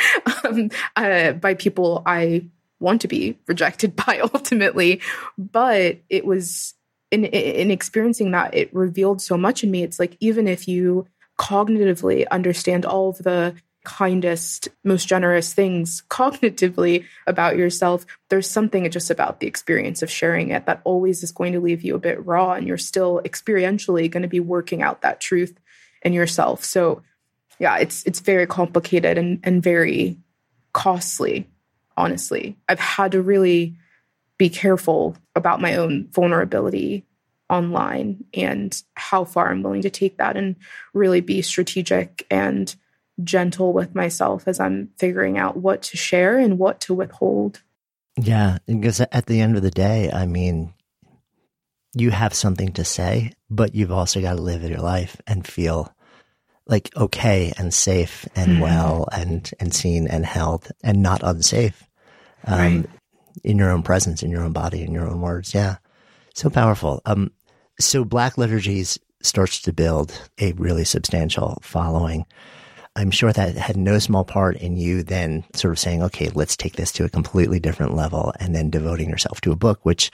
um, 0.44 0.70
uh, 0.96 1.32
by 1.32 1.54
people 1.54 2.02
I 2.06 2.46
want 2.78 3.00
to 3.02 3.08
be 3.08 3.38
rejected 3.46 3.96
by 4.06 4.20
ultimately. 4.20 5.00
But 5.38 5.98
it 6.08 6.24
was 6.24 6.74
in 7.10 7.24
in 7.24 7.70
experiencing 7.70 8.32
that, 8.32 8.54
it 8.54 8.74
revealed 8.74 9.20
so 9.22 9.36
much 9.36 9.64
in 9.64 9.70
me. 9.70 9.82
It's 9.82 9.98
like 9.98 10.16
even 10.20 10.48
if 10.48 10.68
you 10.68 11.06
cognitively 11.38 12.26
understand 12.30 12.86
all 12.86 13.10
of 13.10 13.18
the 13.18 13.54
kindest, 13.84 14.68
most 14.82 15.06
generous 15.06 15.54
things 15.54 16.02
cognitively 16.08 17.04
about 17.28 17.56
yourself, 17.56 18.04
there's 18.30 18.50
something 18.50 18.90
just 18.90 19.10
about 19.10 19.38
the 19.38 19.46
experience 19.46 20.02
of 20.02 20.10
sharing 20.10 20.50
it 20.50 20.66
that 20.66 20.80
always 20.82 21.22
is 21.22 21.30
going 21.30 21.52
to 21.52 21.60
leave 21.60 21.84
you 21.84 21.94
a 21.94 22.00
bit 22.00 22.24
raw, 22.26 22.54
and 22.54 22.66
you're 22.66 22.78
still 22.78 23.20
experientially 23.24 24.10
going 24.10 24.22
to 24.22 24.28
be 24.28 24.40
working 24.40 24.82
out 24.82 25.02
that 25.02 25.20
truth 25.20 25.56
yourself. 26.14 26.64
So 26.64 27.02
yeah, 27.58 27.78
it's 27.78 28.04
it's 28.04 28.20
very 28.20 28.46
complicated 28.46 29.18
and 29.18 29.40
and 29.42 29.62
very 29.62 30.18
costly, 30.72 31.48
honestly. 31.96 32.56
I've 32.68 32.80
had 32.80 33.12
to 33.12 33.22
really 33.22 33.76
be 34.38 34.50
careful 34.50 35.16
about 35.34 35.60
my 35.60 35.76
own 35.76 36.08
vulnerability 36.12 37.04
online 37.48 38.24
and 38.34 38.82
how 38.94 39.24
far 39.24 39.50
I'm 39.50 39.62
willing 39.62 39.82
to 39.82 39.90
take 39.90 40.18
that 40.18 40.36
and 40.36 40.56
really 40.92 41.20
be 41.20 41.42
strategic 41.42 42.26
and 42.30 42.74
gentle 43.24 43.72
with 43.72 43.94
myself 43.94 44.46
as 44.46 44.60
I'm 44.60 44.90
figuring 44.98 45.38
out 45.38 45.56
what 45.56 45.82
to 45.84 45.96
share 45.96 46.38
and 46.38 46.58
what 46.58 46.80
to 46.82 46.94
withhold. 46.94 47.62
Yeah, 48.20 48.58
because 48.66 49.00
at 49.00 49.26
the 49.26 49.40
end 49.40 49.56
of 49.56 49.62
the 49.62 49.70
day, 49.70 50.10
I 50.12 50.26
mean, 50.26 50.74
you 51.94 52.10
have 52.10 52.34
something 52.34 52.72
to 52.72 52.84
say, 52.84 53.32
but 53.48 53.74
you've 53.74 53.92
also 53.92 54.20
got 54.20 54.34
to 54.34 54.42
live 54.42 54.62
your 54.62 54.80
life 54.80 55.16
and 55.26 55.46
feel 55.46 55.94
like 56.66 56.90
okay 56.96 57.52
and 57.56 57.72
safe 57.72 58.26
and 58.34 58.52
mm-hmm. 58.52 58.62
well 58.62 59.08
and 59.12 59.50
and 59.60 59.74
seen 59.74 60.06
and 60.08 60.26
held 60.26 60.68
and 60.82 61.02
not 61.02 61.22
unsafe. 61.22 61.82
Um, 62.44 62.58
right. 62.58 62.86
in 63.42 63.58
your 63.58 63.70
own 63.70 63.82
presence 63.82 64.22
in 64.22 64.30
your 64.30 64.42
own 64.42 64.52
body 64.52 64.82
in 64.82 64.92
your 64.92 65.08
own 65.08 65.20
words. 65.20 65.54
Yeah. 65.54 65.76
So 66.34 66.50
powerful. 66.50 67.02
Um 67.06 67.30
so 67.78 68.04
black 68.04 68.38
liturgies 68.38 68.98
starts 69.22 69.60
to 69.62 69.72
build 69.72 70.18
a 70.40 70.52
really 70.52 70.84
substantial 70.84 71.58
following. 71.62 72.26
I'm 72.94 73.10
sure 73.10 73.32
that 73.32 73.56
had 73.56 73.76
no 73.76 73.98
small 73.98 74.24
part 74.24 74.56
in 74.56 74.76
you 74.76 75.02
then 75.02 75.44
sort 75.54 75.72
of 75.72 75.78
saying 75.78 76.02
okay 76.04 76.30
let's 76.30 76.56
take 76.56 76.76
this 76.76 76.92
to 76.92 77.04
a 77.04 77.10
completely 77.10 77.60
different 77.60 77.94
level 77.94 78.32
and 78.40 78.54
then 78.54 78.70
devoting 78.70 79.10
yourself 79.10 79.40
to 79.42 79.52
a 79.52 79.56
book 79.56 79.84
which 79.84 80.10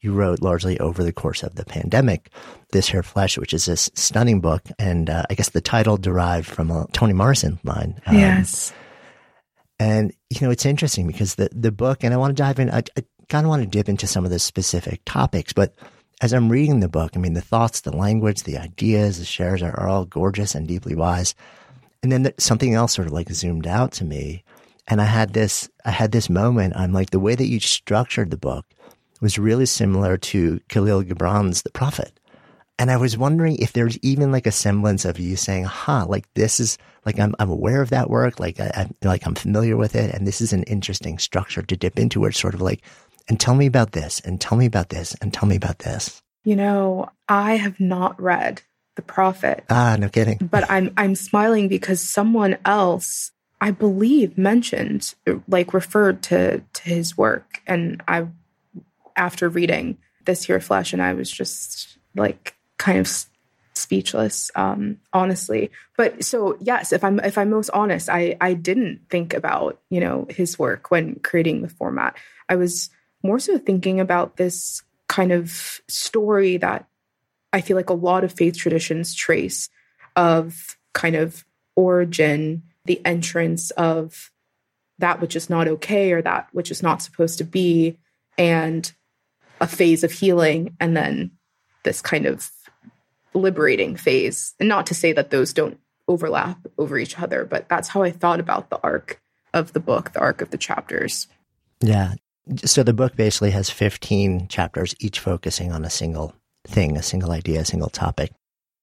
you 0.00 0.12
wrote 0.12 0.40
largely 0.40 0.78
over 0.80 1.02
the 1.04 1.12
course 1.12 1.42
of 1.42 1.54
the 1.54 1.64
pandemic. 1.64 2.30
This 2.72 2.88
Here 2.88 3.02
Flesh, 3.02 3.36
which 3.36 3.52
is 3.52 3.66
this 3.66 3.90
stunning 3.94 4.40
book, 4.40 4.62
and 4.78 5.10
uh, 5.10 5.24
I 5.28 5.34
guess 5.34 5.50
the 5.50 5.60
title 5.60 5.96
derived 5.96 6.46
from 6.46 6.70
a 6.70 6.86
Toni 6.92 7.12
Morrison 7.12 7.58
line. 7.64 8.00
Um, 8.06 8.16
yes. 8.16 8.72
And 9.78 10.12
you 10.30 10.40
know, 10.42 10.50
it's 10.50 10.66
interesting 10.66 11.06
because 11.06 11.34
the 11.34 11.48
the 11.52 11.72
book, 11.72 12.04
and 12.04 12.14
I 12.14 12.16
want 12.16 12.36
to 12.36 12.42
dive 12.42 12.58
in. 12.58 12.70
I, 12.70 12.82
I 12.96 13.04
kind 13.28 13.44
of 13.44 13.50
want 13.50 13.62
to 13.62 13.68
dip 13.68 13.88
into 13.88 14.06
some 14.06 14.24
of 14.24 14.30
the 14.30 14.38
specific 14.38 15.00
topics, 15.04 15.52
but 15.52 15.74
as 16.20 16.32
I'm 16.32 16.50
reading 16.50 16.80
the 16.80 16.88
book, 16.88 17.12
I 17.14 17.18
mean, 17.18 17.32
the 17.32 17.40
thoughts, 17.40 17.80
the 17.80 17.96
language, 17.96 18.42
the 18.42 18.58
ideas, 18.58 19.18
the 19.18 19.24
shares 19.24 19.62
are, 19.62 19.78
are 19.78 19.88
all 19.88 20.04
gorgeous 20.04 20.54
and 20.54 20.68
deeply 20.68 20.94
wise. 20.94 21.34
And 22.02 22.12
then 22.12 22.32
something 22.38 22.74
else 22.74 22.94
sort 22.94 23.06
of 23.06 23.12
like 23.12 23.30
zoomed 23.30 23.66
out 23.66 23.92
to 23.92 24.04
me. 24.04 24.44
And 24.86 25.00
I 25.00 25.04
had 25.04 25.32
this, 25.32 25.68
I 25.84 25.90
had 25.90 26.12
this 26.12 26.28
moment. 26.28 26.74
I'm 26.76 26.92
like, 26.92 27.10
the 27.10 27.20
way 27.20 27.34
that 27.34 27.46
you 27.46 27.60
structured 27.60 28.30
the 28.30 28.36
book 28.36 28.66
was 29.20 29.38
really 29.38 29.66
similar 29.66 30.16
to 30.16 30.60
Kahlil 30.68 31.06
Gibran's 31.06 31.62
The 31.62 31.70
Prophet. 31.70 32.18
And 32.78 32.90
I 32.90 32.96
was 32.96 33.18
wondering 33.18 33.56
if 33.56 33.74
there's 33.74 33.98
even 33.98 34.32
like 34.32 34.46
a 34.46 34.52
semblance 34.52 35.04
of 35.04 35.18
you 35.18 35.36
saying, 35.36 35.64
huh, 35.64 36.06
like 36.08 36.32
this 36.32 36.58
is 36.58 36.78
like, 37.04 37.18
I'm, 37.18 37.34
I'm 37.38 37.50
aware 37.50 37.82
of 37.82 37.90
that 37.90 38.08
work. 38.08 38.40
Like 38.40 38.58
I, 38.58 38.88
I 39.02 39.06
like 39.06 39.26
I'm 39.26 39.34
familiar 39.34 39.76
with 39.76 39.94
it. 39.94 40.14
And 40.14 40.26
this 40.26 40.40
is 40.40 40.54
an 40.54 40.62
interesting 40.62 41.18
structure 41.18 41.60
to 41.60 41.76
dip 41.76 41.98
into 41.98 42.20
where 42.20 42.30
it's 42.30 42.40
sort 42.40 42.54
of 42.54 42.62
like, 42.62 42.80
and 43.28 43.38
tell 43.38 43.54
me 43.54 43.66
about 43.66 43.92
this 43.92 44.20
and 44.20 44.40
tell 44.40 44.56
me 44.56 44.64
about 44.64 44.88
this 44.88 45.14
and 45.20 45.32
tell 45.32 45.46
me 45.46 45.56
about 45.56 45.80
this. 45.80 46.22
You 46.42 46.56
know, 46.56 47.10
I 47.28 47.56
have 47.56 47.78
not 47.80 48.20
read 48.20 48.62
The 48.96 49.02
Prophet. 49.02 49.64
Ah, 49.68 49.96
no 50.00 50.08
kidding. 50.08 50.38
But 50.38 50.70
I'm 50.70 50.92
I'm 50.96 51.14
smiling 51.14 51.68
because 51.68 52.00
someone 52.00 52.56
else 52.64 53.30
I 53.60 53.72
believe 53.72 54.38
mentioned 54.38 55.14
like 55.46 55.74
referred 55.74 56.22
to 56.24 56.62
to 56.72 56.82
his 56.82 57.16
work 57.18 57.60
and 57.66 58.02
I 58.08 58.26
after 59.16 59.48
reading 59.48 59.98
This 60.24 60.44
Here 60.44 60.60
Flesh 60.60 60.92
and 60.92 61.02
I 61.02 61.14
was 61.14 61.30
just 61.30 61.98
like 62.14 62.56
kind 62.78 62.98
of 62.98 63.08
speechless 63.74 64.50
um 64.56 64.98
honestly. 65.12 65.70
But 65.96 66.24
so 66.24 66.56
yes 66.60 66.92
if 66.92 67.02
i'm 67.04 67.20
if 67.20 67.38
i'm 67.38 67.50
most 67.50 67.70
honest 67.70 68.10
i 68.10 68.36
i 68.40 68.52
didn't 68.52 69.08
think 69.08 69.32
about 69.32 69.80
you 69.90 70.00
know 70.00 70.26
his 70.28 70.58
work 70.58 70.90
when 70.90 71.16
creating 71.20 71.62
the 71.62 71.68
format. 71.68 72.16
I 72.48 72.56
was 72.56 72.90
more 73.22 73.38
so 73.38 73.58
thinking 73.58 74.00
about 74.00 74.36
this 74.36 74.82
kind 75.08 75.32
of 75.32 75.80
story 75.88 76.56
that 76.58 76.86
I 77.52 77.60
feel 77.60 77.76
like 77.76 77.90
a 77.90 77.94
lot 77.94 78.24
of 78.24 78.32
faith 78.32 78.56
traditions 78.56 79.14
trace 79.14 79.68
of 80.16 80.78
kind 80.92 81.16
of 81.16 81.44
origin, 81.76 82.62
the 82.84 83.04
entrance 83.04 83.70
of 83.72 84.30
that 84.98 85.20
which 85.20 85.34
is 85.34 85.50
not 85.50 85.66
okay 85.66 86.12
or 86.12 86.22
that 86.22 86.48
which 86.52 86.70
is 86.70 86.82
not 86.82 87.02
supposed 87.02 87.38
to 87.38 87.44
be, 87.44 87.98
and 88.38 88.92
a 89.60 89.66
phase 89.66 90.04
of 90.04 90.12
healing, 90.12 90.76
and 90.80 90.96
then 90.96 91.30
this 91.82 92.00
kind 92.00 92.26
of 92.26 92.50
liberating 93.34 93.96
phase. 93.96 94.54
And 94.58 94.68
not 94.68 94.86
to 94.86 94.94
say 94.94 95.12
that 95.12 95.30
those 95.30 95.52
don't 95.52 95.78
overlap 96.08 96.58
over 96.78 96.98
each 96.98 97.18
other, 97.18 97.44
but 97.44 97.68
that's 97.68 97.88
how 97.88 98.02
I 98.02 98.10
thought 98.10 98.40
about 98.40 98.70
the 98.70 98.80
arc 98.82 99.20
of 99.54 99.72
the 99.72 99.80
book, 99.80 100.12
the 100.12 100.20
arc 100.20 100.42
of 100.42 100.50
the 100.50 100.58
chapters. 100.58 101.28
Yeah 101.80 102.14
so 102.64 102.82
the 102.82 102.92
book 102.92 103.16
basically 103.16 103.50
has 103.50 103.70
15 103.70 104.48
chapters, 104.48 104.94
each 104.98 105.20
focusing 105.20 105.72
on 105.72 105.84
a 105.84 105.90
single 105.90 106.34
thing, 106.66 106.96
a 106.96 107.02
single 107.02 107.30
idea, 107.30 107.60
a 107.60 107.64
single 107.64 107.90
topic. 107.90 108.32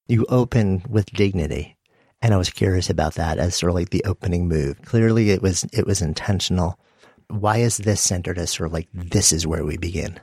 You 0.07 0.25
open 0.29 0.83
with 0.89 1.11
dignity. 1.11 1.75
And 2.21 2.33
I 2.33 2.37
was 2.37 2.49
curious 2.49 2.89
about 2.89 3.15
that 3.15 3.37
as 3.37 3.55
sort 3.55 3.69
of 3.69 3.75
like 3.75 3.89
the 3.89 4.03
opening 4.05 4.47
move. 4.47 4.81
Clearly 4.83 5.29
it 5.31 5.41
was, 5.41 5.65
it 5.73 5.85
was 5.85 6.01
intentional. 6.01 6.79
Why 7.27 7.57
is 7.57 7.77
this 7.77 8.01
centered 8.01 8.37
as 8.37 8.51
sort 8.51 8.67
of 8.67 8.73
like, 8.73 8.87
this 8.93 9.31
is 9.31 9.45
where 9.45 9.65
we 9.65 9.77
begin? 9.77 10.19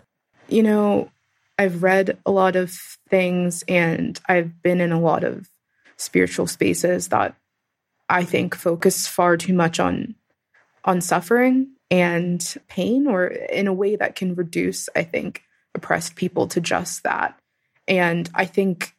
You 0.48 0.62
know, 0.62 1.10
I've 1.58 1.82
read 1.82 2.18
a 2.26 2.30
lot 2.30 2.56
of 2.56 2.72
things 3.08 3.64
and 3.68 4.18
I've 4.28 4.62
been 4.62 4.80
in 4.80 4.92
a 4.92 5.00
lot 5.00 5.24
of 5.24 5.48
spiritual 5.96 6.46
spaces 6.46 7.08
that 7.08 7.36
I 8.08 8.24
think 8.24 8.54
focus 8.54 9.06
far 9.06 9.36
too 9.36 9.54
much 9.54 9.80
on 9.80 10.14
on 10.84 11.00
suffering 11.00 11.68
and 11.90 12.56
pain 12.68 13.06
or 13.06 13.26
in 13.26 13.66
a 13.66 13.72
way 13.72 13.96
that 13.96 14.16
can 14.16 14.34
reduce, 14.34 14.88
I 14.94 15.02
think, 15.02 15.42
oppressed 15.74 16.16
people 16.16 16.46
to 16.48 16.60
just 16.60 17.04
that. 17.04 17.38
And 17.88 18.28
I 18.34 18.44
think 18.44 18.94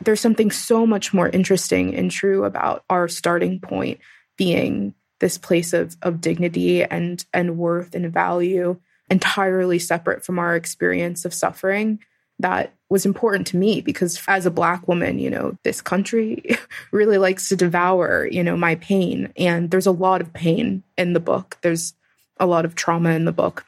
there's 0.00 0.20
something 0.20 0.50
so 0.50 0.86
much 0.86 1.12
more 1.12 1.28
interesting 1.28 1.94
and 1.94 2.10
true 2.10 2.44
about 2.44 2.84
our 2.90 3.06
starting 3.08 3.60
point 3.60 4.00
being 4.36 4.94
this 5.20 5.38
place 5.38 5.72
of, 5.72 5.96
of 6.02 6.20
dignity 6.20 6.82
and, 6.82 7.24
and 7.32 7.58
worth 7.58 7.94
and 7.94 8.12
value 8.12 8.80
entirely 9.10 9.78
separate 9.78 10.24
from 10.24 10.38
our 10.38 10.56
experience 10.56 11.24
of 11.24 11.34
suffering 11.34 11.98
that 12.38 12.72
was 12.88 13.04
important 13.04 13.46
to 13.46 13.58
me 13.58 13.82
because 13.82 14.20
as 14.26 14.46
a 14.46 14.50
black 14.50 14.88
woman 14.88 15.18
you 15.18 15.28
know 15.28 15.56
this 15.64 15.82
country 15.82 16.56
really 16.92 17.18
likes 17.18 17.48
to 17.48 17.56
devour 17.56 18.26
you 18.30 18.42
know 18.42 18.56
my 18.56 18.76
pain 18.76 19.32
and 19.36 19.70
there's 19.70 19.86
a 19.86 19.92
lot 19.92 20.20
of 20.20 20.32
pain 20.32 20.82
in 20.96 21.12
the 21.12 21.20
book 21.20 21.58
there's 21.60 21.94
a 22.40 22.46
lot 22.46 22.64
of 22.64 22.74
trauma 22.74 23.10
in 23.10 23.26
the 23.26 23.32
book. 23.32 23.64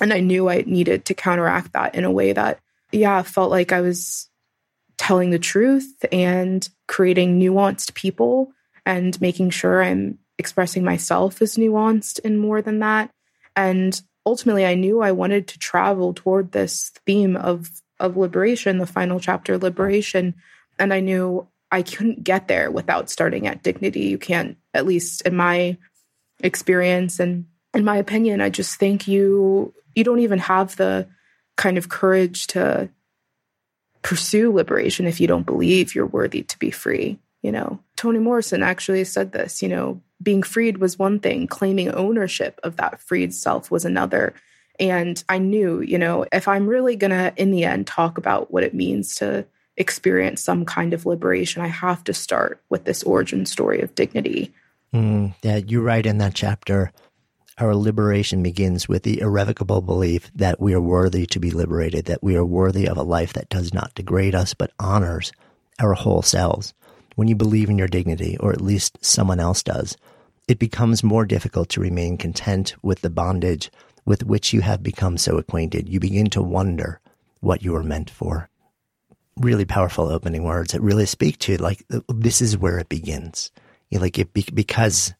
And 0.00 0.12
I 0.12 0.20
knew 0.20 0.48
I 0.48 0.64
needed 0.66 1.06
to 1.06 1.14
counteract 1.14 1.72
that 1.72 1.94
in 1.94 2.04
a 2.04 2.10
way 2.10 2.32
that, 2.32 2.60
yeah, 2.92 3.22
felt 3.22 3.50
like 3.50 3.72
I 3.72 3.80
was 3.80 4.28
telling 4.98 5.30
the 5.30 5.38
truth 5.38 6.04
and 6.12 6.68
creating 6.88 7.40
nuanced 7.40 7.94
people 7.94 8.52
and 8.84 9.18
making 9.20 9.50
sure 9.50 9.82
I'm 9.82 10.18
expressing 10.38 10.84
myself 10.84 11.40
as 11.40 11.56
nuanced 11.56 12.20
and 12.24 12.38
more 12.38 12.60
than 12.60 12.80
that. 12.80 13.10
And 13.56 14.00
ultimately, 14.28 14.66
I 14.66 14.74
knew 14.74 15.00
I 15.00 15.12
wanted 15.12 15.48
to 15.48 15.58
travel 15.58 16.12
toward 16.12 16.52
this 16.52 16.92
theme 17.06 17.34
of, 17.36 17.70
of 17.98 18.16
liberation, 18.16 18.78
the 18.78 18.86
final 18.86 19.18
chapter, 19.18 19.56
liberation. 19.56 20.34
And 20.78 20.92
I 20.92 21.00
knew 21.00 21.48
I 21.72 21.82
couldn't 21.82 22.24
get 22.24 22.46
there 22.46 22.70
without 22.70 23.08
starting 23.08 23.46
at 23.46 23.62
dignity. 23.62 24.02
You 24.02 24.18
can't, 24.18 24.58
at 24.74 24.86
least 24.86 25.22
in 25.22 25.34
my 25.34 25.78
experience 26.40 27.18
and 27.18 27.46
in 27.74 27.84
my 27.84 27.96
opinion, 27.96 28.40
I 28.40 28.50
just 28.50 28.76
think 28.76 29.08
you 29.08 29.72
you 29.94 30.04
don't 30.04 30.20
even 30.20 30.38
have 30.38 30.76
the 30.76 31.08
kind 31.56 31.76
of 31.76 31.88
courage 31.88 32.46
to 32.48 32.88
pursue 34.02 34.52
liberation 34.52 35.06
if 35.06 35.20
you 35.20 35.26
don't 35.26 35.46
believe 35.46 35.94
you're 35.94 36.06
worthy 36.06 36.42
to 36.42 36.58
be 36.58 36.70
free. 36.70 37.18
You 37.42 37.52
know, 37.52 37.80
Toni 37.96 38.18
Morrison 38.18 38.62
actually 38.62 39.04
said 39.04 39.32
this, 39.32 39.62
you 39.62 39.68
know, 39.68 40.00
being 40.22 40.42
freed 40.42 40.78
was 40.78 40.98
one 40.98 41.20
thing, 41.20 41.46
claiming 41.46 41.90
ownership 41.90 42.60
of 42.62 42.76
that 42.76 43.00
freed 43.00 43.34
self 43.34 43.70
was 43.70 43.84
another. 43.84 44.34
And 44.80 45.22
I 45.28 45.38
knew, 45.38 45.80
you 45.80 45.98
know, 45.98 46.26
if 46.32 46.48
I'm 46.48 46.66
really 46.66 46.96
going 46.96 47.10
to, 47.10 47.32
in 47.36 47.50
the 47.50 47.64
end, 47.64 47.86
talk 47.86 48.18
about 48.18 48.52
what 48.52 48.64
it 48.64 48.74
means 48.74 49.16
to 49.16 49.46
experience 49.76 50.42
some 50.42 50.64
kind 50.64 50.92
of 50.92 51.06
liberation, 51.06 51.62
I 51.62 51.68
have 51.68 52.02
to 52.04 52.14
start 52.14 52.62
with 52.68 52.84
this 52.84 53.02
origin 53.02 53.46
story 53.46 53.80
of 53.80 53.94
dignity. 53.94 54.52
Mm, 54.92 55.34
yeah, 55.42 55.56
you 55.56 55.82
write 55.82 56.06
in 56.06 56.18
that 56.18 56.34
chapter 56.34 56.92
our 57.58 57.74
liberation 57.74 58.42
begins 58.42 58.88
with 58.88 59.02
the 59.02 59.20
irrevocable 59.20 59.80
belief 59.80 60.30
that 60.34 60.60
we 60.60 60.74
are 60.74 60.80
worthy 60.80 61.26
to 61.26 61.40
be 61.40 61.50
liberated, 61.50 62.04
that 62.04 62.22
we 62.22 62.36
are 62.36 62.44
worthy 62.44 62.86
of 62.88 62.96
a 62.96 63.02
life 63.02 63.32
that 63.32 63.48
does 63.48 63.74
not 63.74 63.94
degrade 63.94 64.34
us, 64.34 64.54
but 64.54 64.72
honors 64.78 65.32
our 65.80 65.94
whole 65.94 66.22
selves. 66.22 66.72
When 67.18 67.26
you 67.26 67.34
believe 67.34 67.68
in 67.68 67.78
your 67.78 67.88
dignity, 67.88 68.36
or 68.38 68.52
at 68.52 68.60
least 68.60 69.04
someone 69.04 69.40
else 69.40 69.64
does, 69.64 69.96
it 70.46 70.60
becomes 70.60 71.02
more 71.02 71.26
difficult 71.26 71.68
to 71.70 71.80
remain 71.80 72.16
content 72.16 72.76
with 72.80 73.00
the 73.00 73.10
bondage 73.10 73.72
with 74.04 74.22
which 74.22 74.52
you 74.52 74.60
have 74.60 74.84
become 74.84 75.18
so 75.18 75.36
acquainted. 75.36 75.88
You 75.88 75.98
begin 75.98 76.30
to 76.30 76.40
wonder 76.40 77.00
what 77.40 77.60
you 77.60 77.72
were 77.72 77.82
meant 77.82 78.08
for. 78.08 78.48
Really 79.36 79.64
powerful 79.64 80.06
opening 80.06 80.44
words 80.44 80.70
that 80.70 80.80
really 80.80 81.06
speak 81.06 81.40
to 81.40 81.56
like, 81.56 81.82
this 82.06 82.40
is 82.40 82.56
where 82.56 82.78
it 82.78 82.88
begins. 82.88 83.50
You 83.90 83.98
know, 83.98 84.02
like 84.02 84.16
it 84.20 84.32
be, 84.32 84.46
because 84.54 85.12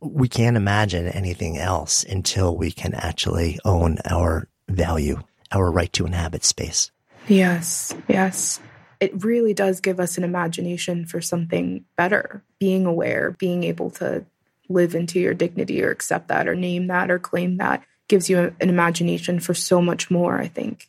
we 0.00 0.28
can't 0.28 0.58
imagine 0.58 1.06
anything 1.08 1.56
else 1.56 2.04
until 2.04 2.54
we 2.54 2.70
can 2.70 2.92
actually 2.92 3.58
own 3.64 3.96
our 4.04 4.46
value, 4.68 5.22
our 5.52 5.72
right 5.72 5.92
to 5.94 6.04
inhabit 6.04 6.44
space. 6.44 6.90
Yes, 7.28 7.94
yes. 8.08 8.60
It 9.00 9.24
really 9.24 9.54
does 9.54 9.80
give 9.80 10.00
us 10.00 10.16
an 10.18 10.24
imagination 10.24 11.06
for 11.06 11.20
something 11.20 11.84
better, 11.96 12.42
being 12.58 12.86
aware, 12.86 13.32
being 13.32 13.64
able 13.64 13.90
to 13.92 14.24
live 14.68 14.94
into 14.94 15.20
your 15.20 15.34
dignity 15.34 15.82
or 15.82 15.90
accept 15.90 16.28
that 16.28 16.48
or 16.48 16.54
name 16.54 16.86
that 16.88 17.10
or 17.10 17.18
claim 17.18 17.58
that 17.58 17.84
gives 18.08 18.30
you 18.30 18.38
an 18.38 18.68
imagination 18.68 19.40
for 19.40 19.54
so 19.54 19.80
much 19.80 20.10
more, 20.10 20.38
I 20.38 20.48
think. 20.48 20.88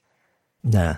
Yeah. 0.64 0.98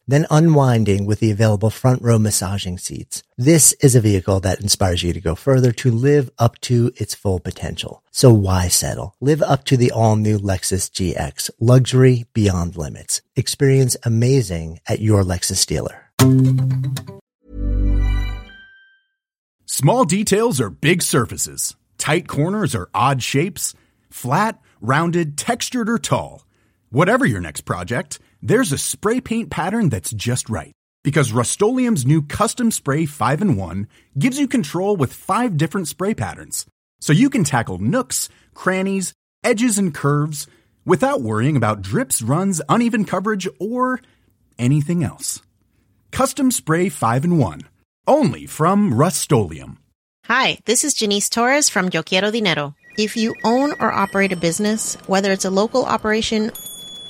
then 0.11 0.27
unwinding 0.29 1.05
with 1.05 1.19
the 1.19 1.31
available 1.31 1.69
front 1.69 2.01
row 2.01 2.19
massaging 2.19 2.77
seats. 2.77 3.23
This 3.37 3.73
is 3.81 3.95
a 3.95 4.01
vehicle 4.01 4.39
that 4.41 4.61
inspires 4.61 5.03
you 5.03 5.13
to 5.13 5.21
go 5.21 5.35
further 5.35 5.71
to 5.71 5.89
live 5.89 6.29
up 6.37 6.59
to 6.61 6.91
its 6.97 7.15
full 7.15 7.39
potential. 7.39 8.03
So 8.11 8.31
why 8.31 8.67
settle? 8.67 9.15
Live 9.21 9.41
up 9.41 9.63
to 9.65 9.77
the 9.77 9.91
all 9.91 10.15
new 10.15 10.37
Lexus 10.37 10.91
GX, 10.91 11.49
luxury 11.59 12.25
beyond 12.33 12.75
limits. 12.75 13.21
Experience 13.35 13.97
amazing 14.03 14.79
at 14.87 14.99
your 14.99 15.23
Lexus 15.23 15.65
dealer. 15.65 16.11
Small 19.65 20.03
details 20.03 20.59
are 20.59 20.69
big 20.69 21.01
surfaces. 21.01 21.75
Tight 21.97 22.27
corners 22.27 22.75
are 22.75 22.89
odd 22.93 23.23
shapes. 23.23 23.73
Flat, 24.09 24.59
rounded, 24.81 25.37
textured, 25.37 25.89
or 25.89 25.97
tall. 25.97 26.45
Whatever 26.89 27.25
your 27.25 27.39
next 27.39 27.61
project, 27.61 28.19
there's 28.41 28.71
a 28.71 28.77
spray 28.77 29.21
paint 29.21 29.49
pattern 29.49 29.89
that's 29.89 30.11
just 30.11 30.49
right. 30.49 30.73
Because 31.03 31.31
Rust-Oleum 31.31 31.95
Custom 32.23 32.71
Spray 32.71 33.05
5 33.05 33.41
and 33.41 33.57
1 33.57 33.87
gives 34.17 34.39
you 34.39 34.47
control 34.47 34.95
with 34.95 35.13
five 35.13 35.57
different 35.57 35.87
spray 35.87 36.13
patterns. 36.13 36.65
So 36.99 37.13
you 37.13 37.29
can 37.29 37.43
tackle 37.43 37.79
nooks, 37.79 38.29
crannies, 38.53 39.13
edges, 39.43 39.77
and 39.77 39.93
curves 39.93 40.47
without 40.85 41.21
worrying 41.21 41.57
about 41.57 41.81
drips, 41.81 42.21
runs, 42.21 42.61
uneven 42.69 43.05
coverage, 43.05 43.47
or 43.59 43.99
anything 44.59 45.03
else. 45.03 45.41
Custom 46.11 46.51
Spray 46.51 46.89
5 46.89 47.23
and 47.23 47.39
1. 47.39 47.61
Only 48.07 48.45
from 48.45 48.93
Rust 48.93 49.31
Hi, 50.25 50.59
this 50.65 50.83
is 50.83 50.93
Janice 50.93 51.29
Torres 51.29 51.69
from 51.69 51.89
Yo 51.91 52.03
Quiero 52.03 52.31
Dinero. 52.31 52.75
If 52.97 53.15
you 53.15 53.33
own 53.43 53.73
or 53.79 53.91
operate 53.91 54.31
a 54.31 54.35
business, 54.35 54.95
whether 55.07 55.31
it's 55.31 55.45
a 55.45 55.49
local 55.49 55.85
operation 55.85 56.51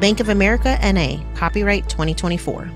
Bank 0.00 0.20
of 0.20 0.28
America 0.28 0.78
NA, 0.82 1.22
copyright 1.34 1.88
2024. 1.88 2.70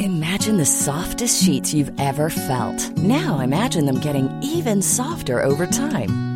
Imagine 0.00 0.56
the 0.56 0.66
softest 0.66 1.42
sheets 1.42 1.74
you've 1.74 1.92
ever 2.00 2.30
felt. 2.30 2.96
Now 2.96 3.40
imagine 3.40 3.84
them 3.84 4.00
getting 4.00 4.30
even 4.42 4.80
softer 4.80 5.42
over 5.42 5.66
time. 5.66 6.35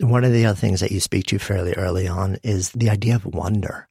One 0.00 0.24
of 0.24 0.32
the 0.32 0.46
other 0.46 0.56
things 0.56 0.80
that 0.80 0.92
you 0.92 1.00
speak 1.00 1.26
to 1.26 1.38
fairly 1.38 1.72
early 1.72 2.06
on 2.06 2.38
is 2.44 2.70
the 2.70 2.90
idea 2.90 3.16
of 3.16 3.26
wonder. 3.26 3.88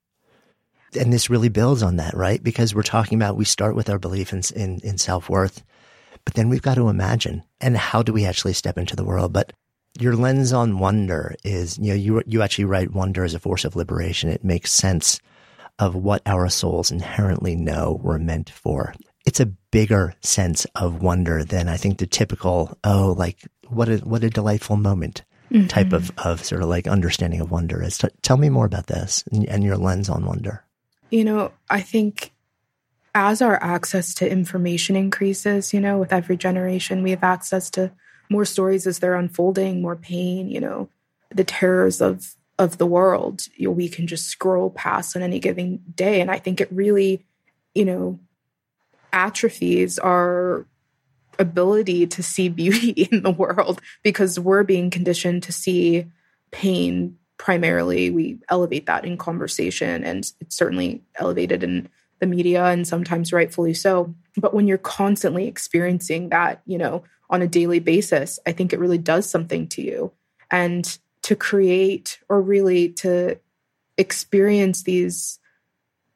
And 0.97 1.11
this 1.11 1.29
really 1.29 1.49
builds 1.49 1.83
on 1.83 1.97
that, 1.97 2.15
right? 2.15 2.41
Because 2.41 2.73
we're 2.73 2.83
talking 2.83 3.17
about 3.17 3.35
we 3.35 3.43
start 3.43 3.75
with 3.75 3.89
our 3.89 3.99
belief 3.99 4.31
in, 4.31 4.41
in, 4.55 4.79
in 4.83 4.97
self 4.97 5.29
worth, 5.29 5.63
but 6.23 6.35
then 6.35 6.47
we've 6.47 6.61
got 6.61 6.75
to 6.75 6.87
imagine 6.87 7.43
and 7.59 7.75
how 7.75 8.03
do 8.03 8.13
we 8.13 8.25
actually 8.25 8.53
step 8.53 8.77
into 8.77 8.95
the 8.95 9.03
world? 9.03 9.33
But 9.33 9.51
your 9.99 10.15
lens 10.15 10.53
on 10.53 10.79
wonder 10.79 11.35
is, 11.43 11.77
you 11.77 11.89
know, 11.89 11.95
you, 11.95 12.23
you 12.25 12.41
actually 12.41 12.65
write 12.65 12.93
wonder 12.93 13.25
as 13.25 13.33
a 13.33 13.39
force 13.39 13.65
of 13.65 13.75
liberation. 13.75 14.29
It 14.29 14.43
makes 14.43 14.71
sense 14.71 15.19
of 15.79 15.95
what 15.95 16.21
our 16.25 16.47
souls 16.49 16.89
inherently 16.89 17.55
know 17.55 17.99
we're 18.01 18.17
meant 18.17 18.49
for. 18.49 18.93
It's 19.25 19.39
a 19.41 19.45
bigger 19.45 20.13
sense 20.21 20.65
of 20.75 21.01
wonder 21.01 21.43
than 21.43 21.67
I 21.67 21.75
think 21.75 21.97
the 21.97 22.07
typical, 22.07 22.77
oh, 22.83 23.13
like 23.17 23.39
what 23.67 23.89
a, 23.89 23.97
what 23.97 24.23
a 24.23 24.29
delightful 24.29 24.77
moment 24.77 25.23
mm-hmm. 25.51 25.67
type 25.67 25.93
of, 25.93 26.11
of 26.17 26.43
sort 26.43 26.61
of 26.61 26.69
like 26.69 26.87
understanding 26.87 27.41
of 27.41 27.51
wonder 27.51 27.81
is. 27.83 27.97
T- 27.97 28.07
tell 28.21 28.37
me 28.37 28.49
more 28.49 28.65
about 28.65 28.87
this 28.87 29.23
and, 29.31 29.47
and 29.47 29.63
your 29.63 29.77
lens 29.77 30.09
on 30.09 30.25
wonder. 30.25 30.63
You 31.09 31.23
know, 31.23 31.51
I 31.69 31.81
think 31.81 32.33
as 33.15 33.41
our 33.41 33.61
access 33.63 34.13
to 34.15 34.29
information 34.29 34.95
increases, 34.95 35.73
you 35.73 35.79
know, 35.79 35.97
with 35.97 36.13
every 36.13 36.37
generation, 36.37 37.03
we 37.03 37.11
have 37.11 37.23
access 37.23 37.69
to 37.71 37.91
more 38.29 38.45
stories 38.45 38.85
as 38.85 38.99
they're 38.99 39.15
unfolding, 39.15 39.81
more 39.81 39.95
pain, 39.95 40.49
you 40.49 40.59
know, 40.59 40.89
the 41.29 41.43
terrors 41.43 42.01
of 42.01 42.35
of 42.59 42.77
the 42.77 42.85
world. 42.85 43.47
You 43.55 43.67
know, 43.67 43.73
we 43.73 43.87
can 43.87 44.07
just 44.07 44.27
scroll 44.27 44.69
past 44.71 45.15
on 45.15 45.21
any 45.21 45.39
given 45.39 45.81
day. 45.95 46.21
And 46.21 46.31
I 46.31 46.39
think 46.39 46.59
it 46.59 46.71
really, 46.71 47.25
you 47.73 47.85
know, 47.85 48.19
atrophies 49.13 49.99
our 49.99 50.65
ability 51.39 52.07
to 52.07 52.23
see 52.23 52.49
beauty 52.49 52.89
in 53.11 53.23
the 53.23 53.31
world 53.31 53.81
because 54.03 54.39
we're 54.39 54.63
being 54.63 54.89
conditioned 54.89 55.43
to 55.43 55.51
see 55.51 56.05
pain 56.51 57.17
primarily. 57.37 58.09
We 58.09 58.39
elevate 58.49 58.85
that 58.87 59.05
in 59.05 59.17
conversation, 59.17 60.03
and 60.03 60.29
it's 60.39 60.55
certainly 60.55 61.03
elevated 61.15 61.63
in 61.63 61.89
the 62.19 62.25
media, 62.25 62.65
and 62.65 62.87
sometimes 62.87 63.31
rightfully 63.31 63.73
so. 63.73 64.13
But 64.37 64.53
when 64.53 64.67
you're 64.67 64.79
constantly 64.79 65.47
experiencing 65.47 66.29
that, 66.29 66.61
you 66.65 66.77
know, 66.77 67.03
on 67.29 67.41
a 67.41 67.47
daily 67.47 67.79
basis, 67.79 68.39
I 68.47 68.51
think 68.53 68.73
it 68.73 68.79
really 68.79 68.97
does 68.97 69.29
something 69.29 69.67
to 69.69 69.81
you. 69.81 70.11
And 70.49 70.97
to 71.23 71.35
create 71.35 72.19
or 72.29 72.41
really 72.41 72.89
to 72.89 73.37
experience 73.97 74.83
these 74.83 75.39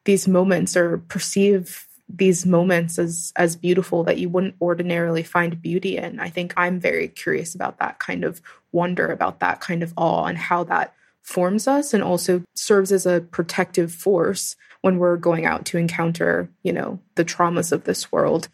these 0.04 0.26
moments 0.26 0.76
or 0.76 0.98
perceive 0.98 1.86
these 2.14 2.44
moments 2.44 2.98
as 2.98 3.32
as 3.36 3.56
beautiful 3.56 4.04
that 4.04 4.18
you 4.18 4.28
wouldn't 4.28 4.54
ordinarily 4.60 5.22
find 5.22 5.62
beauty 5.62 5.96
in. 5.96 6.20
I 6.20 6.28
think 6.28 6.52
I'm 6.56 6.78
very 6.78 7.08
curious 7.08 7.54
about 7.54 7.78
that 7.78 7.98
kind 7.98 8.24
of 8.24 8.40
wonder, 8.72 9.08
about 9.08 9.40
that 9.40 9.60
kind 9.60 9.82
of 9.82 9.92
awe 9.96 10.24
and 10.26 10.38
how 10.38 10.64
that 10.64 10.94
forms 11.22 11.68
us 11.68 11.94
and 11.94 12.02
also 12.02 12.42
serves 12.54 12.92
as 12.92 13.06
a 13.06 13.20
protective 13.20 13.92
force 13.92 14.56
when 14.80 14.98
we're 14.98 15.16
going 15.16 15.46
out 15.46 15.64
to 15.66 15.78
encounter, 15.78 16.50
you 16.62 16.72
know, 16.72 16.98
the 17.14 17.24
traumas 17.24 17.72
of 17.72 17.84
this 17.84 18.10
world. 18.10 18.48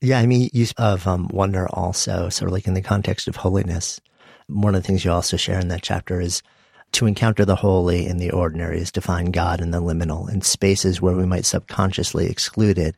Yeah, 0.00 0.18
I 0.18 0.26
mean, 0.26 0.50
use 0.52 0.72
of 0.76 1.06
um, 1.06 1.28
wonder 1.32 1.68
also, 1.68 2.28
sort 2.28 2.48
of 2.48 2.52
like 2.52 2.66
in 2.66 2.74
the 2.74 2.82
context 2.82 3.28
of 3.28 3.36
holiness. 3.36 4.00
One 4.48 4.74
of 4.74 4.82
the 4.82 4.86
things 4.86 5.04
you 5.04 5.12
also 5.12 5.36
share 5.36 5.60
in 5.60 5.68
that 5.68 5.82
chapter 5.82 6.20
is 6.20 6.42
to 6.92 7.06
encounter 7.06 7.44
the 7.44 7.56
holy 7.56 8.06
in 8.06 8.18
the 8.18 8.30
ordinary 8.30 8.80
is 8.80 8.90
to 8.92 9.00
find 9.00 9.32
God 9.32 9.60
in 9.60 9.70
the 9.70 9.80
liminal, 9.80 10.30
in 10.30 10.42
spaces 10.42 11.00
where 11.00 11.16
we 11.16 11.26
might 11.26 11.44
subconsciously 11.44 12.26
exclude 12.26 12.78
it, 12.78 12.96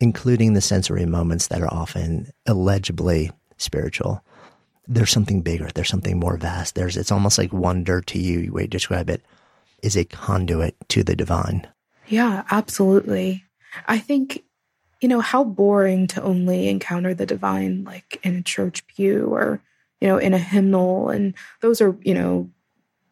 including 0.00 0.54
the 0.54 0.60
sensory 0.60 1.06
moments 1.06 1.48
that 1.48 1.62
are 1.62 1.72
often 1.72 2.30
illegibly 2.46 3.30
spiritual. 3.56 4.22
There's 4.86 5.10
something 5.10 5.42
bigger. 5.42 5.68
There's 5.74 5.88
something 5.88 6.18
more 6.18 6.36
vast. 6.36 6.74
There's, 6.74 6.96
it's 6.96 7.12
almost 7.12 7.38
like 7.38 7.52
wonder 7.52 8.00
to 8.00 8.18
you, 8.18 8.42
the 8.42 8.50
way 8.50 8.62
you 8.62 8.68
describe 8.68 9.10
it, 9.10 9.22
is 9.82 9.96
a 9.96 10.04
conduit 10.04 10.76
to 10.88 11.04
the 11.04 11.14
divine. 11.14 11.66
Yeah, 12.06 12.44
absolutely. 12.50 13.44
I 13.86 13.98
think 13.98 14.42
you 15.00 15.08
know, 15.08 15.20
how 15.20 15.44
boring 15.44 16.06
to 16.08 16.22
only 16.22 16.68
encounter 16.68 17.14
the 17.14 17.26
divine 17.26 17.84
like 17.84 18.18
in 18.22 18.34
a 18.34 18.42
church 18.42 18.86
pew 18.86 19.26
or, 19.26 19.60
you 20.00 20.08
know, 20.08 20.18
in 20.18 20.34
a 20.34 20.38
hymnal. 20.38 21.10
And 21.10 21.34
those 21.60 21.80
are, 21.80 21.96
you 22.02 22.14
know, 22.14 22.50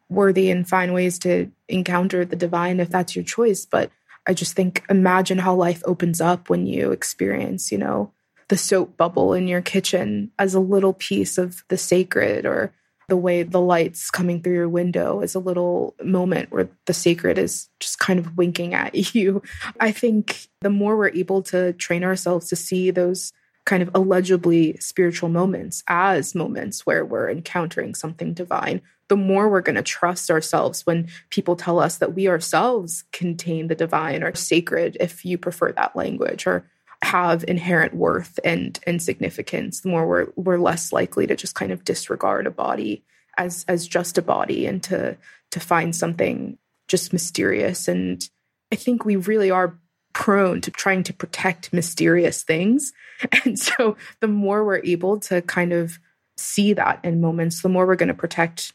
worthy 0.09 0.49
and 0.49 0.67
find 0.67 0.93
ways 0.93 1.19
to 1.19 1.51
encounter 1.67 2.25
the 2.25 2.35
divine 2.35 2.79
if 2.79 2.89
that's 2.89 3.15
your 3.15 3.25
choice. 3.25 3.65
But 3.65 3.91
I 4.27 4.33
just 4.33 4.55
think 4.55 4.83
imagine 4.89 5.37
how 5.37 5.55
life 5.55 5.81
opens 5.85 6.21
up 6.21 6.49
when 6.49 6.65
you 6.65 6.91
experience, 6.91 7.71
you 7.71 7.77
know, 7.77 8.11
the 8.49 8.57
soap 8.57 8.95
bubble 8.97 9.33
in 9.33 9.47
your 9.47 9.61
kitchen 9.61 10.31
as 10.39 10.53
a 10.53 10.59
little 10.59 10.93
piece 10.93 11.37
of 11.37 11.63
the 11.67 11.77
sacred 11.77 12.45
or 12.45 12.73
the 13.09 13.17
way 13.17 13.43
the 13.43 13.61
lights 13.61 14.11
coming 14.11 14.41
through 14.41 14.53
your 14.53 14.69
window 14.69 15.21
is 15.21 15.33
a 15.33 15.39
little 15.39 15.95
moment 16.03 16.51
where 16.51 16.69
the 16.85 16.93
sacred 16.93 17.37
is 17.37 17.69
just 17.79 17.99
kind 17.99 18.19
of 18.19 18.37
winking 18.37 18.73
at 18.73 19.15
you. 19.15 19.41
I 19.79 19.91
think 19.91 20.47
the 20.61 20.69
more 20.69 20.97
we're 20.97 21.09
able 21.09 21.41
to 21.43 21.73
train 21.73 22.03
ourselves 22.03 22.49
to 22.49 22.55
see 22.55 22.91
those 22.91 23.31
kind 23.67 23.83
of 23.83 23.91
allegedly 23.93 24.77
spiritual 24.79 25.27
moments 25.27 25.83
as 25.87 26.33
moments 26.33 26.85
where 26.85 27.03
we're 27.05 27.29
encountering 27.29 27.93
something 27.93 28.33
divine, 28.33 28.81
the 29.09 29.17
more 29.17 29.49
we're 29.49 29.61
going 29.61 29.75
to 29.75 29.83
trust 29.83 30.31
ourselves 30.31 30.85
when 30.85 31.09
people 31.29 31.57
tell 31.57 31.77
us 31.77 31.97
that 31.97 32.15
we 32.15 32.29
ourselves 32.29 33.03
contain 33.11 33.67
the 33.67 33.75
divine 33.75 34.23
or 34.23 34.33
sacred, 34.33 34.95
if 35.01 35.25
you 35.25 35.37
prefer 35.37 35.73
that 35.73 35.95
language, 35.97 36.47
or 36.47 36.65
have 37.03 37.43
inherent 37.47 37.93
worth 37.93 38.39
and 38.43 38.79
and 38.87 39.03
significance, 39.03 39.81
the 39.81 39.89
more 39.89 40.07
we're 40.07 40.27
we're 40.37 40.57
less 40.57 40.93
likely 40.93 41.27
to 41.27 41.35
just 41.35 41.53
kind 41.53 41.71
of 41.71 41.83
disregard 41.83 42.47
a 42.47 42.51
body 42.51 43.03
as 43.37 43.65
as 43.67 43.85
just 43.85 44.17
a 44.17 44.21
body 44.21 44.65
and 44.65 44.81
to 44.83 45.17
to 45.51 45.59
find 45.59 45.93
something 45.93 46.57
just 46.87 47.11
mysterious. 47.11 47.89
And 47.89 48.27
I 48.71 48.75
think 48.75 49.03
we 49.03 49.17
really 49.17 49.51
are 49.51 49.77
prone 50.13 50.61
to 50.61 50.71
trying 50.71 51.03
to 51.03 51.13
protect 51.13 51.73
mysterious 51.73 52.43
things. 52.43 52.93
And 53.43 53.57
so 53.57 53.97
the 54.19 54.27
more 54.27 54.63
we're 54.63 54.81
able 54.83 55.19
to 55.21 55.41
kind 55.41 55.73
of 55.73 55.97
see 56.37 56.73
that 56.73 56.99
in 57.03 57.19
moments, 57.19 57.63
the 57.63 57.69
more 57.69 57.87
we're 57.87 57.95
going 57.95 58.07
to 58.09 58.13
protect 58.13 58.73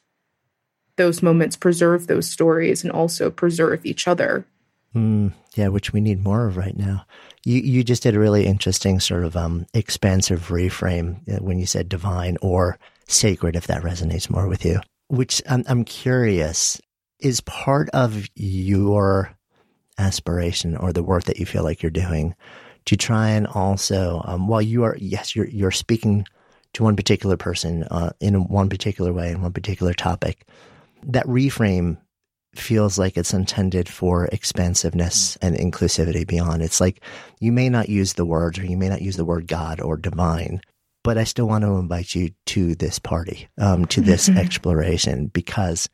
those 0.96 1.22
moments, 1.22 1.56
preserve 1.56 2.06
those 2.06 2.28
stories, 2.28 2.82
and 2.82 2.92
also 2.92 3.30
preserve 3.30 3.86
each 3.86 4.08
other. 4.08 4.44
Mm, 4.94 5.32
yeah, 5.54 5.68
which 5.68 5.92
we 5.92 6.00
need 6.00 6.22
more 6.22 6.46
of 6.46 6.56
right 6.56 6.76
now. 6.76 7.06
You 7.44 7.60
you 7.60 7.82
just 7.82 8.02
did 8.02 8.14
a 8.14 8.20
really 8.20 8.46
interesting 8.46 9.00
sort 9.00 9.24
of 9.24 9.36
um, 9.36 9.66
expansive 9.72 10.48
reframe 10.48 11.20
uh, 11.32 11.42
when 11.42 11.58
you 11.58 11.66
said 11.66 11.88
divine 11.88 12.36
or 12.42 12.78
sacred, 13.08 13.56
if 13.56 13.66
that 13.68 13.82
resonates 13.82 14.28
more 14.28 14.48
with 14.48 14.64
you. 14.64 14.80
Which 15.08 15.42
I'm, 15.48 15.64
I'm 15.66 15.84
curious 15.84 16.80
is 17.20 17.40
part 17.42 17.88
of 17.90 18.26
your 18.34 19.36
aspiration 19.98 20.76
or 20.76 20.92
the 20.92 21.02
work 21.02 21.24
that 21.24 21.38
you 21.38 21.46
feel 21.46 21.62
like 21.62 21.82
you're 21.82 21.90
doing 21.90 22.34
to 22.86 22.96
try 22.96 23.30
and 23.30 23.46
also, 23.46 24.22
um, 24.24 24.48
while 24.48 24.62
you 24.62 24.82
are 24.82 24.96
yes, 24.98 25.36
you're 25.36 25.48
you're 25.48 25.70
speaking 25.70 26.26
to 26.74 26.84
one 26.84 26.96
particular 26.96 27.36
person 27.36 27.84
uh, 27.84 28.10
in 28.20 28.48
one 28.48 28.68
particular 28.68 29.12
way 29.12 29.30
in 29.30 29.42
one 29.42 29.52
particular 29.52 29.92
topic. 29.92 30.46
That 31.04 31.26
reframe 31.26 31.98
feels 32.54 32.98
like 32.98 33.16
it's 33.16 33.32
intended 33.32 33.88
for 33.88 34.26
expansiveness 34.26 35.36
and 35.40 35.56
inclusivity 35.56 36.26
beyond. 36.26 36.62
It's 36.62 36.80
like 36.80 37.02
you 37.40 37.50
may 37.50 37.68
not 37.68 37.88
use 37.88 38.14
the 38.14 38.26
words 38.26 38.58
or 38.58 38.66
you 38.66 38.76
may 38.76 38.88
not 38.88 39.02
use 39.02 39.16
the 39.16 39.24
word 39.24 39.46
God 39.46 39.80
or 39.80 39.96
divine, 39.96 40.60
but 41.02 41.16
I 41.16 41.24
still 41.24 41.48
want 41.48 41.64
to 41.64 41.76
invite 41.76 42.14
you 42.14 42.30
to 42.46 42.74
this 42.74 42.98
party, 42.98 43.48
um, 43.58 43.86
to 43.86 44.00
this 44.00 44.28
exploration 44.36 45.26
because 45.28 45.88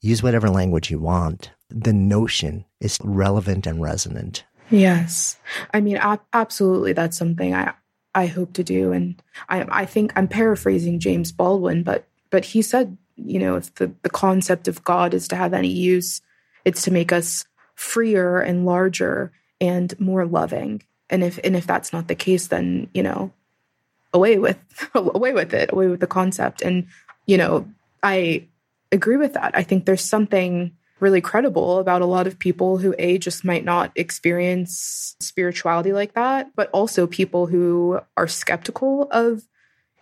use 0.00 0.22
whatever 0.22 0.50
language 0.50 0.90
you 0.90 0.98
want. 0.98 1.50
The 1.70 1.92
notion 1.92 2.64
is 2.80 2.98
relevant 3.02 3.66
and 3.66 3.80
resonant. 3.80 4.44
Yes. 4.70 5.38
I 5.72 5.80
mean, 5.80 5.98
absolutely. 6.32 6.92
That's 6.92 7.16
something 7.16 7.54
I, 7.54 7.74
I 8.14 8.26
hope 8.26 8.52
to 8.54 8.64
do. 8.64 8.92
And 8.92 9.20
I, 9.48 9.66
I 9.68 9.84
think 9.84 10.12
I'm 10.16 10.28
paraphrasing 10.28 11.00
James 11.00 11.32
Baldwin, 11.32 11.82
but, 11.82 12.06
but 12.30 12.44
he 12.44 12.62
said 12.62 12.96
you 13.16 13.38
know, 13.38 13.56
if 13.56 13.74
the, 13.74 13.92
the 14.02 14.10
concept 14.10 14.68
of 14.68 14.84
God 14.84 15.14
is 15.14 15.28
to 15.28 15.36
have 15.36 15.54
any 15.54 15.68
use, 15.68 16.20
it's 16.64 16.82
to 16.82 16.90
make 16.90 17.12
us 17.12 17.44
freer 17.74 18.40
and 18.40 18.66
larger 18.66 19.32
and 19.60 19.98
more 20.00 20.26
loving. 20.26 20.82
And 21.10 21.22
if 21.22 21.38
and 21.44 21.54
if 21.54 21.66
that's 21.66 21.92
not 21.92 22.08
the 22.08 22.14
case, 22.14 22.48
then 22.48 22.88
you 22.94 23.02
know, 23.02 23.32
away 24.12 24.38
with 24.38 24.58
away 24.94 25.32
with 25.32 25.54
it, 25.54 25.72
away 25.72 25.88
with 25.88 26.00
the 26.00 26.06
concept. 26.06 26.62
And 26.62 26.86
you 27.26 27.36
know, 27.36 27.68
I 28.02 28.48
agree 28.90 29.16
with 29.16 29.34
that. 29.34 29.52
I 29.54 29.62
think 29.62 29.84
there's 29.84 30.04
something 30.04 30.76
really 31.04 31.20
credible 31.20 31.78
about 31.78 32.02
a 32.02 32.06
lot 32.06 32.26
of 32.26 32.38
people 32.38 32.78
who 32.78 32.94
a 32.98 33.18
just 33.18 33.44
might 33.44 33.64
not 33.64 33.92
experience 33.94 35.14
spirituality 35.20 35.92
like 35.92 36.14
that, 36.14 36.50
but 36.56 36.70
also 36.70 37.06
people 37.06 37.46
who 37.46 38.00
are 38.16 38.26
skeptical 38.26 39.06
of 39.10 39.46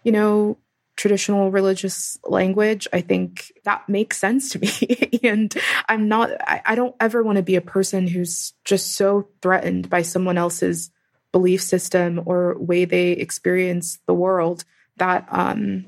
you 0.04 0.12
know 0.12 0.56
traditional 0.96 1.50
religious 1.50 2.18
language, 2.24 2.86
I 2.92 3.00
think 3.00 3.52
that 3.64 3.88
makes 3.88 4.18
sense 4.18 4.50
to 4.50 4.58
me. 4.58 5.18
and 5.22 5.52
I'm 5.88 6.06
not, 6.08 6.30
I, 6.40 6.62
I 6.64 6.74
don't 6.74 6.94
ever 7.00 7.22
want 7.22 7.36
to 7.36 7.42
be 7.42 7.56
a 7.56 7.60
person 7.60 8.06
who's 8.06 8.52
just 8.64 8.94
so 8.94 9.28
threatened 9.40 9.88
by 9.88 10.02
someone 10.02 10.38
else's 10.38 10.90
belief 11.32 11.62
system 11.62 12.22
or 12.26 12.58
way 12.58 12.84
they 12.84 13.12
experience 13.12 13.98
the 14.06 14.14
world 14.14 14.64
that 14.98 15.26
um, 15.30 15.86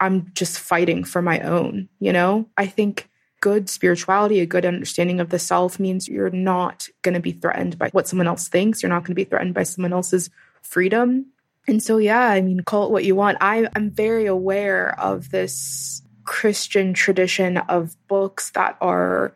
I'm 0.00 0.32
just 0.34 0.58
fighting 0.58 1.04
for 1.04 1.20
my 1.20 1.40
own, 1.40 1.88
you 2.00 2.12
know? 2.12 2.48
I 2.56 2.66
think 2.66 3.08
good 3.40 3.68
spirituality, 3.68 4.40
a 4.40 4.46
good 4.46 4.66
understanding 4.66 5.20
of 5.20 5.30
the 5.30 5.38
self 5.38 5.78
means 5.78 6.08
you're 6.08 6.30
not 6.30 6.88
going 7.02 7.14
to 7.14 7.20
be 7.20 7.32
threatened 7.32 7.78
by 7.78 7.90
what 7.90 8.08
someone 8.08 8.26
else 8.26 8.48
thinks. 8.48 8.82
You're 8.82 8.90
not 8.90 9.00
going 9.00 9.12
to 9.12 9.14
be 9.14 9.24
threatened 9.24 9.54
by 9.54 9.62
someone 9.62 9.92
else's 9.92 10.30
freedom. 10.62 11.26
And 11.66 11.82
so, 11.82 11.98
yeah, 11.98 12.28
I 12.28 12.40
mean, 12.40 12.60
call 12.60 12.86
it 12.86 12.90
what 12.90 13.04
you 13.04 13.14
want. 13.14 13.38
I, 13.40 13.68
I'm 13.76 13.90
very 13.90 14.26
aware 14.26 14.98
of 14.98 15.30
this 15.30 16.02
Christian 16.24 16.94
tradition 16.94 17.58
of 17.58 17.96
books 18.08 18.50
that 18.50 18.76
are 18.80 19.34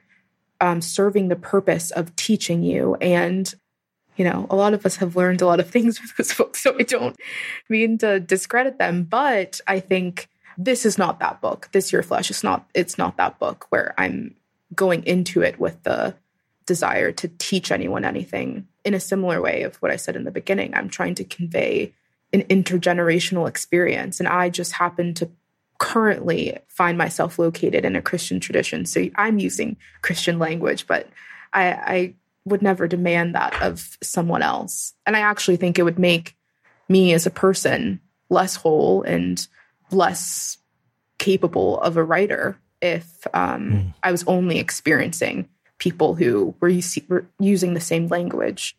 um, 0.61 0.81
serving 0.81 1.29
the 1.29 1.37
purpose 1.37 1.91
of 1.91 2.15
teaching 2.17 2.63
you. 2.63 2.95
And, 2.97 3.53
you 4.17 4.25
know, 4.25 4.47
a 4.49 4.57
lot 4.57 4.75
of 4.75 4.87
us 4.87 4.97
have 4.97 5.17
learned 5.17 5.43
a 5.43 5.47
lot 5.47 5.61
of 5.61 5.71
things 5.71 6.01
with 6.01 6.17
those 6.17 6.35
books. 6.35 6.63
So 6.63 6.75
I 6.79 6.83
don't 6.83 7.17
mean 7.69 7.99
to 7.99 8.19
discredit 8.19 8.79
them, 8.79 9.05
but 9.05 9.61
I 9.67 9.81
think 9.81 10.29
this 10.65 10.87
is 10.87 10.99
not 10.99 11.21
that 11.21 11.41
book. 11.41 11.69
This 11.73 11.91
Here 11.91 12.03
Flesh 12.03 12.31
is 12.31 12.45
not, 12.45 12.69
it's 12.75 12.99
not 12.99 13.17
that 13.17 13.39
book 13.39 13.67
where 13.71 13.95
I'm 13.99 14.35
going 14.75 15.05
into 15.05 15.43
it 15.43 15.59
with 15.59 15.83
the 15.83 16.15
desire 16.67 17.13
to 17.13 17.29
teach 17.39 17.71
anyone 17.71 18.05
anything 18.05 18.69
in 18.85 18.95
a 18.95 19.01
similar 19.01 19.41
way 19.41 19.63
of 19.63 19.77
what 19.77 19.91
I 19.91 19.97
said 19.97 20.17
in 20.17 20.25
the 20.25 20.31
beginning. 20.31 20.75
I'm 20.75 20.89
trying 20.89 21.15
to 21.17 21.25
convey 21.25 21.93
an 22.33 22.43
intergenerational 22.45 23.49
experience. 23.49 24.21
And 24.21 24.29
I 24.29 24.49
just 24.49 24.73
happen 24.73 25.15
to 25.15 25.31
currently 25.79 26.57
find 26.69 26.97
myself 26.97 27.39
located 27.39 27.85
in 27.85 27.97
a 27.97 28.03
Christian 28.03 28.41
tradition. 28.41 28.87
So 28.87 29.09
I'm 29.17 29.39
using 29.39 29.77
Christian 30.01 30.39
language, 30.39 30.87
but 30.87 31.09
I, 31.53 31.73
I 31.73 32.15
would 32.45 32.63
never 32.63 32.89
demand 32.89 33.35
that 33.35 33.61
of 33.61 33.99
someone 34.03 34.43
else. 34.43 34.95
And 35.07 35.17
I 35.17 35.21
actually 35.21 35.57
think 35.57 35.79
it 35.79 35.83
would 35.83 35.99
make 35.99 36.37
me 36.89 37.13
as 37.13 37.27
a 37.27 37.31
person 37.31 38.01
less 38.31 38.57
whole 38.57 39.03
and 39.03 39.47
less 39.93 40.59
capable 41.19 41.81
of 41.81 41.97
a 41.97 42.05
writer 42.05 42.59
if 42.81 43.27
um, 43.33 43.71
mm. 43.71 43.95
I 44.03 44.11
was 44.11 44.25
only 44.27 44.59
experiencing 44.59 45.49
people 45.79 46.15
who 46.15 46.55
were, 46.61 46.73
were 47.09 47.27
using 47.39 47.75
the 47.75 47.81
same 47.81 48.09
language 48.09 48.77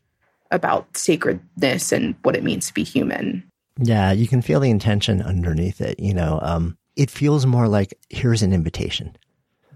about 0.51 0.95
sacredness 0.95 1.91
and 1.91 2.15
what 2.23 2.35
it 2.35 2.43
means 2.43 2.67
to 2.67 2.73
be 2.73 2.83
human. 2.83 3.43
Yeah, 3.79 4.11
you 4.11 4.27
can 4.27 4.41
feel 4.41 4.59
the 4.59 4.69
intention 4.69 5.21
underneath 5.21 5.81
it. 5.81 5.99
You 5.99 6.13
know, 6.13 6.39
um, 6.41 6.77
it 6.95 7.09
feels 7.09 7.45
more 7.45 7.67
like 7.67 7.97
here's 8.09 8.43
an 8.43 8.53
invitation, 8.53 9.17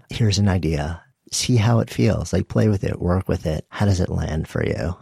here's 0.08 0.38
an 0.38 0.48
idea, 0.48 1.02
see 1.32 1.56
how 1.56 1.80
it 1.80 1.90
feels. 1.90 2.32
Like 2.32 2.48
play 2.48 2.68
with 2.68 2.84
it, 2.84 3.00
work 3.00 3.28
with 3.28 3.46
it. 3.46 3.66
How 3.70 3.86
does 3.86 4.00
it 4.00 4.08
land 4.08 4.46
for 4.46 4.64
you? 4.64 4.96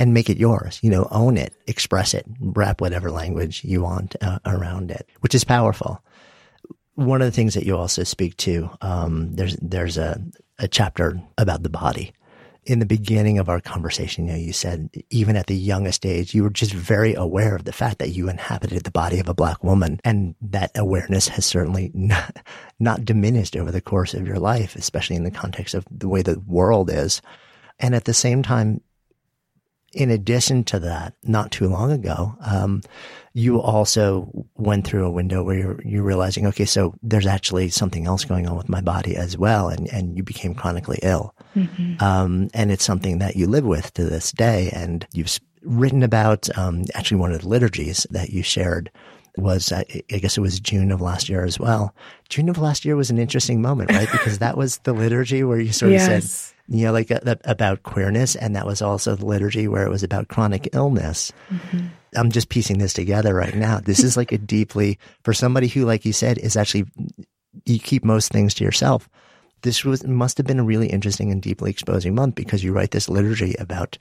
And 0.00 0.12
make 0.14 0.28
it 0.28 0.38
yours. 0.38 0.80
You 0.82 0.90
know, 0.90 1.06
own 1.12 1.36
it, 1.36 1.54
express 1.68 2.14
it, 2.14 2.26
wrap 2.40 2.80
whatever 2.80 3.10
language 3.10 3.62
you 3.62 3.82
want 3.82 4.16
uh, 4.20 4.40
around 4.44 4.90
it, 4.90 5.06
which 5.20 5.34
is 5.34 5.44
powerful. 5.44 6.02
One 6.94 7.22
of 7.22 7.26
the 7.26 7.32
things 7.32 7.54
that 7.54 7.64
you 7.64 7.76
also 7.76 8.02
speak 8.02 8.36
to, 8.38 8.70
um, 8.80 9.34
there's 9.34 9.56
there's 9.56 9.98
a, 9.98 10.20
a 10.58 10.66
chapter 10.66 11.22
about 11.38 11.62
the 11.62 11.68
body 11.68 12.12
in 12.64 12.78
the 12.78 12.86
beginning 12.86 13.38
of 13.38 13.48
our 13.48 13.60
conversation, 13.60 14.26
you 14.26 14.32
know, 14.32 14.38
you 14.38 14.52
said 14.52 14.90
even 15.08 15.36
at 15.36 15.46
the 15.46 15.56
youngest 15.56 16.04
age, 16.04 16.34
you 16.34 16.42
were 16.42 16.50
just 16.50 16.72
very 16.72 17.14
aware 17.14 17.56
of 17.56 17.64
the 17.64 17.72
fact 17.72 17.98
that 17.98 18.10
you 18.10 18.28
inhabited 18.28 18.84
the 18.84 18.90
body 18.90 19.18
of 19.18 19.28
a 19.28 19.34
black 19.34 19.64
woman. 19.64 19.98
And 20.04 20.34
that 20.42 20.70
awareness 20.76 21.28
has 21.28 21.46
certainly 21.46 21.90
not, 21.94 22.36
not 22.78 23.04
diminished 23.04 23.56
over 23.56 23.70
the 23.70 23.80
course 23.80 24.14
of 24.14 24.26
your 24.26 24.38
life, 24.38 24.76
especially 24.76 25.16
in 25.16 25.24
the 25.24 25.30
context 25.30 25.74
of 25.74 25.86
the 25.90 26.08
way 26.08 26.22
the 26.22 26.38
world 26.46 26.90
is. 26.90 27.22
And 27.78 27.94
at 27.94 28.04
the 28.04 28.14
same 28.14 28.42
time, 28.42 28.82
in 29.92 30.10
addition 30.10 30.64
to 30.64 30.78
that, 30.80 31.14
not 31.24 31.50
too 31.50 31.68
long 31.68 31.90
ago, 31.90 32.36
um, 32.40 32.82
you 33.32 33.60
also 33.60 34.30
went 34.56 34.86
through 34.86 35.06
a 35.06 35.10
window 35.10 35.42
where 35.42 35.56
you're, 35.56 35.82
you're 35.84 36.02
realizing, 36.02 36.46
okay, 36.46 36.64
so 36.64 36.94
there's 37.02 37.26
actually 37.26 37.68
something 37.70 38.06
else 38.06 38.24
going 38.24 38.48
on 38.48 38.56
with 38.56 38.68
my 38.68 38.80
body 38.80 39.16
as 39.16 39.38
well. 39.38 39.68
And, 39.68 39.88
and 39.92 40.16
you 40.16 40.22
became 40.22 40.54
chronically 40.54 40.98
ill. 41.02 41.34
Mm-hmm. 41.56 42.02
Um, 42.02 42.50
and 42.54 42.70
it's 42.70 42.84
something 42.84 43.18
that 43.18 43.36
you 43.36 43.46
live 43.46 43.64
with 43.64 43.92
to 43.94 44.04
this 44.04 44.32
day. 44.32 44.70
And 44.72 45.06
you've 45.12 45.38
written 45.62 46.02
about 46.02 46.48
um, 46.56 46.84
actually 46.94 47.18
one 47.18 47.32
of 47.32 47.42
the 47.42 47.48
liturgies 47.48 48.06
that 48.10 48.30
you 48.30 48.42
shared 48.42 48.90
was 49.36 49.72
I 49.72 49.84
guess 50.08 50.36
it 50.36 50.40
was 50.40 50.58
June 50.58 50.90
of 50.90 51.00
last 51.00 51.28
year 51.28 51.44
as 51.44 51.58
well. 51.58 51.94
June 52.28 52.48
of 52.48 52.58
last 52.58 52.84
year 52.84 52.96
was 52.96 53.10
an 53.10 53.18
interesting 53.18 53.62
moment, 53.62 53.92
right? 53.92 54.10
Because 54.10 54.38
that 54.38 54.56
was 54.56 54.78
the 54.78 54.92
liturgy 54.92 55.44
where 55.44 55.60
you 55.60 55.72
sort 55.72 55.92
of 55.92 55.94
yes. 56.00 56.32
said, 56.32 56.56
you 56.70 56.86
know, 56.86 56.92
like 56.92 57.10
uh, 57.10 57.34
about 57.44 57.82
queerness, 57.82 58.36
and 58.36 58.54
that 58.54 58.64
was 58.64 58.80
also 58.80 59.16
the 59.16 59.26
liturgy 59.26 59.66
where 59.66 59.84
it 59.84 59.90
was 59.90 60.04
about 60.04 60.28
chronic 60.28 60.68
illness. 60.72 61.32
Mm-hmm. 61.50 61.86
I'm 62.14 62.30
just 62.30 62.48
piecing 62.48 62.78
this 62.78 62.92
together 62.92 63.34
right 63.34 63.54
now. 63.56 63.80
This 63.80 64.04
is 64.04 64.16
like 64.16 64.30
a 64.30 64.38
deeply 64.38 64.98
for 65.24 65.34
somebody 65.34 65.66
who, 65.66 65.84
like 65.84 66.04
you 66.04 66.12
said, 66.12 66.38
is 66.38 66.56
actually 66.56 66.86
you 67.66 67.80
keep 67.80 68.04
most 68.04 68.30
things 68.30 68.54
to 68.54 68.64
yourself. 68.64 69.08
This 69.62 69.84
was 69.84 70.06
must 70.06 70.38
have 70.38 70.46
been 70.46 70.60
a 70.60 70.64
really 70.64 70.86
interesting 70.86 71.32
and 71.32 71.42
deeply 71.42 71.70
exposing 71.70 72.14
month 72.14 72.36
because 72.36 72.62
you 72.62 72.72
write 72.72 72.92
this 72.92 73.08
liturgy 73.08 73.54
about 73.58 73.98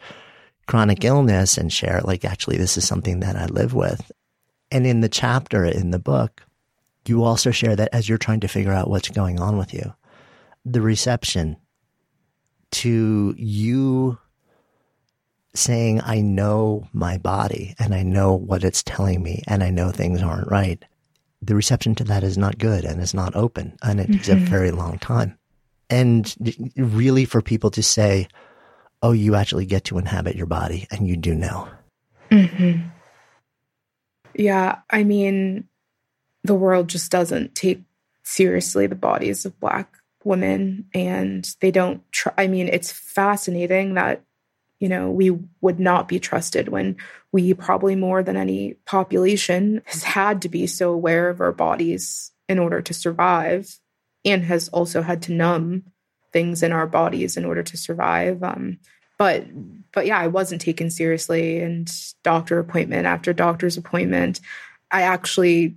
chronic 0.68 1.04
illness 1.04 1.58
and 1.58 1.74
share 1.74 2.02
like 2.04 2.24
actually 2.24 2.58
this 2.58 2.78
is 2.78 2.88
something 2.88 3.22
that 3.22 3.36
I 3.36 3.48
live 3.48 3.74
with. 3.74 4.12
And 4.70 4.86
in 4.86 5.02
the 5.02 5.10
chapter 5.10 5.66
in 5.66 5.90
the 5.90 5.98
book, 5.98 6.44
you 7.08 7.24
also 7.24 7.50
share 7.50 7.76
that 7.76 7.90
as 7.94 8.08
you're 8.08 8.20
trying 8.20 8.42
to 8.42 8.48
figure 8.48 8.72
out 8.72 8.92
what's 8.92 9.10
going 9.10 9.40
on 9.40 9.58
with 9.58 9.74
you, 9.74 9.92
the 10.64 10.82
reception 10.82 11.58
to 12.72 13.34
you 13.38 14.18
saying, 15.56 16.02
I 16.02 16.22
know 16.22 16.88
my 16.94 17.18
body 17.18 17.76
and 17.80 17.94
I 17.94 18.04
know 18.04 18.34
what 18.34 18.64
it's 18.64 18.84
telling 18.84 19.22
me 19.22 19.44
and 19.48 19.64
I 19.64 19.70
know 19.70 19.92
things 19.92 20.22
aren't 20.22 20.50
right. 20.50 20.84
The 21.42 21.56
reception 21.56 21.96
to 21.96 22.04
that 22.06 22.24
is 22.24 22.38
not 22.38 22.58
good 22.58 22.86
and 22.86 23.02
it's 23.02 23.14
not 23.14 23.36
open 23.36 23.78
and 23.82 24.00
it 24.00 24.04
mm-hmm. 24.04 24.14
takes 24.14 24.30
a 24.30 24.36
very 24.36 24.72
long 24.72 25.00
time. 25.00 25.38
And 25.90 26.36
really 26.76 27.26
for 27.26 27.42
people 27.42 27.72
to 27.72 27.82
say, 27.82 28.28
oh, 29.02 29.12
you 29.12 29.36
actually 29.36 29.66
get 29.66 29.86
to 29.86 29.98
inhabit 29.98 30.36
your 30.36 30.46
body 30.46 30.88
and 30.92 31.08
you 31.08 31.18
do 31.18 31.34
know. 31.34 31.68
Mm-hmm. 32.30 32.88
Yeah, 34.36 34.80
I 34.90 35.04
mean, 35.04 35.68
the 36.44 36.56
world 36.56 36.90
just 36.90 37.12
doesn't 37.12 37.56
take 37.56 37.82
seriously 38.24 38.88
the 38.88 38.96
bodies 38.96 39.46
of 39.46 39.60
Black 39.60 39.99
women, 40.30 40.86
and 40.94 41.54
they 41.60 41.72
don't. 41.72 42.02
I 42.38 42.48
mean, 42.48 42.70
it's 42.70 42.92
fascinating 42.92 43.96
that, 43.96 44.22
you 44.80 44.88
know, 44.88 45.10
we 45.12 45.38
would 45.60 45.80
not 45.80 46.08
be 46.08 46.20
trusted 46.20 46.70
when 46.70 46.96
we 47.34 47.54
probably 47.54 47.96
more 47.96 48.24
than 48.24 48.38
any 48.38 48.76
population 48.86 49.82
has 49.86 50.04
had 50.04 50.44
to 50.44 50.50
be 50.50 50.68
so 50.68 50.94
aware 50.94 51.30
of 51.30 51.42
our 51.42 51.52
bodies 51.52 52.32
in 52.48 52.60
order 52.60 52.82
to 52.82 52.94
survive 52.94 53.80
and 54.24 54.44
has 54.44 54.70
also 54.70 55.02
had 55.02 55.22
to 55.24 55.34
numb 55.34 55.84
things 56.32 56.64
in 56.64 56.72
our 56.72 56.88
bodies 56.88 57.36
in 57.36 57.44
order 57.44 57.64
to 57.64 57.76
survive. 57.76 58.44
Um, 58.44 58.78
but 59.18 59.46
but 59.92 60.06
yeah, 60.06 60.20
I 60.20 60.28
wasn't 60.28 60.62
taken 60.62 60.92
seriously, 60.92 61.60
and 61.60 61.92
doctor 62.24 62.60
appointment 62.60 63.06
after 63.06 63.34
doctor's 63.34 63.78
appointment, 63.78 64.40
I 64.92 65.02
actually 65.02 65.76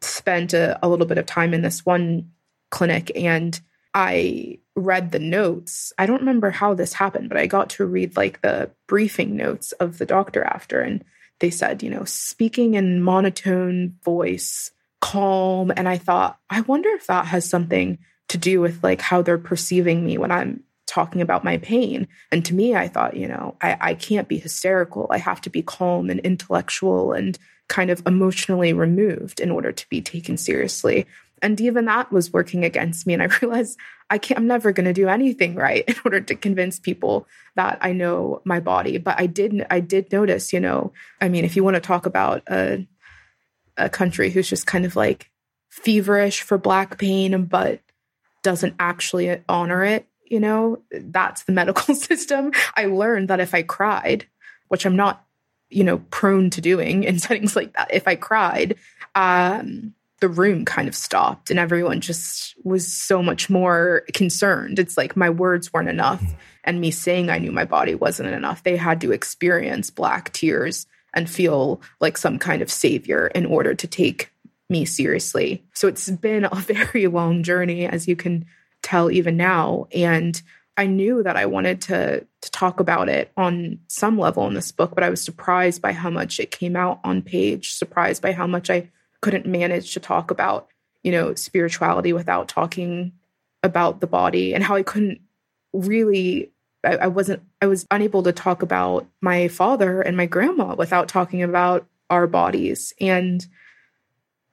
spent 0.00 0.54
a, 0.54 0.78
a 0.82 0.88
little 0.88 1.06
bit 1.06 1.18
of 1.18 1.26
time 1.26 1.52
in 1.52 1.62
this 1.62 1.84
one 1.84 2.30
clinic, 2.70 3.10
and 3.14 3.60
I 3.94 4.58
read 4.74 5.10
the 5.10 5.18
notes. 5.18 5.92
I 5.98 6.06
don't 6.06 6.20
remember 6.20 6.50
how 6.50 6.74
this 6.74 6.92
happened, 6.92 7.28
but 7.28 7.38
I 7.38 7.46
got 7.46 7.70
to 7.70 7.86
read 7.86 8.16
like 8.16 8.42
the 8.42 8.70
briefing 8.86 9.36
notes 9.36 9.72
of 9.72 9.98
the 9.98 10.06
doctor 10.06 10.44
after, 10.44 10.80
and 10.80 11.04
they 11.40 11.50
said, 11.50 11.82
you 11.82 11.90
know, 11.90 12.04
speaking 12.04 12.74
in 12.74 13.02
monotone 13.02 13.96
voice, 14.04 14.70
calm. 15.00 15.72
And 15.76 15.88
I 15.88 15.98
thought, 15.98 16.38
I 16.50 16.62
wonder 16.62 16.88
if 16.90 17.06
that 17.06 17.26
has 17.26 17.48
something 17.48 17.98
to 18.28 18.38
do 18.38 18.60
with 18.60 18.82
like 18.82 19.00
how 19.00 19.22
they're 19.22 19.38
perceiving 19.38 20.04
me 20.04 20.18
when 20.18 20.30
I'm 20.30 20.62
talking 20.86 21.20
about 21.20 21.44
my 21.44 21.58
pain. 21.58 22.08
And 22.32 22.44
to 22.46 22.54
me, 22.54 22.74
I 22.74 22.88
thought, 22.88 23.16
you 23.16 23.28
know, 23.28 23.56
I, 23.60 23.76
I 23.80 23.94
can't 23.94 24.28
be 24.28 24.38
hysterical. 24.38 25.06
I 25.10 25.18
have 25.18 25.40
to 25.42 25.50
be 25.50 25.62
calm 25.62 26.10
and 26.10 26.20
intellectual 26.20 27.12
and 27.12 27.38
kind 27.68 27.90
of 27.90 28.02
emotionally 28.06 28.72
removed 28.72 29.40
in 29.40 29.50
order 29.50 29.72
to 29.72 29.88
be 29.88 30.00
taken 30.00 30.36
seriously. 30.36 31.06
And 31.46 31.60
even 31.60 31.84
that 31.84 32.10
was 32.10 32.32
working 32.32 32.64
against 32.64 33.06
me. 33.06 33.14
And 33.14 33.22
I 33.22 33.26
realized 33.40 33.78
I 34.10 34.18
can't, 34.18 34.40
I'm 34.40 34.48
never 34.48 34.72
going 34.72 34.86
to 34.86 34.92
do 34.92 35.08
anything 35.08 35.54
right 35.54 35.84
in 35.86 35.94
order 36.04 36.20
to 36.20 36.34
convince 36.34 36.80
people 36.80 37.28
that 37.54 37.78
I 37.80 37.92
know 37.92 38.42
my 38.44 38.58
body. 38.58 38.98
But 38.98 39.20
I 39.20 39.26
did, 39.26 39.64
I 39.70 39.78
did 39.78 40.10
notice, 40.10 40.52
you 40.52 40.58
know, 40.58 40.92
I 41.20 41.28
mean, 41.28 41.44
if 41.44 41.54
you 41.54 41.62
want 41.62 41.74
to 41.74 41.80
talk 41.80 42.04
about 42.04 42.42
a, 42.50 42.84
a 43.76 43.88
country 43.88 44.30
who's 44.30 44.48
just 44.48 44.66
kind 44.66 44.84
of 44.84 44.96
like 44.96 45.30
feverish 45.70 46.42
for 46.42 46.58
black 46.58 46.98
pain, 46.98 47.44
but 47.44 47.80
doesn't 48.42 48.74
actually 48.80 49.40
honor 49.48 49.84
it, 49.84 50.08
you 50.24 50.40
know, 50.40 50.82
that's 50.90 51.44
the 51.44 51.52
medical 51.60 51.94
system. 51.94 52.50
I 52.74 52.86
learned 52.86 53.28
that 53.28 53.38
if 53.38 53.54
I 53.54 53.62
cried, 53.62 54.26
which 54.66 54.84
I'm 54.84 54.96
not, 54.96 55.24
you 55.70 55.84
know, 55.84 55.98
prone 56.10 56.50
to 56.50 56.60
doing 56.60 57.04
in 57.04 57.18
settings 57.20 57.54
like 57.54 57.72
that, 57.74 57.94
if 57.94 58.08
I 58.08 58.16
cried, 58.16 58.74
um, 59.14 59.94
the 60.20 60.28
room 60.28 60.64
kind 60.64 60.88
of 60.88 60.94
stopped 60.94 61.50
and 61.50 61.58
everyone 61.58 62.00
just 62.00 62.54
was 62.64 62.90
so 62.90 63.22
much 63.22 63.50
more 63.50 64.02
concerned. 64.14 64.78
It's 64.78 64.96
like 64.96 65.16
my 65.16 65.28
words 65.28 65.72
weren't 65.72 65.90
enough 65.90 66.22
mm-hmm. 66.22 66.34
and 66.64 66.80
me 66.80 66.90
saying 66.90 67.28
I 67.28 67.38
knew 67.38 67.52
my 67.52 67.64
body 67.66 67.94
wasn't 67.94 68.30
enough. 68.30 68.62
They 68.62 68.76
had 68.76 69.00
to 69.02 69.12
experience 69.12 69.90
black 69.90 70.32
tears 70.32 70.86
and 71.12 71.28
feel 71.28 71.80
like 72.00 72.16
some 72.16 72.38
kind 72.38 72.62
of 72.62 72.70
savior 72.70 73.26
in 73.28 73.46
order 73.46 73.74
to 73.74 73.86
take 73.86 74.30
me 74.68 74.84
seriously. 74.84 75.64
So 75.74 75.88
it's 75.88 76.08
been 76.10 76.44
a 76.44 76.54
very 76.54 77.06
long 77.06 77.42
journey, 77.42 77.86
as 77.86 78.08
you 78.08 78.16
can 78.16 78.46
tell 78.82 79.10
even 79.10 79.36
now. 79.36 79.86
And 79.92 80.40
I 80.76 80.86
knew 80.86 81.22
that 81.22 81.36
I 81.36 81.46
wanted 81.46 81.80
to 81.82 82.26
to 82.42 82.50
talk 82.50 82.80
about 82.80 83.08
it 83.08 83.32
on 83.36 83.80
some 83.88 84.18
level 84.18 84.46
in 84.46 84.54
this 84.54 84.70
book, 84.70 84.94
but 84.94 85.02
I 85.02 85.10
was 85.10 85.22
surprised 85.22 85.82
by 85.82 85.92
how 85.92 86.10
much 86.10 86.38
it 86.38 86.50
came 86.50 86.76
out 86.76 87.00
on 87.02 87.22
page, 87.22 87.72
surprised 87.72 88.22
by 88.22 88.32
how 88.32 88.46
much 88.46 88.70
I 88.70 88.90
couldn't 89.20 89.46
manage 89.46 89.94
to 89.94 90.00
talk 90.00 90.30
about, 90.30 90.68
you 91.02 91.12
know, 91.12 91.34
spirituality 91.34 92.12
without 92.12 92.48
talking 92.48 93.12
about 93.62 94.00
the 94.00 94.06
body 94.06 94.54
and 94.54 94.62
how 94.62 94.76
I 94.76 94.82
couldn't 94.82 95.20
really 95.72 96.52
I, 96.84 96.96
I 96.96 97.06
wasn't 97.08 97.42
I 97.60 97.66
was 97.66 97.86
unable 97.90 98.22
to 98.22 98.32
talk 98.32 98.62
about 98.62 99.06
my 99.20 99.48
father 99.48 100.00
and 100.00 100.16
my 100.16 100.26
grandma 100.26 100.74
without 100.74 101.08
talking 101.08 101.42
about 101.42 101.86
our 102.08 102.26
bodies. 102.26 102.94
And, 103.00 103.44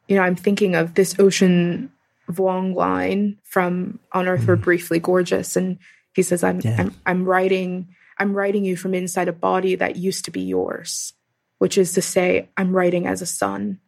you 0.07 0.15
know, 0.15 0.23
I'm 0.23 0.35
thinking 0.35 0.75
of 0.75 0.95
this 0.95 1.19
Ocean 1.19 1.91
Vuong 2.29 2.75
line 2.75 3.39
from 3.43 3.99
On 4.11 4.27
Earth 4.27 4.47
We're 4.47 4.57
mm. 4.57 4.63
Briefly 4.63 4.99
Gorgeous. 4.99 5.55
And 5.55 5.77
he 6.13 6.23
says, 6.23 6.43
I'm, 6.43 6.61
yeah. 6.61 6.75
I'm, 6.79 6.95
I'm 7.05 7.25
writing, 7.25 7.89
I'm 8.17 8.33
writing 8.33 8.65
you 8.65 8.75
from 8.75 8.93
inside 8.93 9.27
a 9.27 9.33
body 9.33 9.75
that 9.75 9.95
used 9.95 10.25
to 10.25 10.31
be 10.31 10.41
yours, 10.41 11.13
which 11.59 11.77
is 11.77 11.93
to 11.93 12.01
say, 12.01 12.49
I'm 12.57 12.75
writing 12.75 13.05
as 13.05 13.21
a 13.21 13.27
son. 13.27 13.79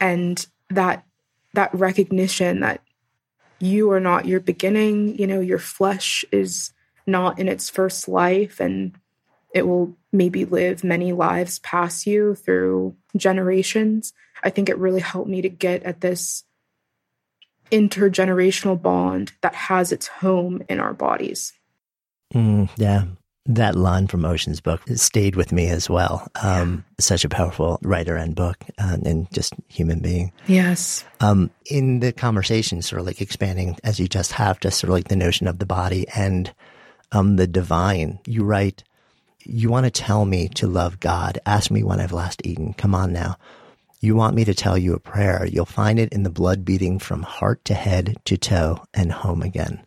And 0.00 0.44
that, 0.70 1.04
that 1.54 1.74
recognition 1.74 2.60
that 2.60 2.82
you 3.58 3.90
are 3.90 4.00
not 4.00 4.26
your 4.26 4.40
beginning, 4.40 5.18
you 5.18 5.26
know, 5.26 5.40
your 5.40 5.58
flesh 5.58 6.24
is 6.30 6.72
not 7.06 7.38
in 7.38 7.48
its 7.48 7.70
first 7.70 8.08
life 8.08 8.60
and 8.60 8.96
it 9.54 9.66
will 9.66 9.96
maybe 10.12 10.44
live 10.44 10.84
many 10.84 11.12
lives 11.12 11.58
past 11.60 12.06
you 12.06 12.34
through 12.34 12.94
generations. 13.16 14.12
I 14.42 14.50
think 14.50 14.68
it 14.68 14.78
really 14.78 15.00
helped 15.00 15.28
me 15.28 15.42
to 15.42 15.48
get 15.48 15.82
at 15.82 16.00
this 16.00 16.44
intergenerational 17.72 18.80
bond 18.80 19.32
that 19.40 19.54
has 19.54 19.92
its 19.92 20.06
home 20.06 20.62
in 20.68 20.80
our 20.80 20.94
bodies. 20.94 21.52
Mm, 22.34 22.68
yeah. 22.76 23.04
That 23.48 23.74
line 23.74 24.08
from 24.08 24.26
Ocean's 24.26 24.60
book 24.60 24.82
stayed 24.94 25.34
with 25.34 25.52
me 25.52 25.68
as 25.68 25.88
well. 25.88 26.28
Um, 26.42 26.84
yeah. 26.86 26.94
Such 27.00 27.24
a 27.24 27.30
powerful 27.30 27.78
writer 27.82 28.14
and 28.14 28.34
book 28.34 28.62
uh, 28.78 28.98
and 29.04 29.26
just 29.32 29.54
human 29.68 30.00
being. 30.00 30.32
Yes. 30.46 31.04
Um, 31.20 31.50
in 31.64 32.00
the 32.00 32.12
conversation, 32.12 32.82
sort 32.82 33.00
of 33.00 33.06
like 33.06 33.22
expanding 33.22 33.78
as 33.84 33.98
you 33.98 34.06
just 34.06 34.32
have, 34.32 34.60
just 34.60 34.78
sort 34.78 34.90
of 34.90 34.94
like 34.94 35.08
the 35.08 35.16
notion 35.16 35.48
of 35.48 35.58
the 35.58 35.66
body 35.66 36.06
and 36.14 36.52
um, 37.12 37.36
the 37.36 37.46
divine, 37.46 38.18
you 38.26 38.44
write, 38.44 38.84
You 39.44 39.70
want 39.70 39.84
to 39.84 39.90
tell 39.90 40.24
me 40.24 40.48
to 40.50 40.66
love 40.66 41.00
God. 41.00 41.38
Ask 41.46 41.70
me 41.70 41.82
when 41.82 42.00
I've 42.00 42.12
last 42.12 42.42
eaten. 42.44 42.74
Come 42.74 42.94
on 42.94 43.12
now. 43.12 43.36
You 44.00 44.14
want 44.14 44.36
me 44.36 44.44
to 44.44 44.54
tell 44.54 44.78
you 44.78 44.94
a 44.94 45.00
prayer. 45.00 45.46
You'll 45.46 45.64
find 45.64 45.98
it 45.98 46.12
in 46.12 46.22
the 46.22 46.30
blood 46.30 46.64
beating 46.64 46.98
from 46.98 47.22
heart 47.22 47.64
to 47.64 47.74
head 47.74 48.16
to 48.26 48.36
toe 48.36 48.84
and 48.94 49.10
home 49.10 49.42
again, 49.42 49.84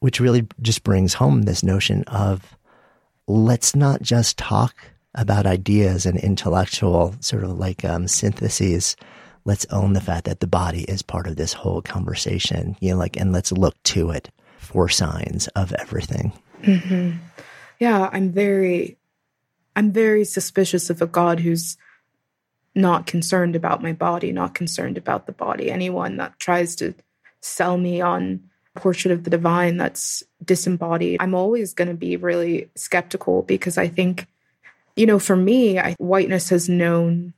which 0.00 0.20
really 0.20 0.46
just 0.60 0.82
brings 0.82 1.14
home 1.14 1.42
this 1.42 1.62
notion 1.62 2.04
of 2.04 2.56
let's 3.26 3.74
not 3.74 4.02
just 4.02 4.38
talk 4.38 4.74
about 5.14 5.46
ideas 5.46 6.06
and 6.06 6.18
intellectual 6.18 7.14
sort 7.20 7.44
of 7.44 7.58
like 7.58 7.84
um, 7.84 8.08
syntheses. 8.08 8.96
Let's 9.44 9.66
own 9.66 9.92
the 9.92 10.00
fact 10.00 10.24
that 10.24 10.40
the 10.40 10.46
body 10.46 10.82
is 10.84 11.02
part 11.02 11.26
of 11.26 11.36
this 11.36 11.52
whole 11.52 11.82
conversation, 11.82 12.76
you 12.80 12.90
know, 12.90 12.96
like, 12.96 13.16
and 13.16 13.32
let's 13.32 13.52
look 13.52 13.80
to 13.84 14.10
it 14.10 14.30
for 14.58 14.88
signs 14.88 15.48
of 15.48 15.72
everything. 15.74 16.32
Mm-hmm. 16.62 17.18
Yeah, 17.78 18.08
I'm 18.12 18.32
very, 18.32 18.96
I'm 19.76 19.92
very 19.92 20.24
suspicious 20.24 20.90
of 20.90 21.02
a 21.02 21.06
God 21.06 21.40
who's 21.40 21.76
not 22.74 23.06
concerned 23.06 23.54
about 23.54 23.82
my 23.82 23.92
body, 23.92 24.32
not 24.32 24.54
concerned 24.54 24.98
about 24.98 25.26
the 25.26 25.32
body. 25.32 25.70
Anyone 25.70 26.16
that 26.16 26.38
tries 26.40 26.74
to 26.76 26.94
sell 27.40 27.76
me 27.76 28.00
on 28.00 28.50
portrait 28.76 29.12
of 29.12 29.24
the 29.24 29.30
divine 29.30 29.76
that's 29.76 30.22
disembodied, 30.44 31.20
I'm 31.20 31.34
always 31.34 31.74
going 31.74 31.88
to 31.88 31.94
be 31.94 32.16
really 32.16 32.70
skeptical 32.74 33.42
because 33.42 33.78
I 33.78 33.88
think 33.88 34.26
you 34.96 35.06
know, 35.06 35.18
for 35.18 35.36
me, 35.36 35.78
I, 35.78 35.94
whiteness 35.98 36.50
has 36.50 36.68
known 36.68 37.34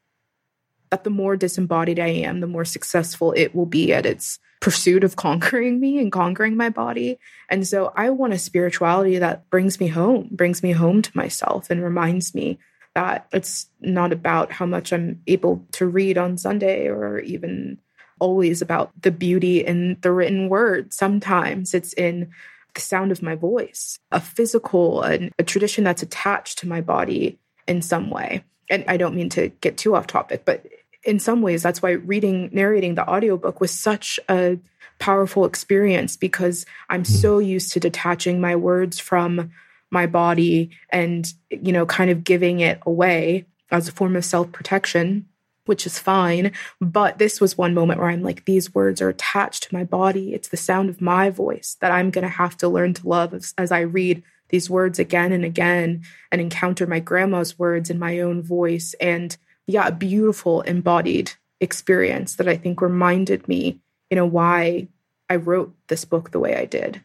that 0.91 1.05
the 1.05 1.11
more 1.11 1.37
disembodied 1.37 1.99
I 1.99 2.09
am, 2.09 2.41
the 2.41 2.47
more 2.47 2.64
successful 2.64 3.32
it 3.32 3.55
will 3.55 3.66
be 3.66 3.93
at 3.93 4.07
its 4.07 4.39
pursuit 4.61 5.05
of 5.05 5.16
conquering 5.16 5.80
me 5.80 5.99
and 5.99 6.12
conquering 6.12 6.57
my 6.57 6.68
body. 6.68 7.18
And 7.49 7.66
so 7.66 7.93
I 7.97 8.11
want 8.11 8.32
a 8.32 8.39
spirituality 8.39 9.18
that 9.18 9.49
brings 9.51 9.80
me 9.80 9.89
home, 9.89 10.28
brings 10.30 10.62
me 10.62 10.72
home 10.72 11.03
to 11.03 11.16
myself 11.16 11.70
and 11.70 11.82
reminds 11.82 12.34
me 12.34 12.59
that 12.95 13.26
it's 13.32 13.66
not 13.80 14.12
about 14.12 14.53
how 14.53 14.64
much 14.64 14.93
I'm 14.93 15.22
able 15.26 15.66
to 15.72 15.87
read 15.87 16.16
on 16.16 16.39
Sunday 16.39 16.89
or 16.89 17.18
even 17.20 17.78
always 18.19 18.62
about 18.62 18.91
the 19.01 19.11
beauty 19.11 19.64
in 19.64 19.99
the 20.01 20.12
written 20.12 20.49
word. 20.49 20.93
Sometimes 20.93 21.75
it's 21.75 21.93
in 21.93 22.31
the 22.75 22.81
sound 22.81 23.12
of 23.12 23.23
my 23.23 23.35
voice, 23.35 23.99
a 24.12 24.21
physical, 24.21 25.03
a, 25.03 25.31
a 25.39 25.43
tradition 25.43 25.85
that's 25.85 26.03
attached 26.03 26.59
to 26.59 26.69
my 26.69 26.81
body 26.81 27.39
in 27.67 27.83
some 27.83 28.11
way. 28.11 28.45
And 28.69 28.85
I 28.89 28.97
don't 28.97 29.14
mean 29.14 29.29
to 29.31 29.49
get 29.61 29.77
too 29.77 29.95
off 29.95 30.07
topic, 30.07 30.45
but 30.45 30.67
in 31.05 31.19
some 31.19 31.41
ways, 31.41 31.62
that's 31.62 31.81
why 31.81 31.93
reading, 31.93 32.51
narrating 32.53 32.97
the 32.97 33.09
audiobook 33.09 33.61
was 33.61 33.71
such 33.71 34.19
a 34.29 34.59
powerful 34.99 35.45
experience 35.45 36.17
because 36.17 36.67
I'm 36.91 37.05
mm. 37.05 37.07
so 37.07 37.39
used 37.39 37.73
to 37.73 37.81
detaching 37.81 38.41
my 38.41 38.57
words 38.57 38.99
from 38.99 39.53
my 39.91 40.07
body 40.07 40.71
and, 40.91 41.33
you 41.51 41.73
know, 41.73 41.87
kind 41.87 42.11
of 42.11 42.25
giving 42.25 42.61
it 42.61 42.81
away 42.85 43.47
as 43.71 43.89
a 43.89 43.93
form 43.93 44.17
of 44.17 44.25
self 44.25 44.51
protection, 44.53 45.27
which 45.67 45.87
is 45.87 45.99
fine. 45.99 46.53
But 46.81 47.19
this 47.19 47.41
was 47.41 47.59
one 47.59 47.75
moment 47.75 48.01
where 48.01 48.09
I'm 48.09 48.23
like, 48.23 48.45
these 48.45 48.75
words 48.75 49.01
are 49.03 49.09
attached 49.09 49.64
to 49.64 49.75
my 49.75 49.85
body. 49.85 50.35
It's 50.35 50.49
the 50.49 50.57
sound 50.57 50.89
of 50.89 51.01
my 51.01 51.31
voice 51.31 51.77
that 51.81 51.93
I'm 51.93 52.11
going 52.11 52.25
to 52.25 52.29
have 52.29 52.57
to 52.59 52.69
learn 52.69 52.95
to 52.95 53.09
love 53.09 53.35
as, 53.35 53.55
as 53.59 53.71
I 53.71 53.81
read 53.81 54.23
these 54.49 54.71
words 54.71 54.99
again 54.99 55.33
and 55.33 55.45
again 55.45 56.03
and 56.31 56.41
encounter 56.41 56.87
my 56.87 57.01
grandma's 57.01 57.59
words 57.59 57.91
in 57.91 57.99
my 57.99 58.21
own 58.21 58.43
voice. 58.43 58.95
And 59.01 59.37
yeah, 59.67 59.89
a 59.89 59.93
beautiful 59.93 60.62
embodied 60.62 61.33
experience 61.61 62.37
that 62.37 62.49
I 62.49 62.57
think 62.57 62.81
reminded 62.81 63.49
me, 63.49 63.81
you 64.11 64.17
know, 64.17 64.27
why 64.27 64.89
I 65.29 65.37
wrote 65.37 65.75
this 65.89 66.05
book 66.05 66.31
the 66.31 66.39
way 66.39 66.57
I 66.57 66.64
did. 66.64 67.01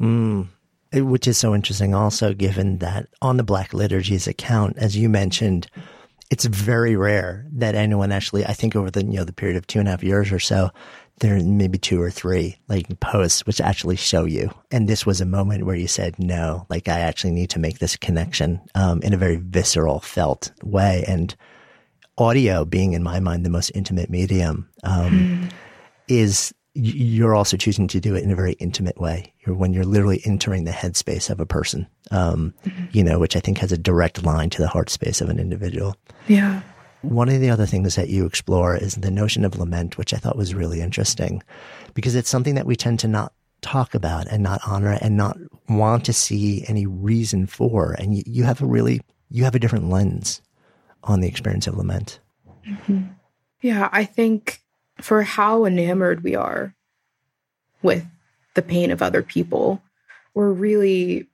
Mm. 0.00 0.48
Which 0.92 1.26
is 1.26 1.36
so 1.36 1.56
interesting, 1.56 1.92
also, 1.92 2.32
given 2.32 2.78
that 2.78 3.08
on 3.20 3.36
the 3.36 3.42
Black 3.42 3.74
Liturgies 3.74 4.28
account, 4.28 4.78
as 4.78 4.96
you 4.96 5.08
mentioned, 5.08 5.66
it's 6.30 6.44
very 6.44 6.96
rare 6.96 7.46
that 7.52 7.74
anyone 7.74 8.12
actually, 8.12 8.44
I 8.44 8.52
think 8.52 8.74
over 8.74 8.90
the, 8.90 9.04
you 9.04 9.14
know, 9.14 9.24
the 9.24 9.32
period 9.32 9.56
of 9.56 9.66
two 9.66 9.78
and 9.78 9.88
a 9.88 9.92
half 9.92 10.02
years 10.02 10.32
or 10.32 10.40
so, 10.40 10.70
there 11.20 11.38
may 11.40 11.68
be 11.68 11.78
two 11.78 12.00
or 12.00 12.10
three 12.10 12.56
like 12.68 12.98
posts 13.00 13.46
which 13.46 13.60
actually 13.60 13.96
show 13.96 14.24
you. 14.24 14.50
And 14.70 14.88
this 14.88 15.06
was 15.06 15.20
a 15.20 15.26
moment 15.26 15.64
where 15.64 15.76
you 15.76 15.86
said, 15.86 16.18
no, 16.18 16.66
like 16.68 16.88
I 16.88 17.00
actually 17.00 17.32
need 17.32 17.50
to 17.50 17.60
make 17.60 17.78
this 17.78 17.96
connection 17.96 18.60
um, 18.74 19.00
in 19.02 19.14
a 19.14 19.18
very 19.18 19.36
visceral, 19.36 20.00
felt 20.00 20.50
way. 20.62 21.04
And 21.06 21.34
audio 22.18 22.64
being 22.64 22.94
in 22.94 23.02
my 23.02 23.20
mind 23.20 23.44
the 23.44 23.50
most 23.50 23.70
intimate 23.74 24.10
medium 24.10 24.68
um, 24.82 25.10
mm. 25.10 25.52
is 26.08 26.52
you're 26.74 27.34
also 27.34 27.56
choosing 27.56 27.86
to 27.88 28.00
do 28.00 28.16
it 28.16 28.24
in 28.24 28.32
a 28.32 28.36
very 28.36 28.54
intimate 28.54 29.00
way. 29.00 29.32
You're, 29.46 29.54
when 29.54 29.72
you're 29.72 29.84
literally 29.84 30.20
entering 30.24 30.64
the 30.64 30.72
headspace 30.72 31.30
of 31.30 31.38
a 31.38 31.46
person, 31.46 31.86
um, 32.10 32.52
mm-hmm. 32.64 32.86
you 32.90 33.04
know, 33.04 33.18
which 33.18 33.36
I 33.36 33.40
think 33.40 33.58
has 33.58 33.70
a 33.70 33.78
direct 33.78 34.24
line 34.24 34.50
to 34.50 34.60
the 34.60 34.68
heart 34.68 34.90
space 34.90 35.20
of 35.20 35.28
an 35.28 35.38
individual. 35.38 35.96
Yeah. 36.26 36.62
One 37.02 37.28
of 37.28 37.40
the 37.40 37.50
other 37.50 37.66
things 37.66 37.94
that 37.94 38.08
you 38.08 38.26
explore 38.26 38.76
is 38.76 38.96
the 38.96 39.10
notion 39.10 39.44
of 39.44 39.58
lament, 39.58 39.98
which 39.98 40.12
I 40.12 40.16
thought 40.16 40.36
was 40.36 40.54
really 40.54 40.80
interesting 40.80 41.42
because 41.92 42.16
it's 42.16 42.30
something 42.30 42.56
that 42.56 42.66
we 42.66 42.76
tend 42.76 42.98
to 43.00 43.08
not 43.08 43.32
talk 43.60 43.94
about 43.94 44.26
and 44.26 44.42
not 44.42 44.60
honor 44.66 44.98
and 45.00 45.16
not 45.16 45.36
want 45.68 46.04
to 46.06 46.12
see 46.12 46.64
any 46.66 46.86
reason 46.86 47.46
for. 47.46 47.92
And 47.92 48.16
you, 48.16 48.22
you 48.26 48.44
have 48.44 48.60
a 48.60 48.66
really, 48.66 49.00
you 49.30 49.44
have 49.44 49.54
a 49.54 49.58
different 49.58 49.90
lens 49.90 50.42
on 51.04 51.20
the 51.20 51.28
experience 51.28 51.66
of 51.66 51.76
lament. 51.76 52.20
Mm-hmm. 52.66 53.02
Yeah, 53.60 53.88
I 53.92 54.04
think 54.04 54.63
for 55.00 55.22
how 55.22 55.64
enamored 55.64 56.22
we 56.22 56.34
are 56.34 56.74
with 57.82 58.06
the 58.54 58.62
pain 58.62 58.90
of 58.90 59.02
other 59.02 59.22
people, 59.22 59.82
we're 60.34 60.52
really 60.52 61.28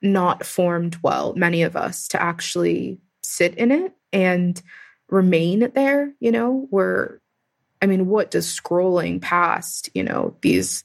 not 0.00 0.44
formed 0.44 0.96
well, 1.02 1.34
many 1.34 1.62
of 1.62 1.76
us, 1.76 2.08
to 2.08 2.20
actually 2.20 2.98
sit 3.22 3.54
in 3.54 3.70
it 3.70 3.92
and 4.12 4.60
remain 5.08 5.70
there. 5.74 6.12
You 6.20 6.32
know, 6.32 6.66
we're, 6.70 7.20
I 7.80 7.86
mean, 7.86 8.06
what 8.06 8.30
does 8.30 8.46
scrolling 8.46 9.20
past, 9.20 9.90
you 9.94 10.02
know, 10.02 10.36
these 10.40 10.84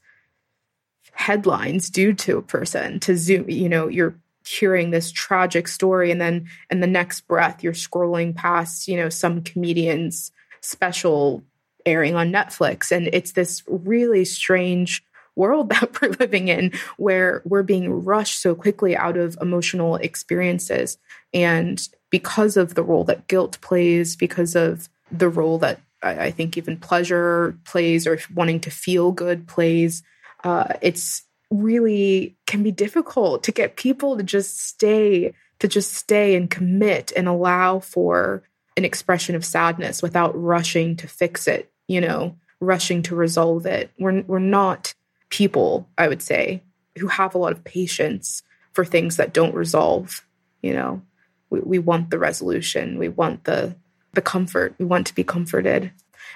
headlines 1.13 1.89
do 1.89 2.13
to 2.13 2.37
a 2.37 2.43
person 2.43 2.99
to 3.01 3.17
zoom, 3.17 3.49
you 3.49 3.69
know, 3.69 3.87
you're 3.87 4.15
hearing 4.47 4.91
this 4.91 5.11
tragic 5.11 5.67
story 5.67 6.09
and 6.09 6.21
then 6.21 6.47
in 6.69 6.79
the 6.79 6.87
next 6.87 7.21
breath 7.27 7.63
you're 7.63 7.73
scrolling 7.73 8.33
past 8.33 8.87
you 8.87 8.95
know 8.95 9.09
some 9.09 9.41
comedian's 9.41 10.31
special 10.61 11.43
airing 11.87 12.15
on 12.15 12.31
netflix. 12.31 12.91
And 12.91 13.09
it's 13.13 13.31
this 13.31 13.63
really 13.67 14.25
strange 14.25 15.03
world 15.35 15.69
that 15.71 16.01
we're 16.01 16.09
living 16.19 16.49
in 16.49 16.73
where 16.97 17.41
we're 17.45 17.63
being 17.63 18.03
rushed 18.03 18.41
so 18.41 18.53
quickly 18.53 18.95
out 18.95 19.17
of 19.17 19.37
emotional 19.41 19.95
experiences. 19.95 20.97
And 21.33 21.81
because 22.09 22.57
of 22.57 22.75
the 22.75 22.83
role 22.83 23.03
that 23.05 23.27
guilt 23.27 23.59
plays 23.61 24.15
because 24.15 24.55
of 24.55 24.89
the 25.11 25.29
role 25.29 25.57
that 25.57 25.81
i, 26.03 26.31
think 26.31 26.57
even 26.57 26.77
pleasure 26.77 27.57
plays 27.65 28.05
or 28.05 28.19
wanting 28.33 28.59
to 28.59 28.69
feel 28.69 29.11
good 29.11 29.47
plays 29.47 30.03
uh, 30.43 30.73
it's 30.81 31.23
really 31.49 32.35
can 32.45 32.61
be 32.61 32.71
difficult 32.71 33.43
to 33.43 33.51
get 33.51 33.77
people 33.77 34.17
to 34.17 34.23
just 34.23 34.61
stay 34.61 35.33
to 35.59 35.67
just 35.67 35.93
stay 35.93 36.35
and 36.35 36.49
commit 36.49 37.11
and 37.15 37.27
allow 37.27 37.79
for 37.79 38.43
an 38.75 38.85
expression 38.85 39.33
of 39.33 39.45
sadness 39.45 40.03
without 40.03 40.39
rushing 40.39 40.95
to 40.95 41.07
fix 41.07 41.47
it 41.47 41.71
you 41.87 42.01
know 42.01 42.35
rushing 42.59 43.01
to 43.01 43.15
resolve 43.15 43.65
it 43.65 43.91
we're 43.99 44.21
we're 44.23 44.39
not 44.39 44.93
people 45.29 45.87
i 45.97 46.07
would 46.07 46.21
say 46.21 46.63
who 46.97 47.07
have 47.07 47.35
a 47.35 47.37
lot 47.37 47.51
of 47.51 47.63
patience 47.63 48.41
for 48.71 48.83
things 48.85 49.17
that 49.17 49.33
don't 49.33 49.55
resolve 49.55 50.25
you 50.61 50.73
know 50.73 51.01
we, 51.49 51.59
we 51.59 51.79
want 51.79 52.09
the 52.09 52.19
resolution 52.19 52.97
we 52.97 53.09
want 53.09 53.43
the 53.43 53.75
the 54.13 54.21
comfort 54.21 54.73
we 54.79 54.85
want 54.85 55.05
to 55.07 55.15
be 55.15 55.23
comforted 55.23 55.91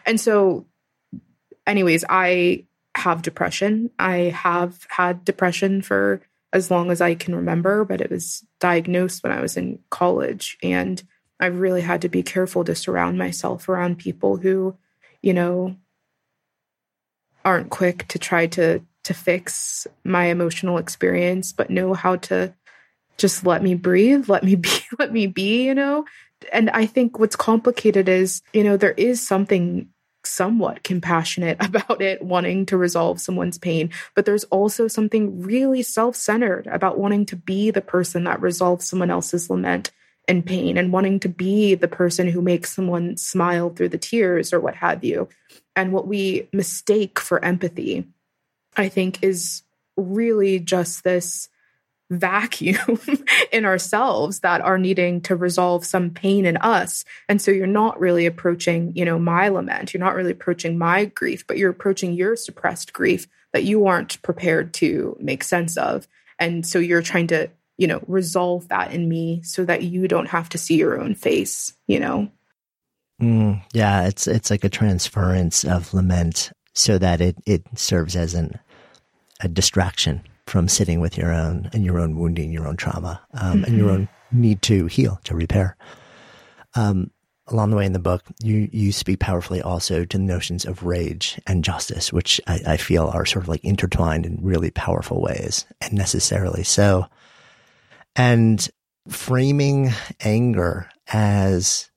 and 0.05 0.19
so 0.19 0.65
anyways 1.65 2.03
i 2.09 2.65
have 2.95 3.21
depression. 3.21 3.89
I 3.99 4.15
have 4.35 4.85
had 4.89 5.23
depression 5.23 5.81
for 5.81 6.21
as 6.53 6.69
long 6.69 6.91
as 6.91 6.99
I 6.99 7.15
can 7.15 7.35
remember, 7.35 7.85
but 7.85 8.01
it 8.01 8.11
was 8.11 8.45
diagnosed 8.59 9.23
when 9.23 9.31
I 9.31 9.41
was 9.41 9.55
in 9.55 9.79
college. 9.89 10.57
And 10.61 11.01
I 11.39 11.45
really 11.47 11.81
had 11.81 12.01
to 12.01 12.09
be 12.09 12.23
careful 12.23 12.63
to 12.65 12.75
surround 12.75 13.17
myself 13.17 13.69
around 13.69 13.97
people 13.97 14.37
who, 14.37 14.75
you 15.21 15.33
know, 15.33 15.75
aren't 17.43 17.69
quick 17.69 18.07
to 18.09 18.19
try 18.19 18.47
to 18.47 18.81
to 19.03 19.13
fix 19.13 19.87
my 20.03 20.25
emotional 20.25 20.77
experience, 20.77 21.51
but 21.51 21.69
know 21.71 21.93
how 21.93 22.15
to 22.15 22.53
just 23.17 23.45
let 23.45 23.63
me 23.63 23.75
breathe, 23.75 24.29
let 24.29 24.43
me 24.43 24.55
be, 24.67 24.69
let 24.99 25.11
me 25.11 25.27
be, 25.27 25.65
you 25.65 25.75
know? 25.75 26.05
And 26.51 26.69
I 26.71 26.85
think 26.85 27.19
what's 27.19 27.35
complicated 27.35 28.09
is, 28.09 28.41
you 28.53 28.63
know, 28.63 28.77
there 28.77 28.91
is 28.91 29.25
something 29.25 29.89
somewhat 30.23 30.83
compassionate 30.83 31.57
about 31.63 32.01
it, 32.01 32.21
wanting 32.21 32.65
to 32.67 32.77
resolve 32.77 33.19
someone's 33.19 33.57
pain. 33.57 33.89
But 34.15 34.25
there's 34.25 34.43
also 34.45 34.87
something 34.87 35.41
really 35.41 35.81
self 35.81 36.15
centered 36.15 36.67
about 36.67 36.97
wanting 36.97 37.25
to 37.27 37.35
be 37.35 37.71
the 37.71 37.81
person 37.81 38.23
that 38.25 38.41
resolves 38.41 38.87
someone 38.87 39.11
else's 39.11 39.49
lament 39.49 39.91
and 40.27 40.45
pain 40.45 40.77
and 40.77 40.93
wanting 40.93 41.19
to 41.19 41.29
be 41.29 41.75
the 41.75 41.87
person 41.87 42.27
who 42.27 42.41
makes 42.41 42.73
someone 42.73 43.17
smile 43.17 43.69
through 43.69 43.89
the 43.89 43.97
tears 43.97 44.53
or 44.53 44.59
what 44.59 44.75
have 44.75 45.03
you. 45.03 45.27
And 45.75 45.91
what 45.91 46.07
we 46.07 46.47
mistake 46.53 47.19
for 47.19 47.43
empathy, 47.43 48.07
I 48.77 48.89
think, 48.89 49.23
is 49.23 49.63
really 49.97 50.59
just 50.59 51.03
this 51.03 51.49
vacuum 52.11 52.99
in 53.51 53.65
ourselves 53.65 54.41
that 54.41 54.61
are 54.61 54.77
needing 54.77 55.21
to 55.21 55.35
resolve 55.35 55.85
some 55.85 56.09
pain 56.09 56.45
in 56.45 56.57
us. 56.57 57.05
And 57.29 57.41
so 57.41 57.51
you're 57.51 57.67
not 57.67 57.99
really 57.99 58.25
approaching 58.25 58.91
you 58.95 59.05
know 59.05 59.17
my 59.17 59.47
lament. 59.47 59.93
You're 59.93 60.03
not 60.03 60.15
really 60.15 60.31
approaching 60.31 60.77
my 60.77 61.05
grief 61.05 61.47
but 61.47 61.57
you're 61.57 61.71
approaching 61.71 62.13
your 62.13 62.35
suppressed 62.35 62.91
grief 62.91 63.27
that 63.53 63.63
you 63.63 63.87
aren't 63.87 64.21
prepared 64.21 64.73
to 64.75 65.15
make 65.19 65.43
sense 65.43 65.77
of. 65.77 66.07
And 66.37 66.65
so 66.65 66.79
you're 66.79 67.01
trying 67.01 67.27
to 67.27 67.49
you 67.81 67.87
know 67.87 68.01
resolve 68.07 68.67
that 68.67 68.93
in 68.93 69.09
me 69.09 69.41
so 69.43 69.65
that 69.65 69.83
you 69.83 70.07
don't 70.07 70.29
have 70.29 70.47
to 70.49 70.57
see 70.57 70.75
your 70.75 71.01
own 71.01 71.15
face 71.15 71.73
you 71.87 71.99
know 71.99 72.29
mm, 73.21 73.61
yeah 73.73 74.07
it's 74.07 74.27
it's 74.27 74.51
like 74.51 74.63
a 74.63 74.69
transference 74.69 75.63
of 75.63 75.93
lament 75.93 76.51
so 76.73 76.97
that 76.97 77.19
it 77.19 77.35
it 77.45 77.63
serves 77.75 78.15
as 78.15 78.33
an 78.33 78.59
a 79.41 79.47
distraction 79.47 80.21
from 80.45 80.67
sitting 80.67 80.99
with 80.99 81.17
your 81.17 81.33
own 81.33 81.69
and 81.73 81.85
your 81.85 81.99
own 81.99 82.17
wounding, 82.17 82.51
your 82.51 82.67
own 82.67 82.77
trauma, 82.77 83.21
um, 83.33 83.57
mm-hmm. 83.57 83.63
and 83.65 83.77
your 83.77 83.89
own 83.89 84.09
need 84.31 84.61
to 84.61 84.85
heal, 84.87 85.19
to 85.23 85.35
repair. 85.35 85.75
Um, 86.75 87.11
along 87.47 87.69
the 87.69 87.77
way 87.77 87.85
in 87.85 87.93
the 87.93 87.99
book, 87.99 88.23
you 88.43 88.69
you 88.71 88.91
speak 88.91 89.19
powerfully 89.19 89.61
also 89.61 90.05
to 90.05 90.17
the 90.17 90.23
notions 90.23 90.65
of 90.65 90.83
rage 90.83 91.39
and 91.47 91.63
justice, 91.63 92.13
which 92.13 92.39
I, 92.47 92.59
I 92.67 92.77
feel 92.77 93.07
are 93.07 93.25
sort 93.25 93.43
of 93.43 93.49
like 93.49 93.63
intertwined 93.63 94.25
in 94.25 94.39
really 94.41 94.71
powerful 94.71 95.21
ways, 95.21 95.65
and 95.81 95.93
necessarily 95.93 96.63
so. 96.63 97.07
And 98.15 98.67
framing 99.07 99.91
anger 100.19 100.89
as 101.11 101.89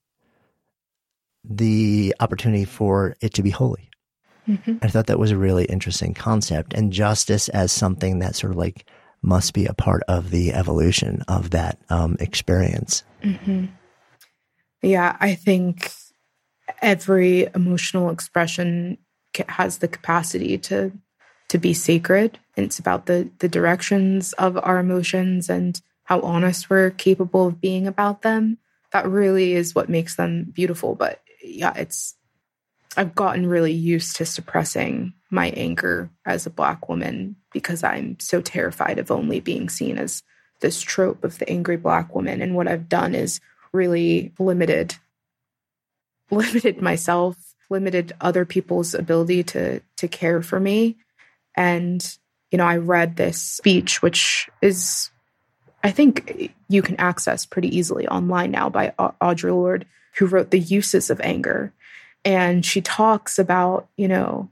the 1.44 2.14
opportunity 2.20 2.64
for 2.64 3.16
it 3.20 3.34
to 3.34 3.42
be 3.42 3.50
holy. 3.50 3.90
Mm-hmm. 4.48 4.76
I 4.82 4.88
thought 4.88 5.06
that 5.06 5.18
was 5.18 5.30
a 5.30 5.36
really 5.38 5.64
interesting 5.64 6.14
concept 6.14 6.74
and 6.74 6.92
justice 6.92 7.48
as 7.48 7.72
something 7.72 8.18
that 8.18 8.36
sort 8.36 8.52
of 8.52 8.58
like 8.58 8.86
must 9.22 9.54
be 9.54 9.66
a 9.66 9.72
part 9.74 10.02
of 10.06 10.30
the 10.30 10.52
evolution 10.52 11.22
of 11.28 11.50
that 11.50 11.78
um, 11.88 12.16
experience. 12.20 13.04
Mm-hmm. 13.22 13.66
Yeah, 14.82 15.16
I 15.18 15.34
think 15.34 15.90
every 16.82 17.48
emotional 17.54 18.10
expression 18.10 18.98
has 19.48 19.78
the 19.78 19.88
capacity 19.88 20.58
to 20.58 20.92
to 21.48 21.58
be 21.58 21.74
sacred. 21.74 22.38
And 22.56 22.66
it's 22.66 22.78
about 22.78 23.06
the 23.06 23.30
the 23.38 23.48
directions 23.48 24.34
of 24.34 24.58
our 24.62 24.78
emotions 24.78 25.48
and 25.48 25.80
how 26.04 26.20
honest 26.20 26.70
we're 26.70 26.90
capable 26.90 27.46
of 27.46 27.60
being 27.60 27.86
about 27.86 28.22
them. 28.22 28.58
That 28.92 29.08
really 29.08 29.54
is 29.54 29.74
what 29.74 29.88
makes 29.88 30.16
them 30.16 30.44
beautiful. 30.54 30.94
But 30.94 31.20
yeah, 31.42 31.72
it's 31.76 32.14
I've 32.96 33.14
gotten 33.14 33.46
really 33.46 33.72
used 33.72 34.16
to 34.16 34.26
suppressing 34.26 35.14
my 35.30 35.50
anger 35.50 36.10
as 36.24 36.46
a 36.46 36.50
black 36.50 36.88
woman 36.88 37.36
because 37.52 37.82
I'm 37.82 38.18
so 38.20 38.40
terrified 38.40 38.98
of 38.98 39.10
only 39.10 39.40
being 39.40 39.68
seen 39.68 39.98
as 39.98 40.22
this 40.60 40.80
trope 40.80 41.24
of 41.24 41.38
the 41.38 41.48
angry 41.48 41.76
black 41.76 42.14
woman. 42.14 42.40
And 42.40 42.54
what 42.54 42.68
I've 42.68 42.88
done 42.88 43.14
is 43.14 43.40
really 43.72 44.32
limited 44.38 44.96
limited 46.30 46.80
myself, 46.80 47.36
limited 47.68 48.12
other 48.20 48.44
people's 48.44 48.94
ability 48.94 49.42
to 49.44 49.80
to 49.96 50.08
care 50.08 50.42
for 50.42 50.60
me. 50.60 50.96
And 51.56 52.16
you 52.50 52.58
know, 52.58 52.66
I 52.66 52.76
read 52.76 53.16
this 53.16 53.42
speech 53.42 54.02
which 54.02 54.48
is 54.62 55.10
I 55.84 55.90
think 55.90 56.52
you 56.68 56.80
can 56.80 56.96
access 56.96 57.44
pretty 57.44 57.76
easily 57.76 58.08
online 58.08 58.50
now 58.50 58.70
by 58.70 58.94
Audre 58.98 59.52
Lorde 59.52 59.86
who 60.16 60.26
wrote 60.26 60.50
The 60.50 60.58
Uses 60.58 61.10
of 61.10 61.20
Anger. 61.20 61.72
And 62.24 62.64
she 62.64 62.80
talks 62.80 63.38
about, 63.38 63.88
you 63.96 64.08
know, 64.08 64.48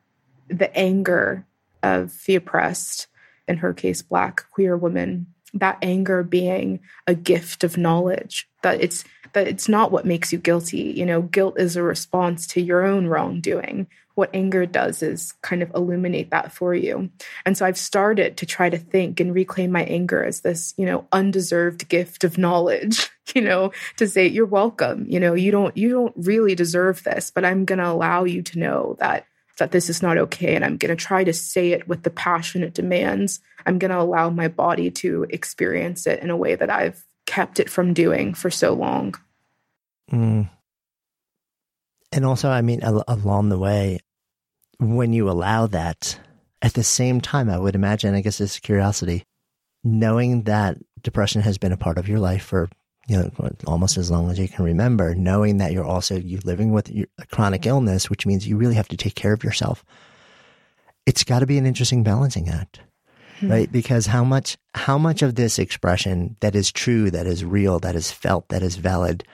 the 0.48 0.76
anger 0.76 1.46
of 1.82 2.12
the 2.26 2.34
oppressed, 2.34 3.06
in 3.48 3.56
her 3.56 3.72
case, 3.72 4.02
Black 4.02 4.44
queer 4.50 4.76
women, 4.76 5.26
that 5.54 5.78
anger 5.82 6.22
being 6.22 6.80
a 7.06 7.14
gift 7.14 7.64
of 7.64 7.76
knowledge, 7.76 8.48
that 8.62 8.80
it's 8.80 9.04
that 9.34 9.48
it's 9.48 9.68
not 9.68 9.90
what 9.90 10.04
makes 10.04 10.32
you 10.32 10.38
guilty. 10.38 10.92
You 10.96 11.06
know, 11.06 11.22
guilt 11.22 11.58
is 11.58 11.76
a 11.76 11.82
response 11.82 12.46
to 12.48 12.60
your 12.60 12.84
own 12.84 13.06
wrongdoing 13.06 13.86
what 14.14 14.30
anger 14.34 14.66
does 14.66 15.02
is 15.02 15.32
kind 15.42 15.62
of 15.62 15.70
illuminate 15.74 16.30
that 16.30 16.52
for 16.52 16.74
you. 16.74 17.10
And 17.46 17.56
so 17.56 17.64
I've 17.64 17.78
started 17.78 18.36
to 18.38 18.46
try 18.46 18.68
to 18.68 18.78
think 18.78 19.20
and 19.20 19.34
reclaim 19.34 19.72
my 19.72 19.84
anger 19.84 20.22
as 20.22 20.40
this, 20.40 20.74
you 20.76 20.84
know, 20.84 21.06
undeserved 21.12 21.88
gift 21.88 22.24
of 22.24 22.38
knowledge, 22.38 23.10
you 23.34 23.40
know, 23.40 23.72
to 23.96 24.06
say 24.06 24.26
you're 24.26 24.46
welcome, 24.46 25.06
you 25.08 25.18
know, 25.18 25.34
you 25.34 25.50
don't 25.50 25.76
you 25.76 25.90
don't 25.90 26.14
really 26.16 26.54
deserve 26.54 27.02
this, 27.04 27.30
but 27.30 27.44
I'm 27.44 27.64
going 27.64 27.78
to 27.78 27.88
allow 27.88 28.24
you 28.24 28.42
to 28.42 28.58
know 28.58 28.96
that 28.98 29.26
that 29.58 29.70
this 29.70 29.88
is 29.88 30.02
not 30.02 30.18
okay 30.18 30.54
and 30.54 30.64
I'm 30.64 30.76
going 30.76 30.96
to 30.96 31.04
try 31.04 31.24
to 31.24 31.32
say 31.32 31.72
it 31.72 31.86
with 31.88 32.02
the 32.02 32.10
passion 32.10 32.62
it 32.62 32.74
demands. 32.74 33.40
I'm 33.66 33.78
going 33.78 33.90
to 33.90 34.00
allow 34.00 34.30
my 34.30 34.48
body 34.48 34.90
to 34.90 35.26
experience 35.30 36.06
it 36.06 36.20
in 36.20 36.30
a 36.30 36.36
way 36.36 36.54
that 36.54 36.70
I've 36.70 37.02
kept 37.26 37.60
it 37.60 37.70
from 37.70 37.94
doing 37.94 38.34
for 38.34 38.50
so 38.50 38.72
long. 38.72 39.14
Mm. 40.10 40.50
And 42.12 42.24
also, 42.26 42.50
I 42.50 42.62
mean, 42.62 42.82
al- 42.82 43.04
along 43.08 43.48
the 43.48 43.58
way, 43.58 44.00
when 44.78 45.12
you 45.12 45.30
allow 45.30 45.66
that, 45.68 46.18
at 46.60 46.74
the 46.74 46.84
same 46.84 47.20
time, 47.20 47.48
I 47.48 47.58
would 47.58 47.74
imagine, 47.74 48.14
I 48.14 48.20
guess 48.20 48.40
it's 48.40 48.60
curiosity, 48.60 49.24
knowing 49.82 50.42
that 50.42 50.78
depression 51.02 51.42
has 51.42 51.58
been 51.58 51.72
a 51.72 51.76
part 51.76 51.98
of 51.98 52.08
your 52.08 52.20
life 52.20 52.44
for 52.44 52.68
you 53.08 53.16
know 53.16 53.50
almost 53.66 53.96
as 53.96 54.10
long 54.10 54.30
as 54.30 54.38
you 54.38 54.48
can 54.48 54.64
remember, 54.64 55.14
knowing 55.14 55.58
that 55.58 55.72
you're 55.72 55.84
also 55.84 56.16
you 56.16 56.38
living 56.44 56.72
with 56.72 56.90
a 56.90 57.26
chronic 57.26 57.66
illness, 57.66 58.08
which 58.08 58.26
means 58.26 58.46
you 58.46 58.56
really 58.56 58.74
have 58.74 58.88
to 58.88 58.96
take 58.96 59.14
care 59.14 59.32
of 59.32 59.44
yourself. 59.44 59.84
It's 61.06 61.24
got 61.24 61.40
to 61.40 61.46
be 61.46 61.58
an 61.58 61.66
interesting 61.66 62.04
balancing 62.04 62.48
act, 62.48 62.80
hmm. 63.40 63.50
right? 63.50 63.72
Because 63.72 64.06
how 64.06 64.24
much 64.24 64.56
how 64.74 64.98
much 64.98 65.22
of 65.22 65.34
this 65.34 65.58
expression 65.58 66.36
that 66.40 66.54
is 66.54 66.70
true, 66.70 67.10
that 67.10 67.26
is 67.26 67.44
real, 67.44 67.78
that 67.80 67.96
is 67.96 68.12
felt, 68.12 68.48
that 68.48 68.62
is 68.62 68.76
valid, 68.76 69.24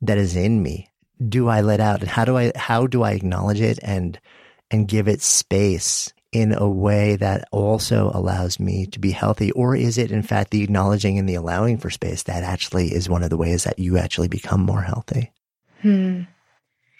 that 0.00 0.18
is 0.18 0.36
in 0.36 0.62
me 0.62 0.88
do 1.28 1.48
I 1.48 1.60
let 1.60 1.80
out 1.80 2.00
and 2.00 2.08
how 2.08 2.24
do 2.24 2.36
I 2.36 2.52
how 2.56 2.86
do 2.86 3.02
I 3.02 3.12
acknowledge 3.12 3.60
it 3.60 3.78
and 3.82 4.18
and 4.70 4.88
give 4.88 5.08
it 5.08 5.22
space 5.22 6.12
in 6.32 6.52
a 6.52 6.68
way 6.68 7.16
that 7.16 7.46
also 7.52 8.10
allows 8.14 8.58
me 8.58 8.86
to 8.86 8.98
be 8.98 9.10
healthy? 9.10 9.52
Or 9.52 9.76
is 9.76 9.98
it 9.98 10.10
in 10.10 10.22
fact 10.22 10.50
the 10.50 10.62
acknowledging 10.62 11.18
and 11.18 11.28
the 11.28 11.34
allowing 11.34 11.76
for 11.76 11.90
space 11.90 12.22
that 12.24 12.42
actually 12.42 12.94
is 12.94 13.08
one 13.08 13.22
of 13.22 13.30
the 13.30 13.36
ways 13.36 13.64
that 13.64 13.78
you 13.78 13.98
actually 13.98 14.28
become 14.28 14.62
more 14.62 14.82
healthy? 14.82 15.30
Hmm. 15.82 16.22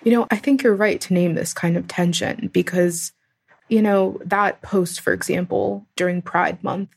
You 0.05 0.11
know 0.11 0.27
i 0.33 0.37
think 0.37 0.63
you're 0.63 0.75
right 0.75 1.01
to 1.03 1.15
name 1.15 1.35
this 1.35 1.55
kind 1.55 1.77
of 1.77 1.87
tension 1.87 2.51
because 2.53 3.13
you 3.69 3.81
know 3.81 4.21
that 4.25 4.61
post 4.61 5.01
for 5.01 5.13
example 5.13 5.87
during 5.95 6.23
pride 6.23 6.63
month 6.65 6.89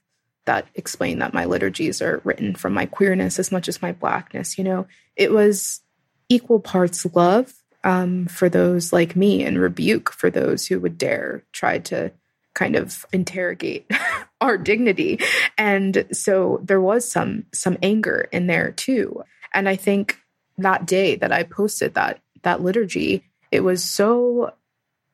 that 0.45 0.67
explained 0.73 1.21
that 1.21 1.33
my 1.33 1.45
liturgies 1.45 2.01
are 2.01 2.21
written 2.23 2.55
from 2.55 2.73
my 2.73 2.85
queerness 2.85 3.37
as 3.37 3.51
much 3.51 3.67
as 3.67 3.81
my 3.81 3.91
blackness 3.91 4.57
you 4.57 4.63
know 4.63 4.87
it 5.15 5.31
was 5.31 5.81
equal 6.29 6.59
parts 6.59 7.05
love 7.13 7.53
um, 7.83 8.25
for 8.25 8.49
those 8.49 8.91
like 8.91 9.15
me 9.15 9.43
and 9.43 9.59
rebuke 9.59 10.11
for 10.11 10.31
those 10.31 10.65
who 10.65 10.79
would 10.79 10.97
dare 10.97 11.43
try 11.51 11.77
to 11.77 12.11
kind 12.55 12.75
of 12.75 13.05
interrogate 13.13 13.89
our 14.41 14.57
dignity 14.57 15.19
and 15.57 16.05
so 16.11 16.59
there 16.63 16.81
was 16.81 17.09
some 17.09 17.45
some 17.53 17.77
anger 17.83 18.27
in 18.31 18.47
there 18.47 18.71
too 18.71 19.23
and 19.53 19.69
i 19.69 19.75
think 19.75 20.19
that 20.57 20.85
day 20.85 21.15
that 21.15 21.31
i 21.31 21.43
posted 21.43 21.93
that 21.93 22.19
that 22.41 22.61
liturgy 22.61 23.23
it 23.51 23.61
was 23.61 23.83
so 23.83 24.53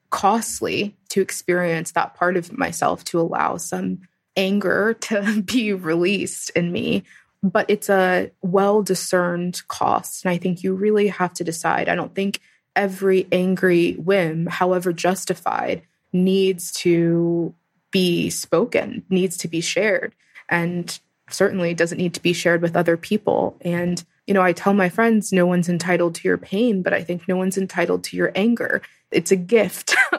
costly 0.10 0.96
to 1.10 1.22
experience 1.22 1.92
that 1.92 2.14
part 2.16 2.38
of 2.38 2.58
myself 2.58 3.04
to 3.04 3.20
allow 3.20 3.58
some 3.58 4.00
anger 4.38 4.94
to 5.02 5.42
be 5.42 5.74
released 5.74 6.50
in 6.52 6.72
me 6.72 7.04
but 7.44 7.66
it's 7.70 7.90
a 7.90 8.32
well 8.42 8.84
discerned 8.84 9.62
cost. 9.68 10.26
And 10.26 10.32
I 10.32 10.38
think 10.38 10.64
you 10.64 10.74
really 10.74 11.08
have 11.08 11.34
to 11.36 11.44
decide. 11.44 11.90
I 11.90 11.96
don't 11.96 12.14
think 12.14 12.40
every 12.76 13.28
angry 13.32 13.94
whim, 13.94 14.46
however 14.48 14.94
justified, 14.94 15.84
needs 16.14 16.72
to 16.72 17.54
be 17.92 18.30
spoken, 18.30 19.04
needs 19.10 19.38
to 19.38 19.48
be 19.48 19.62
shared, 19.62 20.14
and 20.50 21.00
certainly 21.30 21.74
doesn't 21.74 21.98
need 21.98 22.14
to 22.14 22.22
be 22.22 22.34
shared 22.34 22.62
with 22.62 22.76
other 22.76 22.98
people. 22.98 23.58
And, 23.62 24.04
you 24.28 24.34
know, 24.34 24.42
I 24.42 24.54
tell 24.54 24.74
my 24.74 24.90
friends, 24.90 25.32
no 25.32 25.46
one's 25.46 25.70
entitled 25.70 26.16
to 26.16 26.28
your 26.28 26.38
pain, 26.38 26.82
but 26.82 26.94
I 26.94 27.04
think 27.04 27.28
no 27.28 27.38
one's 27.38 27.58
entitled 27.58 28.04
to 28.06 28.18
your 28.18 28.32
anger. 28.36 28.82
It's 29.12 29.32
a 29.32 29.36
gift, 29.36 29.96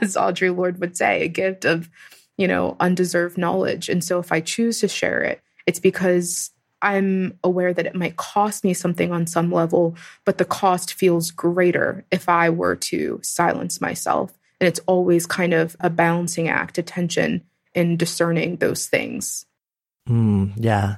as 0.00 0.16
Audre 0.16 0.54
Lorde 0.54 0.80
would 0.80 0.96
say, 0.96 1.22
a 1.22 1.28
gift 1.28 1.64
of, 1.64 1.88
you 2.36 2.48
know, 2.48 2.76
undeserved 2.80 3.38
knowledge. 3.38 3.88
And 3.88 4.02
so 4.02 4.18
if 4.18 4.32
I 4.32 4.40
choose 4.40 4.80
to 4.80 4.88
share 4.88 5.22
it, 5.22 5.40
it's 5.66 5.80
because 5.80 6.50
I'm 6.80 7.38
aware 7.42 7.74
that 7.74 7.86
it 7.86 7.94
might 7.94 8.16
cost 8.16 8.64
me 8.64 8.72
something 8.72 9.12
on 9.12 9.26
some 9.26 9.50
level, 9.50 9.96
but 10.24 10.38
the 10.38 10.44
cost 10.44 10.94
feels 10.94 11.30
greater 11.30 12.04
if 12.10 12.28
I 12.28 12.50
were 12.50 12.76
to 12.76 13.20
silence 13.22 13.80
myself. 13.80 14.37
And 14.60 14.68
it's 14.68 14.80
always 14.86 15.26
kind 15.26 15.54
of 15.54 15.76
a 15.80 15.90
balancing 15.90 16.48
act, 16.48 16.78
attention 16.78 17.44
in 17.74 17.96
discerning 17.96 18.56
those 18.56 18.86
things. 18.86 19.46
Mm, 20.08 20.52
yeah. 20.56 20.96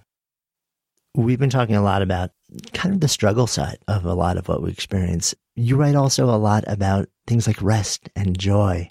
We've 1.14 1.38
been 1.38 1.50
talking 1.50 1.76
a 1.76 1.82
lot 1.82 2.02
about 2.02 2.30
kind 2.72 2.94
of 2.94 3.01
the 3.01 3.09
struggle 3.09 3.47
side 3.47 3.78
of 3.89 4.05
a 4.05 4.14
lot 4.14 4.36
of 4.36 4.48
what 4.48 4.62
we 4.62 4.70
experience. 4.70 5.35
You 5.56 5.76
write 5.76 5.97
also 5.97 6.26
a 6.26 6.39
lot 6.39 6.64
about 6.66 7.09
things 7.26 7.47
like 7.47 7.60
rest 7.60 8.09
and 8.14 8.39
joy, 8.39 8.89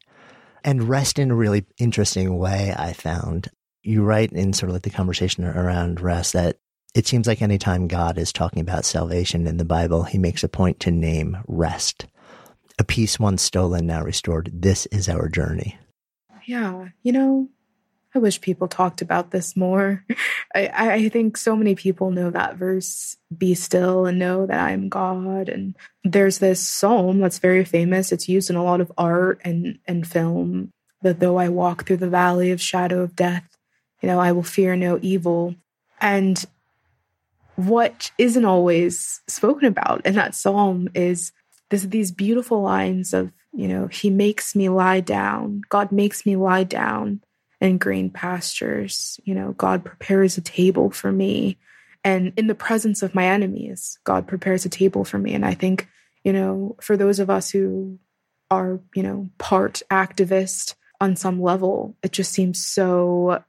and 0.63 0.83
rest 0.83 1.17
in 1.17 1.31
a 1.31 1.35
really 1.35 1.65
interesting 1.77 2.37
way, 2.37 2.73
I 2.77 2.93
found. 2.93 3.47
You 3.81 4.03
write 4.03 4.33
in 4.33 4.53
sort 4.53 4.69
of 4.69 4.73
like 4.73 4.83
the 4.83 4.89
conversation 4.89 5.45
around 5.45 6.01
rest 6.01 6.33
that 6.33 6.57
it 6.93 7.07
seems 7.07 7.27
like 7.27 7.41
anytime 7.41 7.87
God 7.87 8.17
is 8.17 8.33
talking 8.33 8.61
about 8.61 8.85
salvation 8.85 9.47
in 9.47 9.57
the 9.57 9.65
Bible, 9.65 10.03
he 10.03 10.17
makes 10.17 10.43
a 10.43 10.49
point 10.49 10.79
to 10.81 10.91
name 10.91 11.37
rest. 11.47 12.07
A 12.79 12.83
piece 12.85 13.19
once 13.19 13.43
stolen, 13.43 13.87
now 13.87 14.01
restored. 14.01 14.49
This 14.53 14.85
is 14.85 15.09
our 15.09 15.27
journey. 15.27 15.77
Yeah. 16.45 16.87
You 17.03 17.11
know, 17.11 17.49
I 18.15 18.19
wish 18.19 18.39
people 18.39 18.69
talked 18.69 19.01
about 19.01 19.31
this 19.31 19.57
more. 19.57 20.05
I, 20.55 20.69
I 20.73 21.09
think 21.09 21.35
so 21.35 21.57
many 21.57 21.75
people 21.75 22.09
know 22.09 22.31
that 22.31 22.55
verse, 22.55 23.17
be 23.37 23.53
still 23.53 24.05
and 24.05 24.17
know 24.17 24.45
that 24.45 24.59
I 24.59 24.71
am 24.71 24.87
God. 24.87 25.49
And 25.49 25.75
there's 26.05 26.39
this 26.39 26.65
psalm 26.65 27.19
that's 27.19 27.39
very 27.39 27.65
famous. 27.65 28.13
It's 28.13 28.29
used 28.29 28.49
in 28.49 28.55
a 28.55 28.63
lot 28.63 28.79
of 28.79 28.91
art 28.97 29.41
and, 29.43 29.77
and 29.85 30.07
film 30.07 30.71
that 31.01 31.19
though 31.19 31.37
I 31.37 31.49
walk 31.49 31.85
through 31.85 31.97
the 31.97 32.09
valley 32.09 32.51
of 32.51 32.61
shadow 32.61 33.01
of 33.01 33.15
death, 33.15 33.57
you 34.01 34.07
know, 34.07 34.19
I 34.19 34.31
will 34.31 34.43
fear 34.43 34.77
no 34.77 34.99
evil. 35.01 35.53
And 35.99 36.43
what 37.57 38.11
isn't 38.17 38.45
always 38.45 39.21
spoken 39.27 39.65
about 39.65 40.05
in 40.05 40.15
that 40.15 40.33
psalm 40.33 40.87
is 40.95 41.33
these 41.69 42.11
beautiful 42.11 42.61
lines 42.61 43.13
of, 43.13 43.31
you 43.53 43.67
know, 43.67 43.87
He 43.87 44.09
makes 44.09 44.55
me 44.55 44.69
lie 44.69 45.01
down. 45.01 45.61
God 45.69 45.91
makes 45.91 46.25
me 46.25 46.35
lie 46.35 46.63
down 46.63 47.21
in 47.61 47.77
green 47.77 48.09
pastures. 48.09 49.19
You 49.23 49.35
know, 49.35 49.53
God 49.53 49.85
prepares 49.85 50.37
a 50.37 50.41
table 50.41 50.91
for 50.91 51.11
me 51.11 51.57
And 52.03 52.33
in 52.37 52.47
the 52.47 52.55
presence 52.55 53.03
of 53.03 53.13
my 53.15 53.25
enemies, 53.25 53.99
God 54.03 54.27
prepares 54.27 54.65
a 54.65 54.69
table 54.69 55.03
for 55.03 55.19
me. 55.19 55.33
And 55.33 55.45
I 55.45 55.53
think, 55.53 55.87
you 56.23 56.33
know, 56.33 56.75
for 56.81 56.95
those 56.97 57.19
of 57.19 57.29
us 57.29 57.49
who 57.49 57.99
are, 58.49 58.79
you 58.95 59.03
know, 59.03 59.29
part 59.37 59.81
activist 59.91 60.75
on 61.01 61.15
some 61.15 61.41
level, 61.41 61.95
it 62.01 62.11
just 62.11 62.31
seems 62.31 62.65
so 62.65 63.43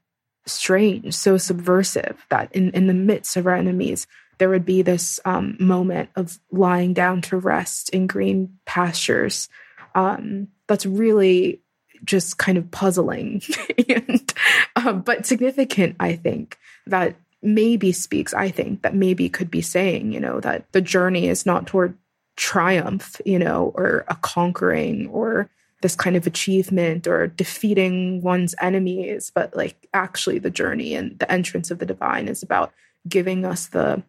strange, 0.45 1.13
so 1.13 1.37
subversive 1.37 2.25
that 2.29 2.51
in, 2.53 2.71
in 2.71 2.87
the 2.87 2.93
midst 2.93 3.37
of 3.37 3.47
our 3.47 3.55
enemies, 3.55 4.07
there 4.41 4.49
would 4.49 4.65
be 4.65 4.81
this 4.81 5.19
um, 5.23 5.55
moment 5.59 6.09
of 6.15 6.39
lying 6.51 6.95
down 6.95 7.21
to 7.21 7.37
rest 7.37 7.91
in 7.91 8.07
green 8.07 8.57
pastures. 8.65 9.49
Um, 9.93 10.47
that's 10.65 10.83
really 10.83 11.61
just 12.03 12.39
kind 12.39 12.57
of 12.57 12.71
puzzling 12.71 13.43
and 13.87 14.33
um, 14.75 15.01
but 15.01 15.23
significant 15.27 15.95
i 15.99 16.15
think 16.15 16.57
that 16.87 17.15
maybe 17.43 17.91
speaks 17.91 18.33
i 18.33 18.49
think 18.49 18.81
that 18.81 18.95
maybe 18.95 19.29
could 19.29 19.51
be 19.51 19.61
saying 19.61 20.11
you 20.11 20.19
know 20.19 20.39
that 20.39 20.65
the 20.71 20.81
journey 20.81 21.27
is 21.27 21.45
not 21.45 21.67
toward 21.67 21.95
triumph 22.35 23.21
you 23.23 23.37
know 23.37 23.71
or 23.75 24.03
a 24.07 24.15
conquering 24.15 25.07
or 25.09 25.47
this 25.83 25.95
kind 25.95 26.15
of 26.15 26.25
achievement 26.25 27.05
or 27.05 27.27
defeating 27.27 28.19
one's 28.21 28.55
enemies 28.59 29.31
but 29.35 29.55
like 29.55 29.87
actually 29.93 30.39
the 30.39 30.49
journey 30.49 30.95
and 30.95 31.19
the 31.19 31.31
entrance 31.31 31.69
of 31.69 31.77
the 31.77 31.85
divine 31.85 32.27
is 32.27 32.41
about 32.41 32.73
giving 33.07 33.45
us 33.45 33.67
the 33.67 34.01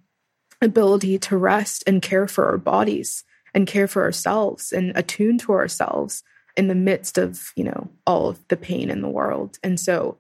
ability 0.63 1.19
to 1.19 1.37
rest 1.37 1.85
and 1.87 2.01
care 2.01 2.27
for 2.27 2.47
our 2.47 2.59
bodies 2.59 3.25
and 3.55 3.67
care 3.67 3.89
for 3.89 4.03
ourselves 4.03 4.73
and 4.73 4.97
attune 4.97 5.39
to 5.39 5.53
ourselves 5.53 6.23
in 6.57 6.69
the 6.69 6.75
midst 6.75 7.19
of, 7.19 7.53
you 7.57 7.65
know, 7.65 7.91
all 8.07 8.29
of 8.29 8.47
the 8.49 8.57
pain 8.57 8.91
in 8.91 9.01
the 9.03 9.09
world. 9.09 9.59
And 9.63 9.79
so, 9.79 10.19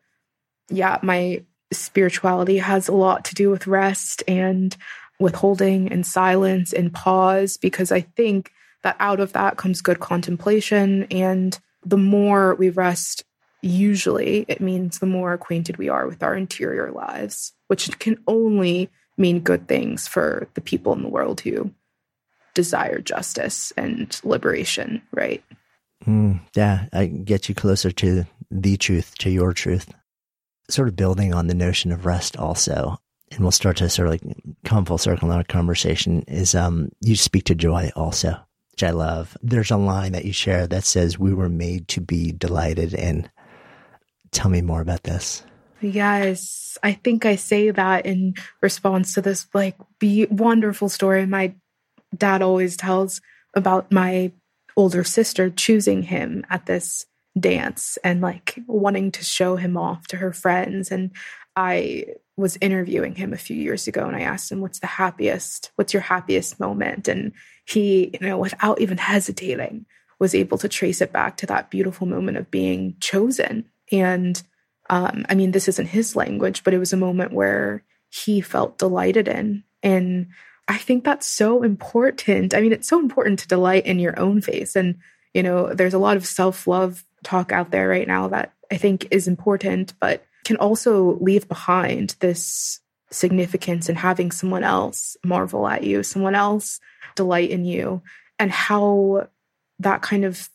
yeah, 0.70 0.98
my 1.02 1.44
spirituality 1.72 2.58
has 2.58 2.88
a 2.88 2.94
lot 2.94 3.24
to 3.26 3.34
do 3.34 3.50
with 3.50 3.66
rest 3.66 4.22
and 4.28 4.76
withholding 5.18 5.90
and 5.92 6.06
silence 6.06 6.72
and 6.72 6.92
pause, 6.92 7.56
because 7.56 7.92
I 7.92 8.00
think 8.00 8.50
that 8.82 8.96
out 8.98 9.20
of 9.20 9.32
that 9.34 9.56
comes 9.56 9.80
good 9.80 10.00
contemplation. 10.00 11.06
And 11.10 11.58
the 11.84 11.98
more 11.98 12.54
we 12.56 12.70
rest, 12.70 13.24
usually 13.60 14.44
it 14.48 14.60
means 14.60 14.98
the 14.98 15.06
more 15.06 15.32
acquainted 15.32 15.76
we 15.76 15.88
are 15.88 16.06
with 16.06 16.22
our 16.22 16.34
interior 16.34 16.90
lives, 16.90 17.52
which 17.68 17.98
can 17.98 18.18
only 18.26 18.90
mean 19.16 19.40
good 19.40 19.68
things 19.68 20.08
for 20.08 20.48
the 20.54 20.60
people 20.60 20.92
in 20.92 21.02
the 21.02 21.08
world 21.08 21.40
who 21.40 21.72
desire 22.54 23.00
justice 23.00 23.72
and 23.76 24.20
liberation, 24.24 25.02
right? 25.12 25.42
Mm, 26.06 26.40
yeah, 26.54 26.86
I 26.92 27.06
get 27.06 27.48
you 27.48 27.54
closer 27.54 27.90
to 27.92 28.24
the 28.50 28.76
truth, 28.76 29.16
to 29.18 29.30
your 29.30 29.52
truth. 29.52 29.92
Sort 30.68 30.88
of 30.88 30.96
building 30.96 31.34
on 31.34 31.46
the 31.46 31.54
notion 31.54 31.92
of 31.92 32.06
rest 32.06 32.36
also, 32.36 32.98
and 33.30 33.40
we'll 33.40 33.50
start 33.50 33.76
to 33.78 33.88
sort 33.88 34.08
of 34.08 34.12
like 34.12 34.36
come 34.64 34.84
full 34.84 34.98
circle 34.98 35.30
in 35.30 35.36
our 35.36 35.44
conversation, 35.44 36.22
is 36.28 36.54
um 36.54 36.90
you 37.00 37.16
speak 37.16 37.44
to 37.44 37.54
joy 37.54 37.90
also, 37.94 38.36
which 38.72 38.82
I 38.82 38.90
love. 38.90 39.36
There's 39.42 39.70
a 39.70 39.76
line 39.76 40.12
that 40.12 40.24
you 40.24 40.32
share 40.32 40.66
that 40.66 40.84
says, 40.84 41.18
We 41.18 41.34
were 41.34 41.48
made 41.48 41.88
to 41.88 42.00
be 42.00 42.32
delighted 42.32 42.94
in. 42.94 43.28
Tell 44.30 44.50
me 44.50 44.62
more 44.62 44.80
about 44.80 45.02
this. 45.02 45.44
Yes, 45.82 46.78
I 46.82 46.92
think 46.92 47.26
I 47.26 47.36
say 47.36 47.70
that 47.70 48.06
in 48.06 48.34
response 48.60 49.14
to 49.14 49.20
this 49.20 49.46
like 49.52 49.76
be 49.98 50.26
wonderful 50.26 50.88
story 50.88 51.26
my 51.26 51.54
dad 52.16 52.42
always 52.42 52.76
tells 52.76 53.20
about 53.54 53.90
my 53.90 54.32
older 54.76 55.04
sister 55.04 55.50
choosing 55.50 56.02
him 56.02 56.44
at 56.50 56.66
this 56.66 57.06
dance 57.38 57.98
and 58.04 58.20
like 58.20 58.58
wanting 58.66 59.10
to 59.12 59.24
show 59.24 59.56
him 59.56 59.76
off 59.76 60.06
to 60.08 60.16
her 60.16 60.32
friends. 60.32 60.90
And 60.90 61.10
I 61.56 62.06
was 62.36 62.58
interviewing 62.60 63.14
him 63.14 63.32
a 63.32 63.38
few 63.38 63.56
years 63.56 63.86
ago 63.86 64.06
and 64.06 64.16
I 64.16 64.22
asked 64.22 64.50
him 64.50 64.60
what's 64.60 64.80
the 64.80 64.86
happiest 64.86 65.70
what's 65.76 65.92
your 65.92 66.02
happiest 66.02 66.58
moment? 66.60 67.08
And 67.08 67.32
he 67.66 68.16
you 68.20 68.26
know 68.26 68.38
without 68.38 68.80
even 68.80 68.98
hesitating 68.98 69.86
was 70.18 70.34
able 70.34 70.56
to 70.58 70.68
trace 70.68 71.00
it 71.00 71.12
back 71.12 71.36
to 71.38 71.46
that 71.46 71.70
beautiful 71.70 72.06
moment 72.06 72.36
of 72.36 72.50
being 72.50 72.96
chosen. 73.00 73.68
And 73.90 74.40
um, 74.92 75.26
I 75.28 75.34
mean 75.34 75.50
this 75.50 75.66
isn't 75.66 75.86
his 75.86 76.14
language 76.14 76.62
but 76.62 76.74
it 76.74 76.78
was 76.78 76.92
a 76.92 76.96
moment 76.96 77.32
where 77.32 77.82
he 78.10 78.40
felt 78.40 78.78
delighted 78.78 79.26
in 79.26 79.64
and 79.82 80.28
I 80.68 80.78
think 80.78 81.04
that's 81.04 81.26
so 81.26 81.62
important. 81.62 82.54
I 82.54 82.60
mean, 82.60 82.72
it's 82.72 82.88
so 82.88 83.00
important 83.00 83.40
to 83.40 83.48
delight 83.48 83.84
in 83.86 83.98
your 83.98 84.18
own 84.18 84.40
face. 84.40 84.76
And, 84.76 84.98
you 85.34 85.42
know, 85.42 85.74
there's 85.74 85.94
a 85.94 85.98
lot 85.98 86.16
of 86.16 86.26
self 86.26 86.66
love 86.66 87.04
talk 87.22 87.52
out 87.52 87.70
there 87.70 87.88
right 87.88 88.06
now 88.06 88.28
that 88.28 88.52
I 88.70 88.76
think 88.76 89.08
is 89.10 89.28
important, 89.28 89.94
but 90.00 90.24
can 90.44 90.56
also 90.56 91.18
leave 91.20 91.48
behind 91.48 92.16
this 92.20 92.80
significance 93.10 93.88
in 93.88 93.96
having 93.96 94.30
someone 94.30 94.64
else 94.64 95.16
marvel 95.24 95.68
at 95.68 95.84
you, 95.84 96.02
someone 96.02 96.34
else 96.34 96.80
delight 97.14 97.50
in 97.50 97.64
you, 97.64 98.02
and 98.38 98.50
how 98.50 99.28
that 99.78 100.00
kind 100.02 100.24
of 100.24 100.48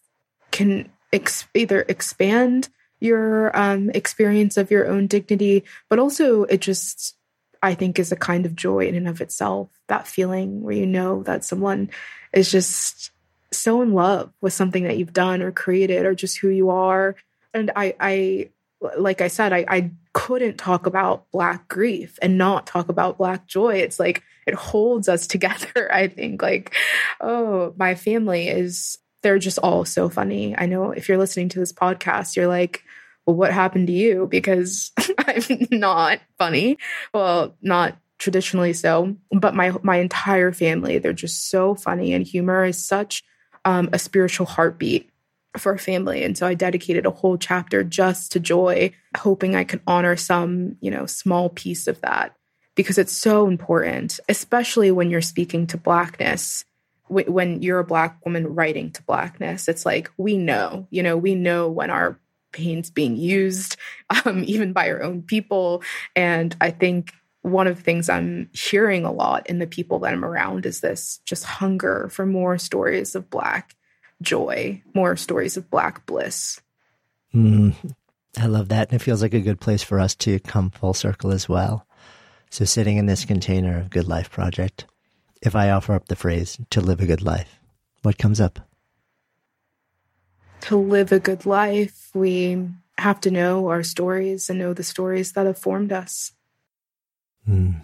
can 0.52 0.90
ex- 1.14 1.48
either 1.54 1.86
expand 1.88 2.70
your 3.00 3.56
um, 3.58 3.90
experience 3.92 4.58
of 4.58 4.72
your 4.72 4.88
own 4.88 5.08
dignity, 5.08 5.64
but 5.90 6.00
also 6.00 6.44
it 6.44 6.62
just 6.62 7.16
I 7.62 7.74
think 7.74 8.00
is 8.00 8.12
a 8.12 8.16
kind 8.16 8.46
of 8.46 8.56
joy 8.56 8.88
in 8.88 8.96
and 8.96 9.08
of 9.08 9.22
itself. 9.22 9.70
That 9.88 10.08
feeling 10.08 10.62
where 10.62 10.76
you 10.76 10.86
know 10.86 11.24
that 11.24 11.44
someone 11.44 11.90
is 12.34 12.52
just 12.52 13.12
so 13.52 13.82
in 13.82 13.94
love 13.94 14.32
with 14.42 14.54
something 14.54 14.84
that 14.84 14.98
you've 14.98 15.14
done 15.14 15.42
or 15.42 15.52
created 15.52 16.06
or 16.06 16.14
just 16.14 16.38
who 16.38 16.50
you 16.50 16.70
are. 16.70 17.16
And 17.54 17.72
I, 17.76 17.96
I 18.00 18.50
like 18.98 19.22
I 19.22 19.28
said, 19.28 19.54
I, 19.54 19.66
I 19.68 19.92
couldn't 20.14 20.58
talk 20.58 20.86
about 20.86 21.30
Black 21.32 21.68
grief 21.68 22.20
and 22.22 22.38
not 22.38 22.68
talk 22.68 22.90
about 22.90 23.18
Black 23.18 23.48
joy. 23.48 23.76
It's 23.76 24.00
like 24.00 24.24
it 24.46 24.54
holds 24.54 25.10
us 25.10 25.28
together. 25.28 25.92
I 25.92 26.08
think, 26.08 26.42
like, 26.42 26.74
oh, 27.20 27.74
my 27.78 27.96
family 27.96 28.48
is, 28.48 28.98
they're 29.22 29.40
just 29.40 29.58
all 29.60 29.86
so 29.86 30.10
funny. 30.10 30.56
I 30.58 30.66
know 30.66 30.92
if 30.92 31.10
you're 31.10 31.18
listening 31.18 31.50
to 31.50 31.60
this 31.60 31.74
podcast, 31.74 32.36
you're 32.36 32.48
like, 32.48 32.84
well, 33.26 33.36
what 33.36 33.52
happened 33.52 33.88
to 33.88 33.94
you? 33.94 34.28
Because 34.30 34.92
I'm 35.18 35.68
not 35.72 36.20
funny. 36.38 36.78
Well, 37.14 37.56
not 37.62 37.98
traditionally 38.20 38.74
so, 38.74 39.16
but 39.32 39.54
my 39.56 39.74
my 39.84 39.98
entire 39.98 40.52
family, 40.52 40.98
they're 40.98 41.14
just 41.14 41.50
so 41.50 41.76
funny 41.76 42.14
and 42.14 42.26
humor 42.26 42.66
is 42.66 42.84
such 42.84 43.24
um, 43.66 43.90
a 43.92 44.00
spiritual 44.00 44.46
heartbeat 44.46 45.10
for 45.58 45.74
a 45.74 45.80
family. 45.80 46.24
And 46.24 46.38
so 46.38 46.48
I 46.48 46.54
dedicated 46.54 47.06
a 47.06 47.12
whole 47.12 47.38
chapter 47.38 47.84
just 47.84 48.32
to 48.32 48.40
joy, 48.40 48.92
hoping 49.16 49.56
I 49.56 49.64
could 49.64 49.82
honor 49.88 50.16
some, 50.16 50.78
you 50.82 50.92
know, 50.92 51.06
small 51.06 51.50
piece 51.50 51.88
of 51.88 52.00
that 52.02 52.36
because 52.76 52.98
it's 52.98 53.12
so 53.12 53.48
important, 53.48 54.20
especially 54.30 54.92
when 54.92 55.10
you're 55.10 55.22
speaking 55.22 55.68
to 55.68 55.78
blackness 55.78 56.64
when 57.10 57.62
you're 57.62 57.80
a 57.80 57.86
black 57.86 58.24
woman 58.26 58.54
writing 58.54 58.92
to 58.92 59.04
blackness 59.04 59.68
it's 59.68 59.86
like 59.86 60.12
we 60.18 60.38
know 60.38 60.88
you 60.90 61.02
know 61.02 61.16
we 61.16 61.36
know 61.36 61.70
when 61.70 61.90
our 61.90 62.20
pain's 62.52 62.90
being 62.90 63.16
used, 63.16 63.78
um, 64.26 64.44
even 64.46 64.74
by 64.74 64.90
our 64.90 65.02
own 65.02 65.22
people. 65.22 65.84
And 66.16 66.56
I 66.60 66.72
think 66.72 67.14
one 67.42 67.68
of 67.68 67.78
the 67.78 67.84
things 67.84 68.10
I'm 68.10 68.50
hearing 68.52 69.06
a 69.06 69.12
lot 69.12 69.48
in 69.48 69.60
the 69.60 69.68
people 69.68 70.00
that 70.00 70.14
I'm 70.14 70.26
around 70.26 70.66
is 70.66 70.82
this 70.82 71.20
just 71.26 71.46
hunger 71.46 72.10
for 72.12 72.26
more 72.26 72.58
stories 72.58 73.16
of 73.16 73.30
Black 73.30 73.76
joy, 74.22 74.82
more 74.94 75.16
stories 75.16 75.56
of 75.56 75.70
Black 75.70 76.06
bliss. 76.06 76.60
Mm, 77.34 77.94
I 78.38 78.48
love 78.48 78.70
that. 78.70 78.90
And 78.90 79.00
it 79.00 79.04
feels 79.04 79.22
like 79.22 79.34
a 79.34 79.40
good 79.40 79.62
place 79.62 79.84
for 79.84 80.00
us 80.00 80.16
to 80.16 80.40
come 80.40 80.72
full 80.72 80.94
circle 80.94 81.32
as 81.32 81.48
well. 81.48 81.86
So, 82.50 82.66
sitting 82.66 82.98
in 82.98 83.06
this 83.06 83.26
container 83.26 83.78
of 83.78 83.90
Good 83.90 84.08
Life 84.08 84.32
Project, 84.32 84.86
if 85.42 85.56
I 85.56 85.70
offer 85.70 85.94
up 85.94 86.08
the 86.08 86.16
phrase 86.16 86.58
to 86.70 86.82
live 86.82 87.02
a 87.02 87.06
good 87.06 87.22
life, 87.22 87.60
what 88.02 88.18
comes 88.18 88.40
up? 88.40 88.68
to 90.62 90.78
live 90.78 91.12
a 91.12 91.20
good 91.20 91.46
life, 91.46 92.10
we 92.14 92.68
have 92.98 93.22
to 93.22 93.32
know 93.32 93.70
our 93.70 93.84
stories 93.84 94.50
and 94.50 94.60
know 94.60 94.74
the 94.74 94.84
stories 94.84 95.34
that 95.34 95.46
have 95.46 95.58
formed 95.58 95.94
us. 95.94 96.34
Mm. 97.48 97.82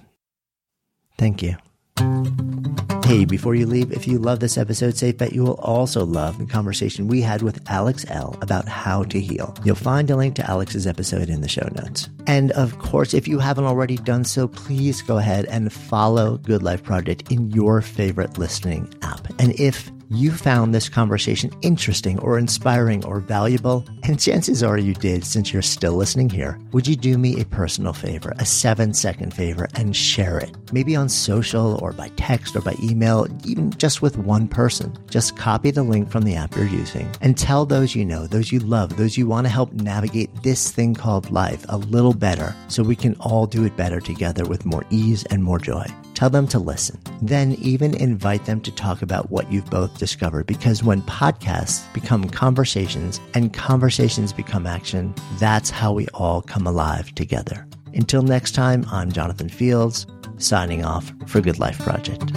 Thank 1.18 1.42
you. 1.42 1.56
Hey, 1.98 3.26
before 3.26 3.54
you 3.54 3.68
leave, 3.68 3.92
if 3.92 4.08
you 4.08 4.18
love 4.18 4.40
this 4.40 4.58
episode, 4.58 4.96
safe 4.96 5.18
bet 5.18 5.34
you 5.34 5.44
will 5.44 5.60
also 5.60 6.06
love 6.06 6.40
the 6.40 6.46
conversation 6.46 7.08
we 7.08 7.22
had 7.22 7.42
with 7.42 7.62
Alex 7.70 8.06
Elle 8.08 8.36
about 8.42 8.68
how 8.68 9.04
to 9.04 9.20
heal. 9.20 9.54
You'll 9.64 9.76
find 9.76 10.10
a 10.10 10.16
link 10.16 10.36
to 10.36 10.50
Alex's 10.50 10.88
episode 10.88 11.30
in 11.30 11.42
the 11.42 11.48
show 11.48 11.68
notes. 11.76 12.10
And 12.26 12.52
of 12.54 12.80
course, 12.80 13.14
if 13.14 13.28
you 13.28 13.40
haven't 13.40 13.66
already 13.66 13.98
done 13.98 14.24
so, 14.24 14.48
please 14.48 15.02
go 15.02 15.18
ahead 15.18 15.46
and 15.46 15.72
follow 15.72 16.38
Good 16.38 16.64
Life 16.64 16.82
Project 16.82 17.32
in 17.32 17.52
your 17.52 17.82
favorite 17.82 18.38
listening 18.38 18.92
app. 19.04 19.28
And 19.38 19.60
if 19.60 19.92
you 20.16 20.32
found 20.32 20.74
this 20.74 20.90
conversation 20.90 21.52
interesting 21.62 22.20
or 22.20 22.38
inspiring 22.38 23.06
or 23.06 23.20
valuable, 23.20 23.86
and 24.04 24.20
chances 24.20 24.64
are 24.64 24.78
you 24.78 24.94
did 24.94 25.26
since 25.26 25.54
you're 25.54 25.62
still 25.62 25.94
listening 25.94 26.30
here, 26.30 26.60
would 26.72 26.88
you 26.88 26.96
do 26.96 27.18
me 27.18 27.40
a 27.40 27.46
personal 27.46 27.94
favor, 27.94 28.34
a 28.40 28.46
seven 28.46 28.94
second 28.94 29.34
favor, 29.34 29.68
and 29.76 29.96
share 29.96 30.38
it? 30.38 30.56
Maybe 30.72 30.96
on 30.96 31.10
social 31.10 31.80
or 31.82 31.94
by 31.94 32.10
text 32.16 32.56
or 32.56 32.62
by 32.62 32.76
email, 32.82 33.28
even 33.46 33.72
just 33.72 34.02
with 34.02 34.18
one 34.18 34.48
person. 34.48 34.94
Just 35.10 35.38
copy 35.38 35.72
the 35.72 35.84
link 35.84 36.10
from 36.10 36.24
the 36.24 36.36
app 36.36 36.56
you're 36.56 36.66
using 36.66 37.10
and 37.22 37.38
tell 37.38 37.66
those 37.66 37.96
you 37.96 38.06
know, 38.06 38.28
those 38.28 38.52
you 38.52 38.60
love, 38.60 38.98
those 38.98 39.18
you 39.18 39.28
want 39.28 39.46
to 39.46 39.52
help 39.52 39.74
navigate 39.74 40.30
this 40.44 40.72
thing 40.72 40.94
called 40.94 41.32
life 41.32 41.66
a 41.70 41.78
little 41.78 42.14
better 42.14 42.56
so 42.68 42.84
we 42.84 42.96
can 42.96 43.16
all 43.20 43.46
do 43.46 43.64
it 43.64 43.78
better 43.78 44.00
together 44.00 44.46
with 44.46 44.66
more 44.66 44.86
ease 44.90 45.24
and 45.26 45.44
more 45.44 45.60
joy. 45.60 45.86
Tell 46.14 46.30
them 46.30 46.48
to 46.50 46.60
listen. 46.60 47.00
Then 47.22 47.54
even 47.54 47.96
invite 47.96 48.46
them 48.46 48.62
to 48.62 48.72
talk 48.72 49.02
about 49.02 49.32
what 49.32 49.52
you've 49.52 49.70
both 49.70 49.98
discovered 49.98 50.46
because 50.46 50.84
when 50.84 51.02
podcasts 51.04 51.92
become 51.94 52.30
conversations 52.30 53.20
and 53.34 53.54
conversations 53.54 54.34
become 54.34 54.68
action, 54.68 55.14
that's 55.40 55.70
how 55.70 55.92
we 55.92 56.08
all 56.14 56.42
come 56.42 56.68
alive 56.68 57.14
together. 57.16 57.68
Until 57.94 58.22
next 58.22 58.52
time, 58.52 58.86
I'm 58.92 59.12
Jonathan 59.12 59.50
Fields, 59.50 60.08
signing 60.38 60.84
off 60.84 61.12
for 61.28 61.42
Good 61.42 61.60
Life 61.60 61.80
Project. 61.80 62.32